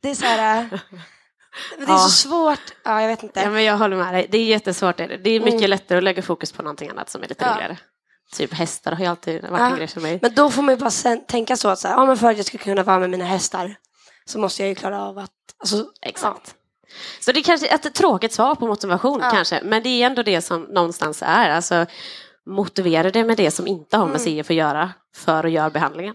Det 0.00 0.10
är 0.10 0.14
så 0.14 0.24
här, 0.26 0.68
men 1.78 1.86
det 1.86 1.92
är 1.92 1.96
Ja. 1.96 1.98
så 1.98 2.10
svårt. 2.10 2.60
Ja, 2.84 3.00
jag 3.00 3.08
vet 3.08 3.22
inte. 3.22 3.40
Ja, 3.40 3.50
men 3.50 3.64
jag 3.64 3.78
håller 3.78 3.96
med 3.96 4.14
dig. 4.14 4.26
Det 4.30 4.38
är 4.38 4.44
jättesvårt. 4.44 5.00
är 5.00 5.08
Det 5.08 5.16
Det 5.16 5.30
är 5.30 5.40
mycket 5.40 5.58
Mm. 5.58 5.70
lättare 5.70 5.98
att 5.98 6.04
lägga 6.04 6.22
fokus 6.22 6.52
på 6.52 6.62
någonting 6.62 6.88
annat 6.90 7.10
som 7.10 7.22
är 7.22 7.28
lite 7.28 7.44
Ja. 7.44 7.52
roligare. 7.54 7.76
Typ 8.34 8.52
hästar 8.54 8.92
har 8.92 9.00
ju 9.00 9.06
alltid 9.06 9.42
varit 9.42 9.60
Ja. 9.60 9.66
en 9.70 9.76
grej 9.76 9.86
för 9.86 10.00
mig. 10.00 10.18
Men 10.22 10.34
då 10.34 10.50
får 10.50 10.62
man 10.62 10.74
ju 10.74 10.78
bara 10.80 10.90
sen, 10.90 11.24
tänka 11.26 11.56
så 11.56 11.68
att 11.68 11.78
så 11.78 11.88
här, 11.88 11.94
ja, 11.94 12.06
men 12.06 12.16
för 12.16 12.30
att 12.30 12.36
jag 12.36 12.46
ska 12.46 12.58
kunna 12.58 12.82
vara 12.82 12.98
med 12.98 13.10
mina 13.10 13.24
hästar 13.24 13.76
så 14.24 14.38
måste 14.38 14.62
jag 14.62 14.68
ju 14.68 14.74
klara 14.74 15.02
av 15.04 15.18
att... 15.18 15.30
Alltså, 15.58 15.86
Exakt. 16.02 16.54
Så 17.20 17.32
det 17.32 17.40
är 17.40 17.42
kanske 17.42 17.66
ett 17.66 17.94
tråkigt 17.94 18.32
svar 18.32 18.54
på 18.54 18.66
motivation 18.66 19.20
Ja. 19.22 19.30
kanske. 19.30 19.60
Men 19.64 19.82
det 19.82 19.88
är 19.88 20.06
ändå 20.06 20.22
det 20.22 20.40
som 20.42 20.62
någonstans 20.62 21.22
är. 21.26 21.50
Alltså, 21.50 21.86
motivera 22.46 23.10
det 23.10 23.24
med 23.24 23.36
det 23.36 23.50
som 23.50 23.66
inte 23.66 23.96
har 23.96 24.06
med 24.06 24.20
Mm. 24.20 24.42
CF 24.42 24.50
att 24.50 24.56
göra 24.56 24.92
för 25.16 25.44
att 25.44 25.52
göra 25.52 25.70
behandlingen. 25.70 26.14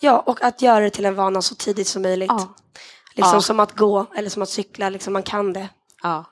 Ja, 0.00 0.18
och 0.26 0.42
att 0.44 0.62
göra 0.62 0.80
det 0.80 0.90
till 0.90 1.04
en 1.04 1.14
vana 1.14 1.42
så 1.42 1.54
tidigt 1.54 1.86
som 1.88 2.02
möjligt. 2.02 2.30
Ja. 2.30 2.54
Liksom 3.14 3.34
Ja. 3.34 3.40
som 3.40 3.60
att 3.60 3.76
gå 3.76 4.06
eller 4.16 4.30
som 4.30 4.42
att 4.42 4.48
cykla, 4.48 4.88
liksom 4.88 5.12
man 5.12 5.22
kan 5.22 5.52
det. 5.52 5.68
ja. 6.02 6.24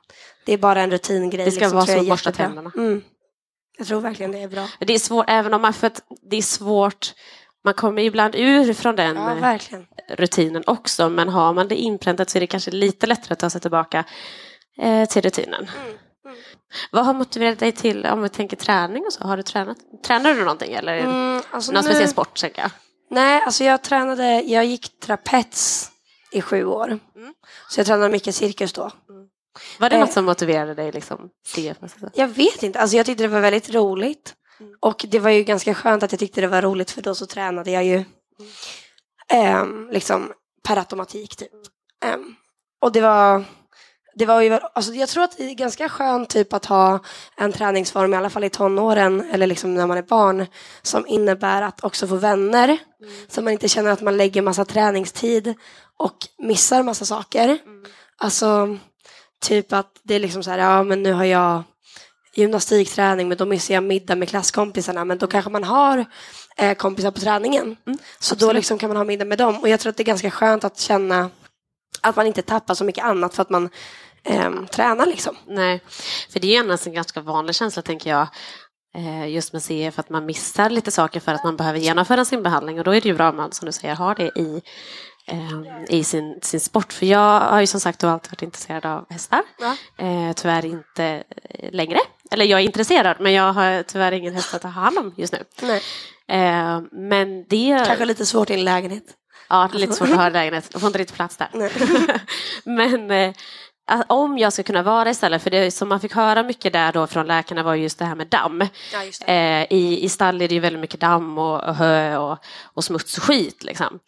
Det 0.46 0.52
är 0.52 0.58
bara 0.58 0.82
en 0.82 0.90
rutingrej. 0.90 1.44
Det 1.44 1.50
ska 1.52 1.60
liksom, 1.60 1.76
vara 1.76 1.86
som 1.86 1.94
är 1.94 2.00
att 2.00 2.08
borsta 2.08 2.32
tänderna. 2.32 2.70
Mm. 2.76 3.02
Jag 3.78 3.86
tror 3.86 4.00
verkligen 4.00 4.32
det 4.32 4.42
är 4.42 4.48
bra. 4.48 4.68
Det 4.78 4.92
är 4.94 4.98
svårt, 4.98 5.24
även 5.28 5.54
om 5.54 5.62
man, 5.62 5.72
för 5.72 5.86
att 5.86 6.02
det 6.30 6.36
är 6.36 6.42
svårt, 6.42 7.14
man 7.64 7.74
kommer 7.74 8.02
ibland 8.02 8.34
ur 8.34 8.74
från 8.74 8.96
den 8.96 9.16
Ja, 9.16 9.54
eh, 9.54 10.16
rutinen 10.16 10.62
också. 10.66 11.08
Men 11.08 11.28
har 11.28 11.52
man 11.52 11.68
det 11.68 11.74
inpräntat 11.76 12.30
så 12.30 12.38
är 12.38 12.40
det 12.40 12.46
kanske 12.46 12.70
lite 12.70 13.06
lättare 13.06 13.32
att 13.32 13.38
ta 13.38 13.50
sig 13.50 13.60
tillbaka 13.60 14.04
eh, 14.78 15.08
till 15.08 15.22
rutinen. 15.22 15.70
Mm, 15.84 16.36
Vad 16.92 17.04
har 17.06 17.14
motiverat 17.14 17.58
dig 17.58 17.72
till, 17.72 18.06
om 18.06 18.22
vi 18.22 18.28
tänker 18.28 18.56
träning 18.56 19.04
och 19.06 19.12
så, 19.12 19.24
har 19.24 19.36
du 19.36 19.42
tränat? 19.42 19.76
Tränar 20.06 20.34
du 20.34 20.40
någonting 20.40 20.72
eller 20.72 20.98
Mm, 20.98 21.42
alltså 21.50 21.72
någon 21.72 21.84
nu- 21.84 21.88
speciell 21.90 22.08
sport 22.08 22.40
tänker 22.40 22.62
jag? 22.62 22.70
Nej, 23.10 23.42
alltså 23.42 23.64
jag 23.64 23.82
tränade, 23.82 24.40
jag 24.42 24.64
gick 24.64 25.00
trapets 25.00 25.90
i 26.32 26.42
sju 26.42 26.64
år. 26.64 26.86
Mm. 26.86 27.34
Så 27.68 27.80
jag 27.80 27.86
tränade 27.86 28.08
mycket 28.12 28.34
cirkus 28.34 28.72
då. 28.72 28.90
Var 29.78 29.90
det 29.90 29.96
Eh. 29.96 30.00
något 30.00 30.12
som 30.12 30.24
motiverade 30.24 30.74
dig 30.74 30.92
liksom? 30.92 31.30
Jag 32.14 32.28
vet 32.28 32.62
inte, 32.62 32.80
alltså 32.80 32.96
jag 32.96 33.06
tyckte 33.06 33.24
det 33.24 33.28
var 33.28 33.40
väldigt 33.40 33.70
roligt. 33.74 34.34
Mm. 34.60 34.72
Och 34.80 35.04
det 35.08 35.18
var 35.18 35.30
ju 35.30 35.42
ganska 35.44 35.74
skönt 35.74 36.02
att 36.02 36.12
jag 36.12 36.18
tyckte 36.18 36.40
det 36.40 36.46
var 36.46 36.62
roligt 36.62 36.90
för 36.90 37.02
då 37.02 37.14
så 37.14 37.26
tränade 37.26 37.70
jag 37.70 37.84
ju 37.84 38.04
ehm, 39.28 39.88
liksom 39.90 40.32
per 40.68 40.76
automatik 40.76 41.36
typ. 41.36 41.50
Ehm, 42.04 42.34
och 42.80 42.92
det 42.92 43.00
var, 43.00 43.44
det 44.14 44.26
var 44.26 44.40
ju, 44.40 44.58
alltså 44.74 44.92
jag 44.94 45.08
tror 45.08 45.24
att 45.24 45.36
det 45.36 45.44
är 45.44 45.54
ganska 45.54 45.88
skönt 45.88 46.30
typ 46.30 46.52
att 46.52 46.64
ha 46.66 47.00
en 47.36 47.52
träningsform, 47.52 48.14
i 48.14 48.16
alla 48.16 48.30
fall 48.30 48.44
i 48.44 48.50
tonåren 48.50 49.30
eller 49.30 49.46
liksom 49.46 49.74
när 49.74 49.86
man 49.86 49.98
är 49.98 50.02
barn, 50.02 50.46
som 50.82 51.06
innebär 51.06 51.62
att 51.62 51.84
också 51.84 52.06
få 52.06 52.16
vänner. 52.16 52.78
Så 53.28 53.42
man 53.42 53.52
inte 53.52 53.68
känner 53.68 53.90
att 53.90 54.00
man 54.00 54.16
lägger 54.16 54.42
massa 54.42 54.64
träningstid 54.64 55.54
och 55.96 56.16
missar 56.38 56.82
massa 56.82 57.04
saker. 57.04 57.58
Alltså 58.18 58.78
typ 59.42 59.72
att 59.72 60.00
det 60.02 60.14
är 60.14 60.18
liksom 60.20 60.42
så 60.42 60.50
här, 60.50 60.58
ja 60.58 60.82
men 60.82 61.02
nu 61.02 61.12
har 61.12 61.24
jag 61.24 61.62
gymnastikträning 62.34 63.28
men 63.28 63.38
då 63.38 63.46
missar 63.46 63.74
jag 63.74 63.84
middag 63.84 64.16
med 64.16 64.28
klasskompisarna 64.28 65.04
men 65.04 65.18
då 65.18 65.26
kanske 65.26 65.50
man 65.50 65.64
har 65.64 66.04
eh, 66.56 66.74
kompisar 66.74 67.10
på 67.10 67.20
träningen. 67.20 67.76
så 68.18 68.34
då 68.34 68.36
absolut. 68.36 68.54
liksom 68.54 68.78
kan 68.78 68.88
man 68.88 68.96
ha 68.96 69.04
middag 69.04 69.24
med 69.24 69.38
dem 69.38 69.58
och 69.60 69.68
jag 69.68 69.80
tror 69.80 69.90
att 69.90 69.96
det 69.96 70.02
är 70.02 70.04
ganska 70.04 70.30
skönt 70.30 70.64
att 70.64 70.78
känna 70.78 71.30
att 72.00 72.16
man 72.16 72.26
inte 72.26 72.42
tappar 72.42 72.74
så 72.74 72.84
mycket 72.84 73.04
annat 73.04 73.34
för 73.34 73.42
att 73.42 73.50
man 73.50 73.68
ehm, 74.24 74.66
tränar 74.66 75.06
liksom. 75.06 75.36
Nej, 75.46 75.80
för 76.32 76.40
det 76.40 76.46
är 76.46 76.50
ju 76.52 76.56
annars 76.58 76.86
en 76.86 76.92
ganska 76.94 77.20
vanlig 77.20 77.54
känsla 77.54 77.82
tänker 77.82 78.10
jag. 78.10 78.26
eh, 78.94 79.28
Just 79.28 79.52
med 79.52 79.62
CF 79.62 79.98
att 79.98 80.10
man 80.10 80.26
missar 80.26 80.70
lite 80.70 80.90
saker 80.90 81.20
för 81.20 81.32
att 81.32 81.44
man 81.44 81.56
behöver 81.56 81.78
genomföra 81.78 82.24
sin 82.24 82.42
behandling 82.42 82.78
och 82.78 82.84
då 82.84 82.90
är 82.94 83.00
det 83.00 83.08
ju 83.08 83.14
bra 83.14 83.30
om 83.30 83.36
man 83.36 83.52
som 83.52 83.66
du 83.66 83.72
säger 83.72 83.94
har 83.94 84.14
det 84.14 84.26
i, 84.40 84.54
eh, 84.54 84.60
i 85.88 86.04
sin, 86.04 86.38
sin 86.42 86.60
sport. 86.60 86.92
För 86.92 87.06
jag 87.06 87.40
har 87.40 87.60
ju 87.60 87.66
som 87.66 87.80
sagt 87.80 88.04
alltid 88.04 88.32
varit 88.32 88.42
intresserad 88.42 88.86
av 88.86 89.06
hästar. 89.10 89.42
Ja. 89.58 89.76
Eh, 90.06 90.32
tyvärr 90.32 90.64
inte 90.64 91.24
eh, 91.48 91.72
längre. 91.72 91.98
Eller 92.30 92.44
jag 92.44 92.60
är 92.60 92.64
intresserad 92.64 93.16
men 93.20 93.32
jag 93.32 93.52
har 93.52 93.82
tyvärr 93.82 94.12
ingen 94.12 94.34
häst 94.34 94.54
att 94.54 94.62
ta 94.62 94.68
hand 94.68 94.98
om 94.98 95.14
just 95.16 95.32
nu. 95.32 95.44
Eh, 96.28 96.80
men 96.92 97.44
det... 97.48 97.84
Kanske 97.86 98.04
lite 98.04 98.26
svårt 98.26 98.50
i 98.50 98.54
en 98.54 98.64
lägenhet. 98.64 99.04
Ja, 99.48 99.68
det 99.72 99.78
är 99.78 99.80
lite 99.80 99.92
svårt 99.92 100.08
att 100.08 100.16
ha 100.16 100.26
en 100.26 100.32
lägenhet. 100.32 100.68
Jag 100.72 100.80
får 100.80 100.86
inte 100.86 100.98
riktigt 100.98 101.16
plats 101.16 101.36
där. 101.36 101.50
Men 102.64 103.10
eh, 103.10 103.34
om 104.08 104.38
jag 104.38 104.52
ska 104.52 104.62
kunna 104.62 104.82
vara 104.82 105.10
istället, 105.10 105.42
för 105.42 105.50
det 105.50 105.70
som 105.70 105.88
man 105.88 106.00
fick 106.00 106.12
höra 106.14 106.42
mycket 106.42 106.72
där 106.72 106.92
då 106.92 107.06
från 107.06 107.26
läkarna 107.26 107.62
var 107.62 107.74
just 107.74 107.98
det 107.98 108.04
här 108.04 108.14
med 108.14 108.26
damm. 108.26 108.60
Ja, 108.92 109.02
Eh, 109.32 109.66
i, 109.70 110.04
I 110.04 110.08
stall 110.08 110.42
är 110.42 110.48
det 110.48 110.54
ju 110.54 110.60
väldigt 110.60 110.80
mycket 110.80 111.00
damm 111.00 111.38
och, 111.38 111.64
och 111.64 111.74
hö 111.74 112.16
och, 112.16 112.38
och 112.74 112.84
smuts 112.84 113.16
och 113.18 113.24
skit. 113.24 113.64
Liksom. 113.64 113.98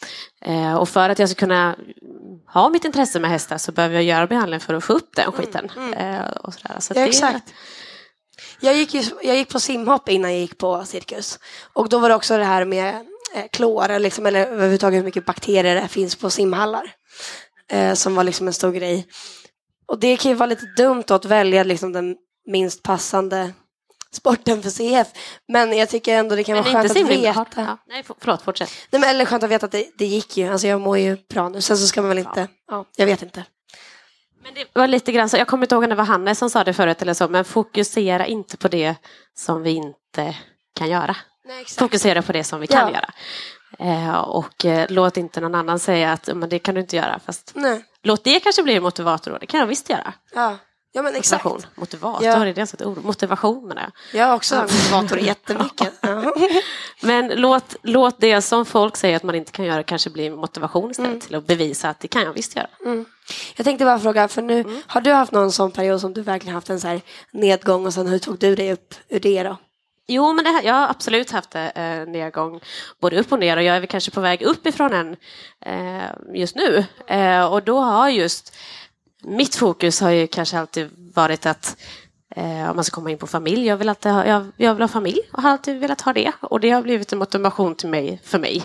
Eh, 0.44 0.74
och 0.74 0.88
för 0.88 1.08
att 1.10 1.18
jag 1.18 1.28
ska 1.28 1.38
kunna 1.38 1.76
ha 2.52 2.68
mitt 2.68 2.84
intresse 2.84 3.20
med 3.20 3.30
hästar 3.30 3.58
så 3.58 3.72
behöver 3.72 3.94
jag 3.94 4.04
göra 4.04 4.26
behandling 4.26 4.60
för 4.60 4.74
att 4.74 4.84
få 4.84 4.92
upp 4.92 5.10
den 5.16 5.32
skiten. 5.32 5.70
Eh, 5.96 6.24
och 6.24 6.54
sådär. 6.54 6.76
Så 6.80 6.92
att 6.92 6.96
Ja, 6.96 7.02
det- 7.02 7.08
exakt. 7.08 7.54
Jag 8.60 8.74
gick, 8.76 8.94
ju, 8.94 9.02
jag 9.22 9.36
gick 9.36 9.48
på 9.48 9.60
simhopp 9.60 10.08
innan 10.08 10.30
jag 10.30 10.40
gick 10.40 10.58
på 10.58 10.84
cirkus. 10.84 11.38
Och 11.72 11.88
då 11.88 11.98
var 11.98 12.08
det 12.08 12.14
också 12.14 12.38
det 12.38 12.44
här 12.44 12.64
med 12.64 12.94
eh, 13.34 13.44
klor, 13.52 13.98
liksom, 13.98 14.26
eller 14.26 14.46
överhuvudtaget 14.46 14.98
hur 14.98 15.04
mycket 15.04 15.26
bakterier 15.26 15.74
det 15.74 15.88
finns 15.88 16.16
på 16.16 16.30
simhallar. 16.30 16.90
Eh, 17.70 17.94
som 17.94 18.14
var 18.14 18.24
liksom 18.24 18.46
en 18.46 18.52
stor 18.52 18.72
grej. 18.72 19.06
Och 19.86 19.98
det 19.98 20.16
kan 20.16 20.30
ju 20.30 20.34
vara 20.34 20.46
lite 20.46 20.66
dumt 20.76 21.04
att 21.08 21.24
välja 21.24 21.64
liksom, 21.64 21.92
den 21.92 22.16
minst 22.46 22.82
passande 22.82 23.52
sporten 24.12 24.62
för 24.62 24.70
CF. 24.70 25.08
Men 25.48 25.76
jag 25.76 25.88
tycker 25.88 26.16
ändå 26.16 26.36
det 26.36 26.44
kan 26.44 26.54
Men 26.54 26.64
vara 26.64 26.72
skönt 26.82 26.90
att 26.90 26.96
veta. 27.10 27.46
Ja, 27.56 27.78
nej, 27.86 28.02
för- 28.02 28.16
förlåt, 28.18 28.42
fortsätt. 28.42 28.70
Nej, 28.90 29.00
men, 29.00 29.10
eller 29.10 29.24
skönt 29.24 29.42
att 29.42 29.50
veta 29.50 29.66
att 29.66 29.72
det, 29.72 29.86
det 29.98 30.06
gick 30.06 30.36
ju. 30.36 30.48
Alltså 30.52 30.66
jag 30.66 30.80
mår 30.80 30.98
ju 30.98 31.16
bra 31.28 31.48
nu. 31.48 31.60
Sen 31.60 31.78
så 31.78 31.86
ska 31.86 32.02
man 32.02 32.08
väl 32.08 32.18
inte, 32.18 32.48
ja, 32.70 32.84
jag 32.96 33.06
vet 33.06 33.22
inte. 33.22 33.44
Men 34.42 34.54
det 34.54 34.66
var 34.72 34.86
lite 34.86 35.12
grann 35.12 35.28
så, 35.28 35.36
jag 35.36 35.46
kommer 35.48 35.64
inte 35.64 35.74
ihåg 35.74 35.82
om 35.84 35.90
det 35.90 35.96
var 35.96 36.04
Hannes 36.04 36.38
som 36.38 36.50
sa 36.50 36.64
det 36.64 36.72
förut 36.72 37.02
eller 37.02 37.14
så, 37.14 37.28
men 37.28 37.44
fokusera 37.44 38.26
inte 38.26 38.56
på 38.56 38.68
det 38.68 38.94
som 39.34 39.62
vi 39.62 39.70
inte 39.70 40.36
kan 40.78 40.88
göra. 40.90 41.16
Nej. 41.44 41.64
Fokusera 41.78 42.22
på 42.22 42.32
det 42.32 42.44
som 42.44 42.60
vi 42.60 42.66
kan 42.66 42.80
Ja. 42.88 42.94
göra. 42.94 43.10
Eh, 43.78 44.14
och 44.18 44.64
eh, 44.64 44.86
låt 44.88 45.16
inte 45.16 45.40
någon 45.40 45.54
annan 45.54 45.78
säga 45.78 46.12
att 46.12 46.28
men 46.34 46.48
det 46.48 46.58
kan 46.58 46.74
du 46.74 46.80
inte 46.80 46.96
göra. 46.96 47.20
Fast 47.26 47.52
Nej, 47.54 47.84
låt 48.02 48.24
det 48.24 48.40
kanske 48.40 48.62
bli 48.62 48.74
en 48.74 48.82
motivator 48.82 49.30
då, 49.30 49.38
det 49.38 49.46
kan 49.46 49.60
jag 49.60 49.66
visst 49.66 49.90
göra. 49.90 50.12
ja. 50.34 50.56
ja 50.92 51.02
men 51.02 51.14
exakt. 51.14 51.44
Motivation. 51.44 51.70
Motivator, 51.74 52.26
Ja. 52.26 52.32
är 52.36 52.44
det 52.46 52.56
ens 52.56 52.74
ett 52.74 52.82
ord? 52.82 53.04
Motivation 53.04 53.68
menar 53.68 53.82
jag. 53.82 54.20
Jag 54.20 54.26
har 54.26 54.34
också 54.36 54.56
motivator 54.62 55.18
jättemycket. 55.18 55.92
Men 57.02 57.28
låt, 57.28 57.76
låt 57.82 58.20
det 58.20 58.42
som 58.42 58.64
folk 58.66 58.96
säger 58.96 59.16
att 59.16 59.22
man 59.22 59.34
inte 59.34 59.52
kan 59.52 59.64
göra 59.64 59.82
kanske 59.82 60.10
bli 60.10 60.30
motivation 60.30 60.90
istället 60.90 61.08
Mm. 61.10 61.20
till 61.20 61.34
att 61.34 61.46
bevisa 61.46 61.88
att 61.88 62.00
det 62.00 62.08
kan 62.08 62.22
jag 62.22 62.32
visst 62.32 62.56
göra. 62.56 62.66
Jag 63.56 63.64
tänkte 63.64 63.84
bara 63.84 63.98
fråga, 63.98 64.28
för 64.28 64.42
nu, 64.42 64.60
Mm. 64.60 64.82
har 64.86 65.00
du 65.00 65.12
haft 65.12 65.32
någon 65.32 65.52
sån 65.52 65.70
period 65.70 66.00
som 66.00 66.12
du 66.12 66.22
verkligen 66.22 66.54
haft 66.54 66.70
en 66.70 66.80
så 66.80 66.88
här 66.88 67.00
nedgång 67.32 67.86
och 67.86 67.94
sen 67.94 68.06
hur 68.06 68.18
tog 68.18 68.38
du 68.38 68.54
dig 68.54 68.72
upp 68.72 68.94
ur 69.08 69.20
det 69.20 69.42
då? 69.42 69.56
Jo, 70.06 70.32
men 70.32 70.44
det 70.44 70.50
här, 70.50 70.62
jag 70.62 70.74
har 70.74 70.88
absolut 70.88 71.30
haft 71.30 71.54
eh, 71.54 72.06
nedgång 72.06 72.60
både 73.00 73.20
upp 73.20 73.32
och 73.32 73.38
ner 73.38 73.56
och 73.56 73.62
jag 73.62 73.76
är 73.76 73.80
väl 73.80 73.88
kanske 73.88 74.10
på 74.10 74.20
väg 74.20 74.42
uppifrån 74.42 74.92
en 74.92 75.16
eh, 75.60 76.10
just 76.34 76.56
nu. 76.56 76.84
Eh, 77.06 77.44
och 77.52 77.62
då 77.62 77.80
har 77.80 78.08
just 78.08 78.56
mitt 79.22 79.54
fokus 79.54 80.00
har 80.00 80.10
ju 80.10 80.26
kanske 80.26 80.58
alltid 80.58 80.90
varit 81.14 81.46
att 81.46 81.76
eh, 82.36 82.70
om 82.70 82.76
man 82.76 82.84
ska 82.84 82.94
komma 82.94 83.10
in 83.10 83.18
på 83.18 83.26
familj, 83.26 83.66
jag 83.66 83.76
vill, 83.76 83.88
alltid 83.88 84.12
ha, 84.12 84.26
jag, 84.26 84.46
jag 84.56 84.74
vill 84.74 84.82
ha 84.82 84.88
familj 84.88 85.20
och 85.32 85.42
har 85.42 85.50
alltid 85.50 85.80
velat 85.80 86.00
ha 86.00 86.12
det 86.12 86.32
och 86.40 86.60
det 86.60 86.70
har 86.70 86.82
blivit 86.82 87.12
en 87.12 87.18
motivation 87.18 87.74
till 87.74 87.88
mig, 87.88 88.20
för 88.24 88.38
mig. 88.38 88.64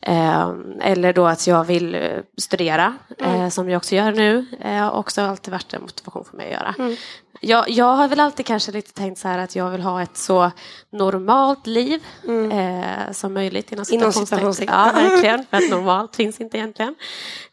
Eh, 0.00 0.52
eller 0.80 1.12
då 1.12 1.26
att 1.26 1.46
jag 1.46 1.64
vill 1.64 1.94
eh, 1.94 2.00
studera, 2.36 2.94
eh, 3.18 3.48
som 3.48 3.70
jag 3.70 3.76
också 3.76 3.94
gör 3.94 4.12
nu. 4.12 4.46
Eh, 4.60 4.94
också 4.94 5.22
alltid 5.22 5.52
varit 5.52 5.74
en 5.74 5.82
motivation 5.82 6.24
för 6.24 6.36
mig 6.36 6.46
att 6.46 6.52
göra. 6.52 6.96
Jag, 7.40 7.70
jag 7.70 7.96
har 7.96 8.08
väl 8.08 8.20
alltid 8.20 8.46
kanske 8.46 8.72
lite 8.72 8.92
tänkt 8.92 9.18
så 9.18 9.28
här 9.28 9.38
att 9.38 9.56
jag 9.56 9.70
vill 9.70 9.80
ha 9.80 10.02
ett 10.02 10.16
så 10.16 10.50
normalt 10.90 11.66
liv 11.66 12.04
eh, 12.52 13.12
som 13.12 13.34
möjligt. 13.34 13.72
Inom 13.72 13.84
citationstecken. 13.84 14.74
Ja, 14.74 14.92
verkligen. 14.94 15.44
För 15.50 15.56
att 15.56 15.70
normalt 15.70 16.16
finns 16.16 16.40
inte 16.40 16.58
egentligen. 16.58 16.94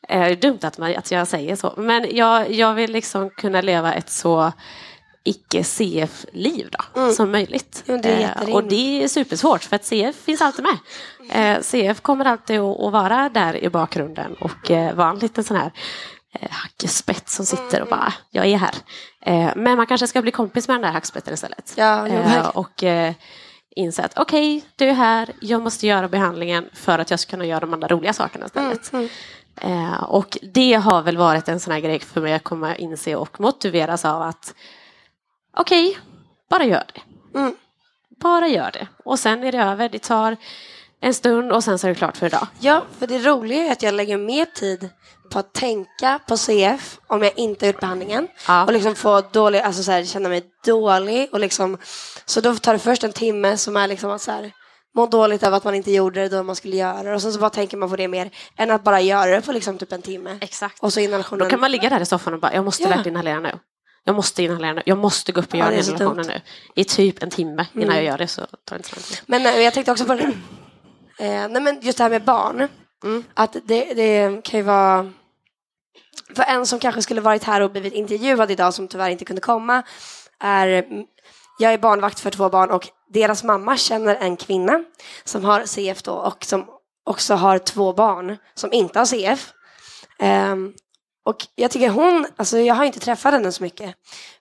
Eh, 0.08 0.20
det 0.20 0.26
är 0.26 0.36
dumt 0.36 0.60
att, 0.62 0.78
man, 0.78 0.96
att 0.96 1.12
jag 1.12 1.28
säger 1.28 1.56
så. 1.56 1.74
Men 1.78 2.08
jag, 2.12 2.52
jag 2.52 2.74
vill 2.74 2.92
liksom 2.92 3.30
kunna 3.30 3.62
leva 3.62 3.94
ett 3.94 4.10
så 4.10 4.52
icke-CF-liv 5.26 6.70
då, 6.72 7.12
som 7.14 7.32
möjligt. 7.32 7.84
Ja, 7.86 7.98
det 7.98 8.10
är 8.10 8.26
Eh, 8.48 8.56
och 8.56 8.64
det 8.64 9.04
är 9.04 9.08
supersvårt 9.08 9.64
för 9.64 9.76
att 9.76 9.86
CF 9.86 10.16
finns 10.16 10.42
alltid 10.42 10.66
med. 10.66 10.78
Eh, 11.58 11.62
CF 11.62 12.02
kommer 12.02 12.26
alltid 12.26 12.60
att, 12.60 12.80
att 12.80 12.92
vara 12.92 13.30
där 13.30 13.64
i 13.64 13.70
bakgrunden 13.70 14.34
och 14.34 14.72
eh, 14.72 14.96
vara 14.96 15.10
en 15.10 15.20
liten 15.20 15.44
sån 15.44 15.58
här 15.58 15.72
eh, 16.40 16.50
hackespett 16.52 17.30
som 17.30 17.46
sitter 17.46 17.82
och 17.82 17.88
bara, 17.88 18.14
jag 18.32 18.46
är 18.46 18.58
här. 18.58 18.76
Men 19.56 19.78
man 19.78 19.88
kanske 19.88 20.08
ska 20.08 20.22
bli 20.22 20.32
kompis 20.32 20.68
med 20.68 20.76
den 20.76 20.82
där 20.82 20.92
hackspetten 20.92 21.34
istället. 21.34 21.74
Ja, 21.78 22.50
och 22.50 22.84
eh, 22.84 23.14
insett 23.76 24.14
okej, 24.16 24.64
du 24.76 24.90
är 24.90 24.94
här, 24.94 25.30
jag 25.42 25.62
måste 25.62 25.88
göra 25.88 26.08
behandlingen 26.08 26.70
för 26.74 27.00
att 27.00 27.12
jag 27.12 27.20
ska 27.20 27.30
kunna 27.30 27.46
göra 27.46 27.60
de 27.60 27.74
andra 27.74 27.88
roliga 27.88 28.14
sakerna 28.14 28.46
istället. 28.46 28.92
Mm, 29.62 29.94
och 30.08 30.38
det 30.54 30.74
har 30.74 31.02
väl 31.02 31.18
varit 31.18 31.48
en 31.48 31.60
sån 31.60 31.74
här 31.74 31.80
grej 31.80 32.00
för 32.00 32.22
mig 32.22 32.34
att 32.34 32.44
komma 32.44 32.76
inse 32.76 33.16
och 33.16 33.40
motiveras 33.40 34.06
av 34.06 34.22
att 34.22 34.54
okej, 35.56 35.98
bara 36.50 36.64
gör 36.64 36.84
det. 36.94 37.02
Mm. 37.40 37.56
Bara 38.22 38.48
gör 38.48 38.72
det. 38.72 38.88
Och 39.06 39.20
sen 39.20 39.44
är 39.44 39.52
det 39.52 39.58
över, 39.58 39.90
det 39.90 40.00
tar 40.00 40.38
en 41.02 41.14
stund 41.14 41.52
och 41.52 41.64
sen 41.64 41.80
så 41.80 41.88
är 41.88 41.90
det 41.90 41.96
klart 41.96 42.18
för 42.18 42.26
idag. 42.26 42.48
Ja, 42.60 42.84
för 43.00 43.08
det 43.08 43.20
roliga 43.20 43.64
är 43.64 43.72
att 43.72 43.84
jag 43.84 43.94
lägger 43.94 44.18
mer 44.18 44.46
tid 44.46 44.90
på 45.32 45.40
att 45.40 45.54
tänka 45.54 46.20
på 46.28 46.38
CF 46.38 47.00
om 47.08 47.24
jag 47.24 47.32
inte 47.40 47.68
gjort 47.68 47.80
behandlingen. 47.80 48.28
Ja. 48.48 48.66
Och 48.66 48.74
liksom 48.74 48.96
få 48.96 49.22
dålig, 49.32 49.60
alltså 49.60 49.84
så 49.84 49.92
här, 49.92 50.04
känna 50.04 50.30
mig 50.30 50.44
dålig. 50.66 51.30
Och 51.32 51.40
liksom, 51.40 51.78
så 52.26 52.42
då 52.42 52.56
tar 52.56 52.74
det 52.74 52.80
först 52.80 53.04
en 53.04 53.12
timme 53.14 53.58
som 53.58 53.78
är 53.78 53.88
liksom 53.88 54.12
att 54.12 54.22
så 54.22 54.32
här, 54.32 54.52
må 54.96 55.06
dåligt 55.06 55.44
över 55.44 55.58
att 55.58 55.64
man 55.64 55.76
inte 55.76 55.92
gjorde 55.92 56.22
det 56.22 56.38
då 56.38 56.44
man 56.44 56.56
skulle 56.56 56.76
göra 56.76 57.04
det. 57.04 57.14
Och 57.16 57.22
sen 57.22 57.34
så 57.34 57.40
bara 57.40 57.50
tänker 57.50 57.78
man 57.78 57.90
på 57.90 57.96
det 57.96 58.08
mer 58.08 58.32
än 58.58 58.72
att 58.72 58.84
bara 58.84 59.02
göra 59.02 59.32
det 59.36 59.42
på 59.42 59.52
liksom 59.52 59.78
typ 59.78 59.92
en 59.92 60.02
timme. 60.02 60.38
Exakt. 60.42 60.80
Och 60.84 60.94
så 60.94 61.00
inhalationen. 61.00 61.44
Då 61.44 61.50
kan 61.50 61.60
man 61.60 61.72
ligga 61.72 61.90
där 61.90 62.00
i 62.02 62.06
soffan 62.06 62.34
och 62.34 62.40
bara, 62.40 62.54
jag 62.54 62.66
måste 62.66 62.84
Ja. 62.84 62.90
verkligen 62.90 63.14
inhalera 63.18 63.40
nu. 63.40 63.60
Jag 64.08 64.16
måste 64.16 64.44
inhalera 64.44 64.74
nu. 64.74 64.82
Jag 64.86 64.98
måste 64.98 65.32
gå 65.32 65.40
upp 65.42 65.54
och 65.54 65.60
Ja, 65.60 65.72
göra 65.72 65.84
så 65.84 65.92
inhalationen 65.92 66.28
nu. 66.28 66.42
I 66.76 66.84
typ 66.84 67.24
en 67.24 67.30
timme 67.30 67.66
innan 67.74 67.84
Mm. 67.84 67.96
jag 67.96 68.06
gör 68.06 68.18
det 68.18 68.28
så 68.28 68.42
tar 68.42 68.76
det 68.76 68.76
inte 68.76 69.02
så. 69.04 69.16
Men 69.26 69.46
eh, 69.46 69.60
jag 69.60 69.74
tänkte 69.74 69.92
också 69.92 70.06
på. 70.06 70.14
Eh, 71.20 71.48
nej 71.50 71.62
men 71.62 71.82
just 71.82 71.98
det 71.98 72.04
här 72.04 72.12
med 72.12 72.24
barn. 72.24 72.68
Mm. 73.04 73.24
Att 73.34 73.56
det, 73.64 73.94
det 73.94 74.44
kan 74.44 74.60
ju 74.60 74.64
vara 74.64 75.12
för 76.36 76.44
en 76.44 76.66
som 76.66 76.80
kanske 76.80 77.02
skulle 77.02 77.22
varit 77.22 77.44
här 77.44 77.62
och 77.62 77.72
blivit 77.72 77.94
intervjuad 77.94 78.52
idag 78.52 78.74
som 78.74 78.88
tyvärr 78.88 79.10
inte 79.10 79.26
kunde 79.26 79.42
komma 79.42 79.84
är 80.40 80.86
jag 81.60 81.74
är 81.74 81.78
barnvakt 81.78 82.20
för 82.20 82.32
två 82.32 82.50
barn 82.50 82.72
och 82.72 82.88
deras 83.14 83.44
mamma 83.44 83.78
känner 83.78 84.16
en 84.16 84.38
kvinna 84.38 84.84
som 85.24 85.46
har 85.46 85.66
CF 85.66 86.04
då 86.04 86.14
och 86.14 86.46
som 86.46 86.66
också 87.06 87.34
har 87.34 87.58
två 87.58 87.94
barn 87.94 88.38
som 88.54 88.74
inte 88.74 89.00
har 89.00 89.06
CF. 89.06 89.54
Ehm, 90.20 90.74
och 91.26 91.48
jag 91.56 91.72
tycker 91.72 91.90
hon, 91.90 92.28
alltså 92.38 92.58
jag 92.58 92.76
har 92.76 92.86
inte 92.86 93.00
träffat 93.00 93.34
henne 93.34 93.52
så 93.52 93.64
mycket, 93.64 93.96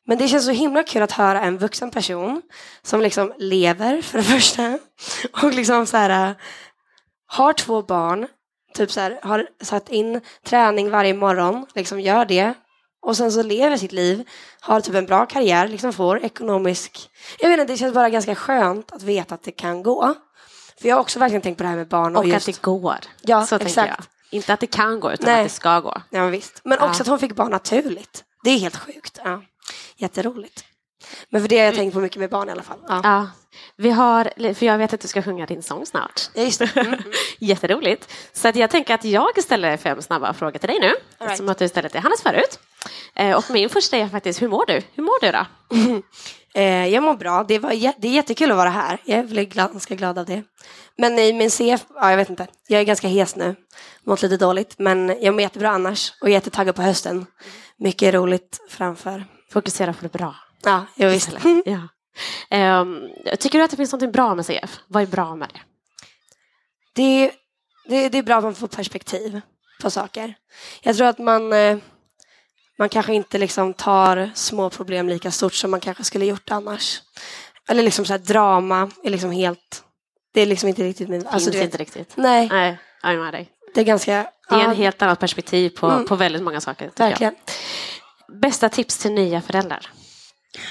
men 0.06 0.18
det 0.18 0.28
känns 0.28 0.44
så 0.44 0.50
himla 0.50 0.82
kul 0.82 1.02
att 1.02 1.12
höra 1.12 1.40
en 1.40 1.58
vuxen 1.58 1.90
person 1.90 2.42
som 2.82 3.00
liksom 3.00 3.32
lever 3.38 4.02
för 4.02 4.18
det 4.18 4.24
första 4.24 4.78
och 5.42 5.54
liksom 5.54 5.86
så 5.86 5.96
här 5.96 6.28
äh, 6.28 6.36
har 7.26 7.52
två 7.52 7.82
barn, 7.82 8.26
typ 8.74 8.90
så 8.90 9.00
här 9.00 9.18
har 9.22 9.46
satt 9.62 9.88
in 9.88 10.20
träning 10.46 10.90
varje 10.90 11.14
morgon, 11.14 11.66
liksom 11.74 12.00
gör 12.00 12.24
det 12.24 12.54
och 13.02 13.16
sen 13.16 13.32
så 13.32 13.42
lever 13.42 13.76
sitt 13.76 13.92
liv, 13.92 14.28
har 14.60 14.80
typ 14.80 14.94
en 14.94 15.06
bra 15.06 15.26
karriär, 15.26 15.68
liksom 15.68 15.92
får 15.92 16.24
ekonomisk, 16.24 17.10
jag 17.38 17.48
vet 17.48 17.60
inte, 17.60 17.72
det 17.72 17.76
känns 17.76 17.94
bara 17.94 18.10
ganska 18.10 18.34
skönt 18.34 18.92
att 18.92 19.02
veta 19.02 19.34
att 19.34 19.42
det 19.42 19.52
kan 19.52 19.82
gå. 19.82 20.14
För 20.80 20.88
jag 20.88 20.96
har 20.96 21.00
också 21.00 21.18
verkligen 21.18 21.42
tänkt 21.42 21.58
på 21.58 21.62
det 21.62 21.68
här 21.68 21.76
med 21.76 21.88
barn 21.88 22.16
och, 22.16 22.22
Och 22.22 22.28
just, 22.28 22.48
att 22.48 22.54
det 22.54 22.62
går. 22.62 22.98
Ja, 23.20 23.46
så 23.46 23.56
exakt. 23.56 24.08
Inte 24.34 24.52
att 24.52 24.60
det 24.60 24.66
kan 24.66 25.00
gå 25.00 25.12
utan 25.12 25.26
Nej. 25.26 25.40
att 25.40 25.44
det 25.48 25.54
ska 25.54 25.80
gå. 25.80 26.02
Ja, 26.10 26.26
visst. 26.26 26.60
Men 26.64 26.78
Ja. 26.80 26.88
också 26.88 27.02
att 27.02 27.08
hon 27.08 27.18
fick 27.18 27.32
barn 27.36 27.50
naturligt. 27.50 28.24
Det 28.44 28.50
är 28.50 28.58
helt 28.58 28.76
sjukt. 28.76 29.18
Ja. 29.24 29.42
Jätteroligt. 29.96 30.64
Men 31.30 31.40
för 31.40 31.48
det 31.48 31.58
har 31.58 31.64
jag 31.64 31.74
tänkt 31.74 31.94
på 31.94 32.00
mycket 32.00 32.18
med 32.18 32.30
barn 32.30 32.48
i 32.48 32.52
alla 32.52 32.62
fall. 32.62 32.78
Ja, 32.88 33.00
Ja. 33.04 33.26
Vi 33.76 33.90
har, 33.90 34.54
för 34.54 34.66
jag 34.66 34.78
vet 34.78 34.92
att 34.92 35.00
du 35.00 35.08
ska 35.08 35.22
sjunga 35.22 35.46
din 35.46 35.62
sång 35.62 35.86
snart. 35.86 36.20
ja 36.34 36.42
just 36.42 36.58
det. 36.58 36.76
Mm. 36.76 37.00
Jätteroligt. 37.38 38.12
Så 38.32 38.48
att 38.48 38.56
jag 38.56 38.70
tänker 38.70 38.94
att 38.94 39.04
jag 39.04 39.42
ställer 39.42 39.76
fem 39.76 40.02
snabba 40.02 40.32
frågor 40.32 40.58
till 40.58 40.68
dig 40.68 40.78
nu. 40.80 40.86
right. 40.86 40.98
Eftersom 41.20 41.48
att 41.48 41.58
du 41.58 41.68
ställde 41.68 41.88
till 41.88 42.00
Hannes 42.00 42.22
förut. 42.22 42.58
Eh, 43.14 43.36
Och 43.36 43.44
min 43.50 43.68
första 43.68 43.96
är 43.96 44.08
faktiskt, 44.08 44.42
hur 44.42 44.48
mår 44.48 44.66
du? 44.66 44.82
Hur 44.94 45.02
mår 45.02 45.20
du 45.20 45.32
då? 45.32 45.46
Eh, 46.56 46.86
jag 46.86 47.02
mår 47.02 47.14
bra. 47.14 47.44
Det, 47.48 47.58
var, 47.58 47.70
det 48.00 48.08
är 48.08 48.12
jättekul 48.12 48.50
att 48.50 48.56
vara 48.56 48.68
här. 48.70 48.98
Jag 49.04 49.18
är 49.18 49.44
glad, 49.44 49.72
ganska 49.72 49.94
glad 49.94 50.18
av 50.18 50.26
det. 50.26 50.42
Men 50.98 51.18
i 51.18 51.32
min 51.32 51.50
CF, 51.50 51.84
ja, 51.94 52.10
jag 52.10 52.16
vet 52.16 52.30
inte. 52.30 52.46
Jag 52.68 52.80
är 52.80 52.84
ganska 52.84 53.08
hes 53.08 53.36
nu. 53.36 53.56
Mått 54.06 54.22
lite 54.22 54.36
dåligt. 54.36 54.74
Men 54.78 55.16
jag 55.20 55.34
mår 55.34 55.40
jättebra 55.40 55.70
annars. 55.70 56.12
Och 56.20 56.30
jättetaggad 56.30 56.74
på 56.74 56.82
hösten. 56.82 57.26
Mycket 57.78 58.14
roligt 58.14 58.58
framför. 58.70 59.24
Fokusera 59.52 59.92
på 59.92 59.98
det 60.02 60.12
bra. 60.12 60.34
Ja, 60.64 60.86
jag 60.96 61.10
visst. 61.10 61.30
Ja. 61.64 61.88
Ehm, 62.50 63.00
tycker 63.38 63.58
du 63.58 63.64
att 63.64 63.70
det 63.70 63.76
finns 63.76 63.92
något 63.92 64.12
bra 64.12 64.34
med 64.34 64.46
CF? 64.46 64.80
Vad 64.86 65.02
är 65.02 65.06
bra 65.06 65.36
med 65.36 65.48
det? 65.54 65.60
det, 66.94 67.32
det, 67.88 68.08
det 68.08 68.18
är 68.18 68.22
bra 68.22 68.36
att 68.36 68.44
man 68.44 68.54
får 68.54 68.68
perspektiv 68.68 69.40
på 69.82 69.90
saker. 69.90 70.34
Jag 70.82 70.96
tror 70.96 71.06
att 71.06 71.18
man, 71.18 71.52
eh, 71.52 71.78
man 72.78 72.88
kanske 72.88 73.14
inte 73.14 73.38
liksom 73.38 73.74
tar 73.74 74.30
små 74.34 74.70
problem 74.70 75.08
lika 75.08 75.30
stort 75.30 75.54
som 75.54 75.70
man 75.70 75.80
kanske 75.80 76.04
skulle 76.04 76.24
gjort 76.24 76.50
annars. 76.50 77.02
Eller 77.68 77.82
liksom 77.82 78.04
så 78.04 78.12
här, 78.12 78.18
drama 78.18 78.90
är 79.04 79.10
liksom 79.10 79.30
helt... 79.30 79.84
Det 80.34 80.40
är 80.40 80.46
liksom 80.46 80.68
inte 80.68 80.82
riktigt 80.82 81.08
min... 81.08 81.20
Finns 81.20 81.32
Alltså, 81.34 81.50
du 81.50 81.58
vet, 81.58 81.64
inte 81.64 81.78
riktigt. 81.78 82.12
nej, 82.16 82.48
Nej, 82.52 82.78
jag 83.02 83.12
är 83.12 83.18
med 83.18 83.34
dig. 83.34 83.50
det 83.74 83.80
är 83.80 83.84
ganska... 83.84 84.12
Det 84.48 84.54
är 84.54 84.58
ja, 84.58 84.64
en 84.70 84.76
helt 84.76 85.02
annat 85.02 85.20
perspektiv 85.20 85.70
på, 85.70 85.86
Mm. 85.86 86.06
på 86.06 86.16
väldigt 86.16 86.42
många 86.42 86.60
saker. 86.60 86.88
tycker 86.88 87.02
Jag. 87.02 87.10
Verkligen. 87.10 87.34
Bästa 88.28 88.68
tips 88.68 88.98
till 88.98 89.12
nya 89.12 89.40
föräldrar? 89.40 89.90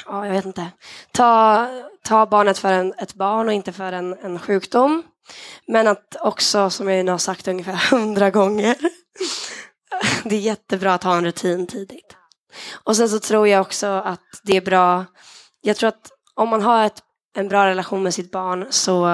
Ja, 0.05 0.25
jag 0.25 0.33
vet 0.33 0.45
inte. 0.45 0.67
Ta, 1.11 1.67
ta 2.03 2.25
barnet 2.25 2.57
för 2.57 2.73
en, 2.73 2.93
ett 2.97 3.13
barn 3.13 3.47
och 3.47 3.53
inte 3.53 3.73
för 3.73 3.91
en, 3.91 4.13
en 4.13 4.39
sjukdom. 4.39 5.03
Men 5.67 5.87
att 5.87 6.15
också, 6.19 6.69
som 6.69 6.89
jag 6.89 7.05
nu 7.05 7.11
har 7.11 7.17
sagt 7.17 7.47
ungefär 7.47 7.73
hundra 7.91 8.29
gånger, 8.29 8.75
det 10.23 10.35
är 10.35 10.39
jättebra 10.39 10.93
att 10.93 11.03
ha 11.03 11.17
en 11.17 11.25
rutin 11.25 11.67
tidigt. 11.67 12.15
Och 12.83 12.95
sen 12.95 13.09
så 13.09 13.19
tror 13.19 13.47
jag 13.47 13.61
också 13.61 13.87
att 13.87 14.19
det 14.43 14.57
är 14.57 14.61
bra, 14.61 15.05
jag 15.61 15.77
tror 15.77 15.87
att 15.87 16.11
om 16.35 16.49
man 16.49 16.61
har 16.61 16.85
ett, 16.85 16.99
en 17.35 17.47
bra 17.47 17.65
relation 17.65 18.03
med 18.03 18.13
sitt 18.13 18.31
barn 18.31 18.65
så, 18.69 19.07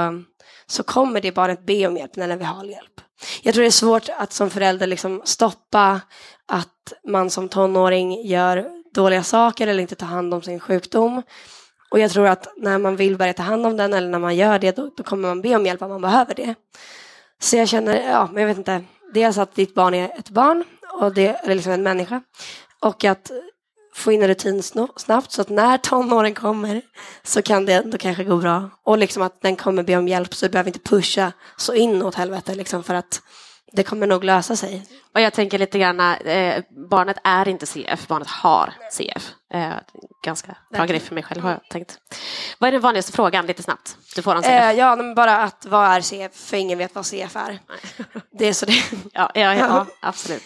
så 0.68 0.84
kommer 0.84 1.22
det 1.22 1.32
barnet 1.32 1.66
be 1.66 1.88
om 1.88 1.98
hjälp 1.98 2.16
när 2.16 2.28
den 2.28 2.38
vill 2.38 2.48
ha 2.48 2.66
hjälp. 2.66 3.02
Jag 3.42 3.54
tror 3.54 3.62
det 3.62 3.68
är 3.68 3.72
svårt 3.72 4.10
att 4.18 4.34
som 4.34 4.50
förälder 4.50 4.88
liksom 4.88 5.22
stoppa 5.26 6.02
att 6.48 6.94
man 7.08 7.30
som 7.30 7.50
tonåring 7.50 8.28
gör 8.28 8.79
dåliga 8.94 9.24
saker 9.24 9.68
eller 9.68 9.82
inte 9.82 9.96
ta 9.96 10.06
hand 10.06 10.34
om 10.34 10.42
sin 10.42 10.60
sjukdom. 10.60 11.22
Och 11.92 12.00
jag 12.00 12.12
tror 12.12 12.28
att 12.28 12.48
när 12.58 12.78
man 12.78 12.96
vill 12.96 13.18
börja 13.18 13.34
ta 13.34 13.44
hand 13.44 13.66
om 13.66 13.78
den 13.78 13.94
eller 13.94 14.10
när 14.10 14.20
man 14.20 14.36
gör 14.36 14.60
det 14.60 14.76
då, 14.76 14.92
då 14.98 15.04
kommer 15.04 15.28
man 15.28 15.42
be 15.42 15.56
om 15.56 15.66
hjälp 15.66 15.82
om 15.82 15.90
man 15.90 16.02
behöver 16.02 16.34
det. 16.34 16.56
Så 17.42 17.58
jag 17.58 17.68
känner, 17.68 18.10
ja, 18.10 18.30
men 18.32 18.42
jag 18.42 18.48
vet 18.48 18.58
inte. 18.58 18.84
Dels 19.14 19.38
att 19.38 19.56
ditt 19.56 19.76
barn 19.76 19.94
är 19.94 20.20
ett 20.20 20.30
barn 20.30 20.64
och 21.02 21.14
det 21.14 21.28
är 21.28 21.56
liksom 21.56 21.72
en 21.72 21.84
människa. 21.84 22.22
Och 22.82 23.06
att 23.06 23.32
få 23.94 24.12
in 24.12 24.22
en 24.22 24.28
rutin 24.28 24.64
snabbt 24.96 25.32
så 25.32 25.42
att 25.42 25.50
när 25.50 25.78
tonåren 25.78 26.34
kommer 26.34 26.82
så 27.24 27.42
kan 27.42 27.66
det 27.66 27.74
ändå 27.74 27.98
kanske 27.98 28.24
gå 28.24 28.38
bra. 28.38 28.70
Och 28.84 28.98
liksom 28.98 29.24
att 29.24 29.42
den 29.42 29.56
kommer 29.56 29.84
be 29.84 29.98
om 29.98 30.08
hjälp 30.08 30.34
så 30.34 30.46
du 30.46 30.52
behöver 30.52 30.70
inte 30.70 30.80
pusha 30.80 31.32
så 31.58 31.74
inåt 31.74 32.16
helvete 32.16 32.56
liksom 32.56 32.84
för 32.84 32.94
att 32.94 33.22
det 33.72 33.84
kommer 33.84 34.08
nog 34.08 34.24
lösa 34.24 34.56
sig. 34.56 34.86
Och 35.14 35.22
jag 35.22 35.34
tänker 35.34 35.58
lite 35.60 35.80
grann, 35.80 36.00
eh, 36.00 36.64
barnet 36.90 37.18
är 37.24 37.48
inte 37.48 37.66
CF, 37.66 38.08
barnet 38.08 38.28
har 38.28 38.74
CF. 38.92 39.32
Eh, 39.54 39.74
ganska 40.24 40.58
bra 40.74 40.86
grej 40.86 41.00
för 41.00 41.16
mig 41.16 41.24
själv 41.24 41.42
har 41.44 41.52
jag 41.52 41.70
tänkt. 41.70 41.98
Vad 42.60 42.68
är 42.68 42.72
den 42.72 42.82
vanligaste 42.82 43.12
frågan, 43.12 43.46
lite 43.46 43.64
snabbt? 43.64 43.98
Du 44.16 44.22
får 44.22 44.36
en 44.36 44.42
CF. 44.44 44.50
Eh, 44.52 44.72
ja, 44.72 44.96
men 44.96 45.16
bara 45.16 45.38
att 45.38 45.66
vad 45.66 45.86
är 45.86 46.02
CF? 46.02 46.36
För 46.36 46.58
ingen 46.58 46.78
vet 46.78 46.96
vad 46.96 47.06
CF 47.06 47.36
är. 47.36 47.60
Det 48.40 48.46
är 48.48 48.54
så 48.54 48.66
det 48.66 48.74
Ja, 49.14 49.32
ja, 49.34 49.56
ja, 49.56 49.86
absolut. 50.00 50.44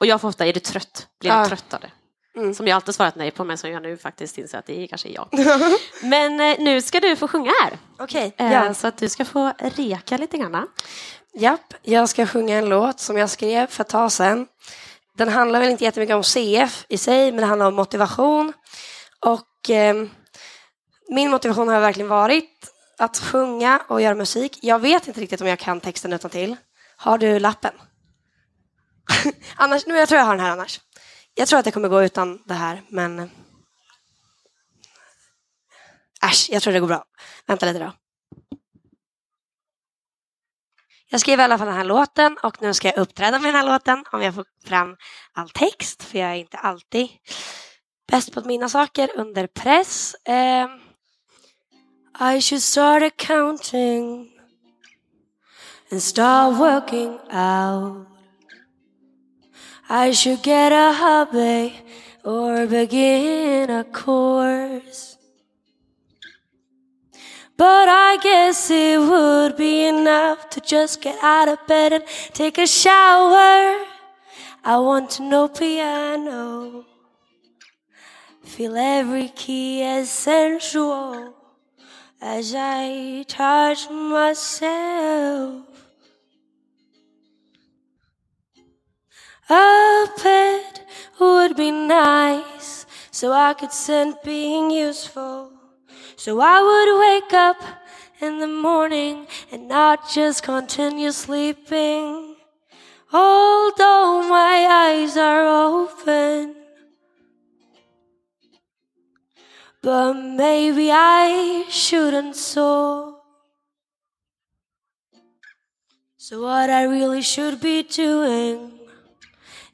Och 0.00 0.06
jag 0.06 0.20
får 0.20 0.28
ofta, 0.28 0.46
är 0.46 0.52
du 0.52 0.60
trött? 0.60 1.06
Blir 1.20 1.30
du 1.30 1.36
Ja. 1.36 1.46
trött 1.48 1.74
av 1.74 1.80
det? 1.80 1.90
Mm. 2.36 2.54
Som 2.54 2.66
jag 2.66 2.76
alltid 2.76 2.94
svarat 2.94 3.16
nej 3.16 3.30
på, 3.30 3.44
men 3.44 3.58
som 3.58 3.70
jag 3.70 3.82
nu 3.82 3.96
faktiskt 3.96 4.38
inser 4.38 4.58
att 4.58 4.66
det 4.66 4.82
är 4.82 4.86
kanske 4.86 5.08
jag. 5.08 5.28
Men 6.02 6.40
eh, 6.40 6.56
nu 6.58 6.82
ska 6.82 7.00
du 7.00 7.16
få 7.16 7.28
sjunga 7.28 7.52
här. 7.62 7.78
Okej, 7.98 8.34
Eh, 8.38 8.52
ja. 8.52 8.74
Så 8.74 8.86
att 8.86 8.96
du 8.98 9.08
ska 9.08 9.24
få 9.24 9.52
reka 9.58 10.16
lite 10.16 10.38
grann. 10.38 10.66
Japp, 11.36 11.74
jag 11.82 12.08
ska 12.08 12.26
sjunga 12.26 12.58
en 12.58 12.68
låt 12.68 13.00
som 13.00 13.16
jag 13.16 13.30
skrev 13.30 13.66
för 13.66 13.84
ett 13.84 13.88
tag 13.88 14.12
sedan. 14.12 14.46
Den 15.16 15.28
handlar 15.28 15.60
väl 15.60 15.70
inte 15.70 15.84
jättemycket 15.84 16.16
om 16.16 16.22
CF 16.24 16.86
i 16.88 16.98
sig, 16.98 17.32
men 17.32 17.40
det 17.40 17.46
handlar 17.46 17.66
om 17.66 17.74
motivation. 17.74 18.52
Och 19.20 19.70
eh, 19.70 20.06
min 21.08 21.30
motivation 21.30 21.68
har 21.68 21.80
verkligen 21.80 22.08
varit 22.08 22.70
att 22.98 23.18
sjunga 23.18 23.82
och 23.88 24.02
göra 24.02 24.14
musik. 24.14 24.58
Jag 24.62 24.78
vet 24.78 25.08
inte 25.08 25.20
riktigt 25.20 25.40
om 25.40 25.46
jag 25.46 25.58
kan 25.58 25.80
texten 25.80 26.12
utan 26.12 26.30
till. 26.30 26.56
Har 26.96 27.18
du 27.18 27.38
lappen? 27.38 27.74
annars, 29.56 29.86
nu, 29.86 29.96
jag 29.96 30.08
tror 30.08 30.18
jag 30.18 30.26
har 30.26 30.36
den 30.36 30.44
här 30.44 30.52
annars. 30.52 30.80
Jag 31.34 31.48
tror 31.48 31.58
att 31.58 31.64
det 31.64 31.70
kommer 31.70 31.88
gå 31.88 32.02
utan 32.04 32.42
det 32.44 32.54
här, 32.54 32.82
men... 32.88 33.18
Eh, 33.18 33.28
äsch, 36.28 36.48
jag 36.50 36.62
tror 36.62 36.72
det 36.72 36.80
går 36.80 36.88
bra. 36.88 37.04
Vänta 37.46 37.66
lite 37.66 37.78
då. 37.78 37.92
Jag 41.14 41.20
skrev 41.20 41.40
i 41.40 41.42
alla 41.42 41.58
fall 41.58 41.66
den 41.66 41.76
här 41.76 41.84
låten 41.84 42.36
och 42.42 42.62
nu 42.62 42.74
ska 42.74 42.88
jag 42.88 42.98
uppträda 42.98 43.38
med 43.38 43.48
den 43.48 43.54
här 43.54 43.72
låten 43.72 44.04
om 44.12 44.22
jag 44.22 44.34
får 44.34 44.44
fram 44.64 44.96
all 45.32 45.50
text, 45.50 46.02
för 46.02 46.18
jag 46.18 46.30
är 46.30 46.34
inte 46.34 46.56
alltid 46.56 47.08
bäst 48.08 48.32
på 48.32 48.40
att 48.40 48.46
minnas 48.46 48.72
saker 48.72 49.10
under 49.14 49.46
press. 49.46 50.14
Eh, 50.24 50.66
I 52.36 52.40
should 52.40 52.62
start 52.62 53.02
accounting 53.02 54.30
and 55.90 56.02
start 56.02 56.54
working 56.56 57.18
out. 57.32 58.08
I 59.90 60.14
should 60.14 60.46
get 60.46 60.72
a 60.72 60.92
hobby 60.92 61.72
or 62.24 62.66
begin 62.66 63.70
a 63.70 63.84
course. 63.92 65.13
But 67.56 67.88
I 67.88 68.18
guess 68.20 68.70
it 68.70 68.98
would 68.98 69.56
be 69.56 69.86
enough 69.86 70.50
to 70.50 70.60
just 70.60 71.00
get 71.00 71.22
out 71.22 71.48
of 71.48 71.64
bed 71.66 71.92
and 71.92 72.04
take 72.32 72.58
a 72.58 72.66
shower. 72.66 73.84
I 74.64 74.78
want 74.78 75.10
to 75.10 75.22
know 75.22 75.48
piano. 75.48 76.84
Feel 78.42 78.76
every 78.76 79.28
key 79.28 79.82
as 79.82 80.10
sensual 80.10 81.34
as 82.20 82.54
I 82.56 83.24
touch 83.28 83.88
myself. 83.90 85.62
A 89.48 90.06
pet 90.16 90.86
would 91.20 91.54
be 91.56 91.70
nice 91.70 92.86
so 93.10 93.30
I 93.32 93.54
could 93.54 93.72
send 93.72 94.16
being 94.24 94.70
useful. 94.70 95.53
So 96.16 96.40
I 96.40 96.60
would 96.60 97.00
wake 97.00 97.32
up 97.32 97.56
in 98.20 98.38
the 98.40 98.46
morning 98.46 99.26
and 99.50 99.68
not 99.68 100.08
just 100.10 100.42
continue 100.42 101.10
sleeping. 101.10 102.36
Although 103.12 104.28
my 104.28 104.66
eyes 104.68 105.16
are 105.16 105.46
open. 105.46 106.54
But 109.82 110.14
maybe 110.14 110.90
I 110.90 111.66
shouldn't 111.68 112.36
soar. 112.36 113.18
So 116.16 116.42
what 116.42 116.70
I 116.70 116.84
really 116.84 117.20
should 117.20 117.60
be 117.60 117.82
doing 117.82 118.72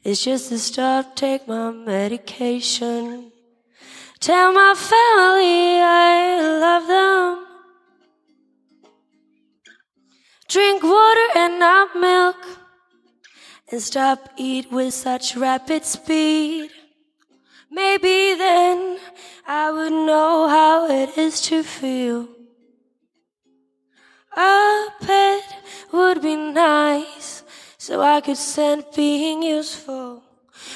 is 0.03 0.24
just 0.24 0.49
to 0.49 0.59
stop, 0.59 1.14
take 1.14 1.47
my 1.47 1.70
medication. 1.70 3.30
Tell 4.20 4.52
my 4.52 4.74
family 4.76 5.80
I 5.80 6.58
love 6.60 6.86
them. 6.86 7.46
Drink 10.46 10.82
water 10.82 11.28
and 11.36 11.58
not 11.58 11.96
milk. 11.96 12.36
And 13.72 13.80
stop 13.80 14.28
eat 14.36 14.70
with 14.70 14.92
such 14.92 15.36
rapid 15.36 15.86
speed. 15.86 16.70
Maybe 17.70 18.34
then 18.34 18.98
I 19.46 19.70
would 19.70 19.92
know 19.92 20.48
how 20.48 20.90
it 20.90 21.16
is 21.16 21.40
to 21.42 21.62
feel. 21.62 22.28
A 24.36 24.88
pet 25.00 25.44
would 25.92 26.20
be 26.20 26.36
nice 26.36 27.42
so 27.78 28.02
I 28.02 28.20
could 28.20 28.36
send 28.36 28.84
being 28.94 29.42
useful. 29.42 30.24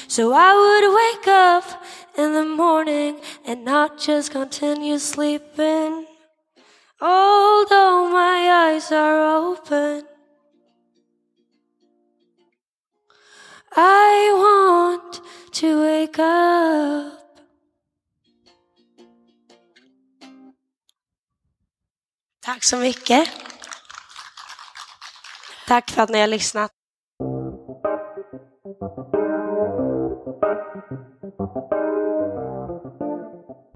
So 0.07 0.31
I 0.33 0.53
would 0.53 0.87
wake 0.95 1.27
up 1.27 1.63
in 2.17 2.33
the 2.33 2.45
morning 2.45 3.19
and 3.45 3.65
not 3.65 3.99
just 3.99 4.31
continue 4.31 4.99
sleeping. 4.99 6.05
Although 7.01 8.09
my 8.09 8.71
eyes 8.71 8.91
are 8.91 9.37
open, 9.37 10.03
I 13.75 14.31
want 14.33 15.21
to 15.53 15.81
wake 15.81 16.19
up. 16.19 17.25
Tack 22.41 22.63
så 22.63 22.77
mycket. 22.77 23.29
Tack 25.67 25.91
för 25.91 26.01
att 26.01 26.09
ni 26.09 26.19
har 26.19 26.27
lyssnat. 26.27 26.71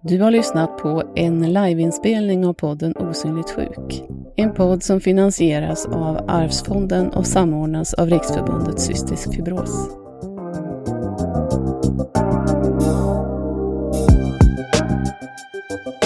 Du 0.02 0.22
har 0.22 0.32
lyssnat 0.32 0.78
på 0.78 1.04
en 1.16 1.54
liveinspelning 1.54 2.46
av 2.46 2.54
podden 2.54 2.94
Osynligt 2.98 3.50
sjuk. 3.50 4.04
En 4.36 4.54
podd 4.54 4.84
som 4.84 5.02
finansieras 5.02 5.86
av 5.86 6.20
Arvsfonden 6.28 7.10
och 7.10 7.28
samordnas 7.28 7.94
av 7.94 8.10
Riksförbundet 8.10 8.80
Cystisk 8.80 9.36
Fibros. 9.36 9.90
thank 15.86 16.04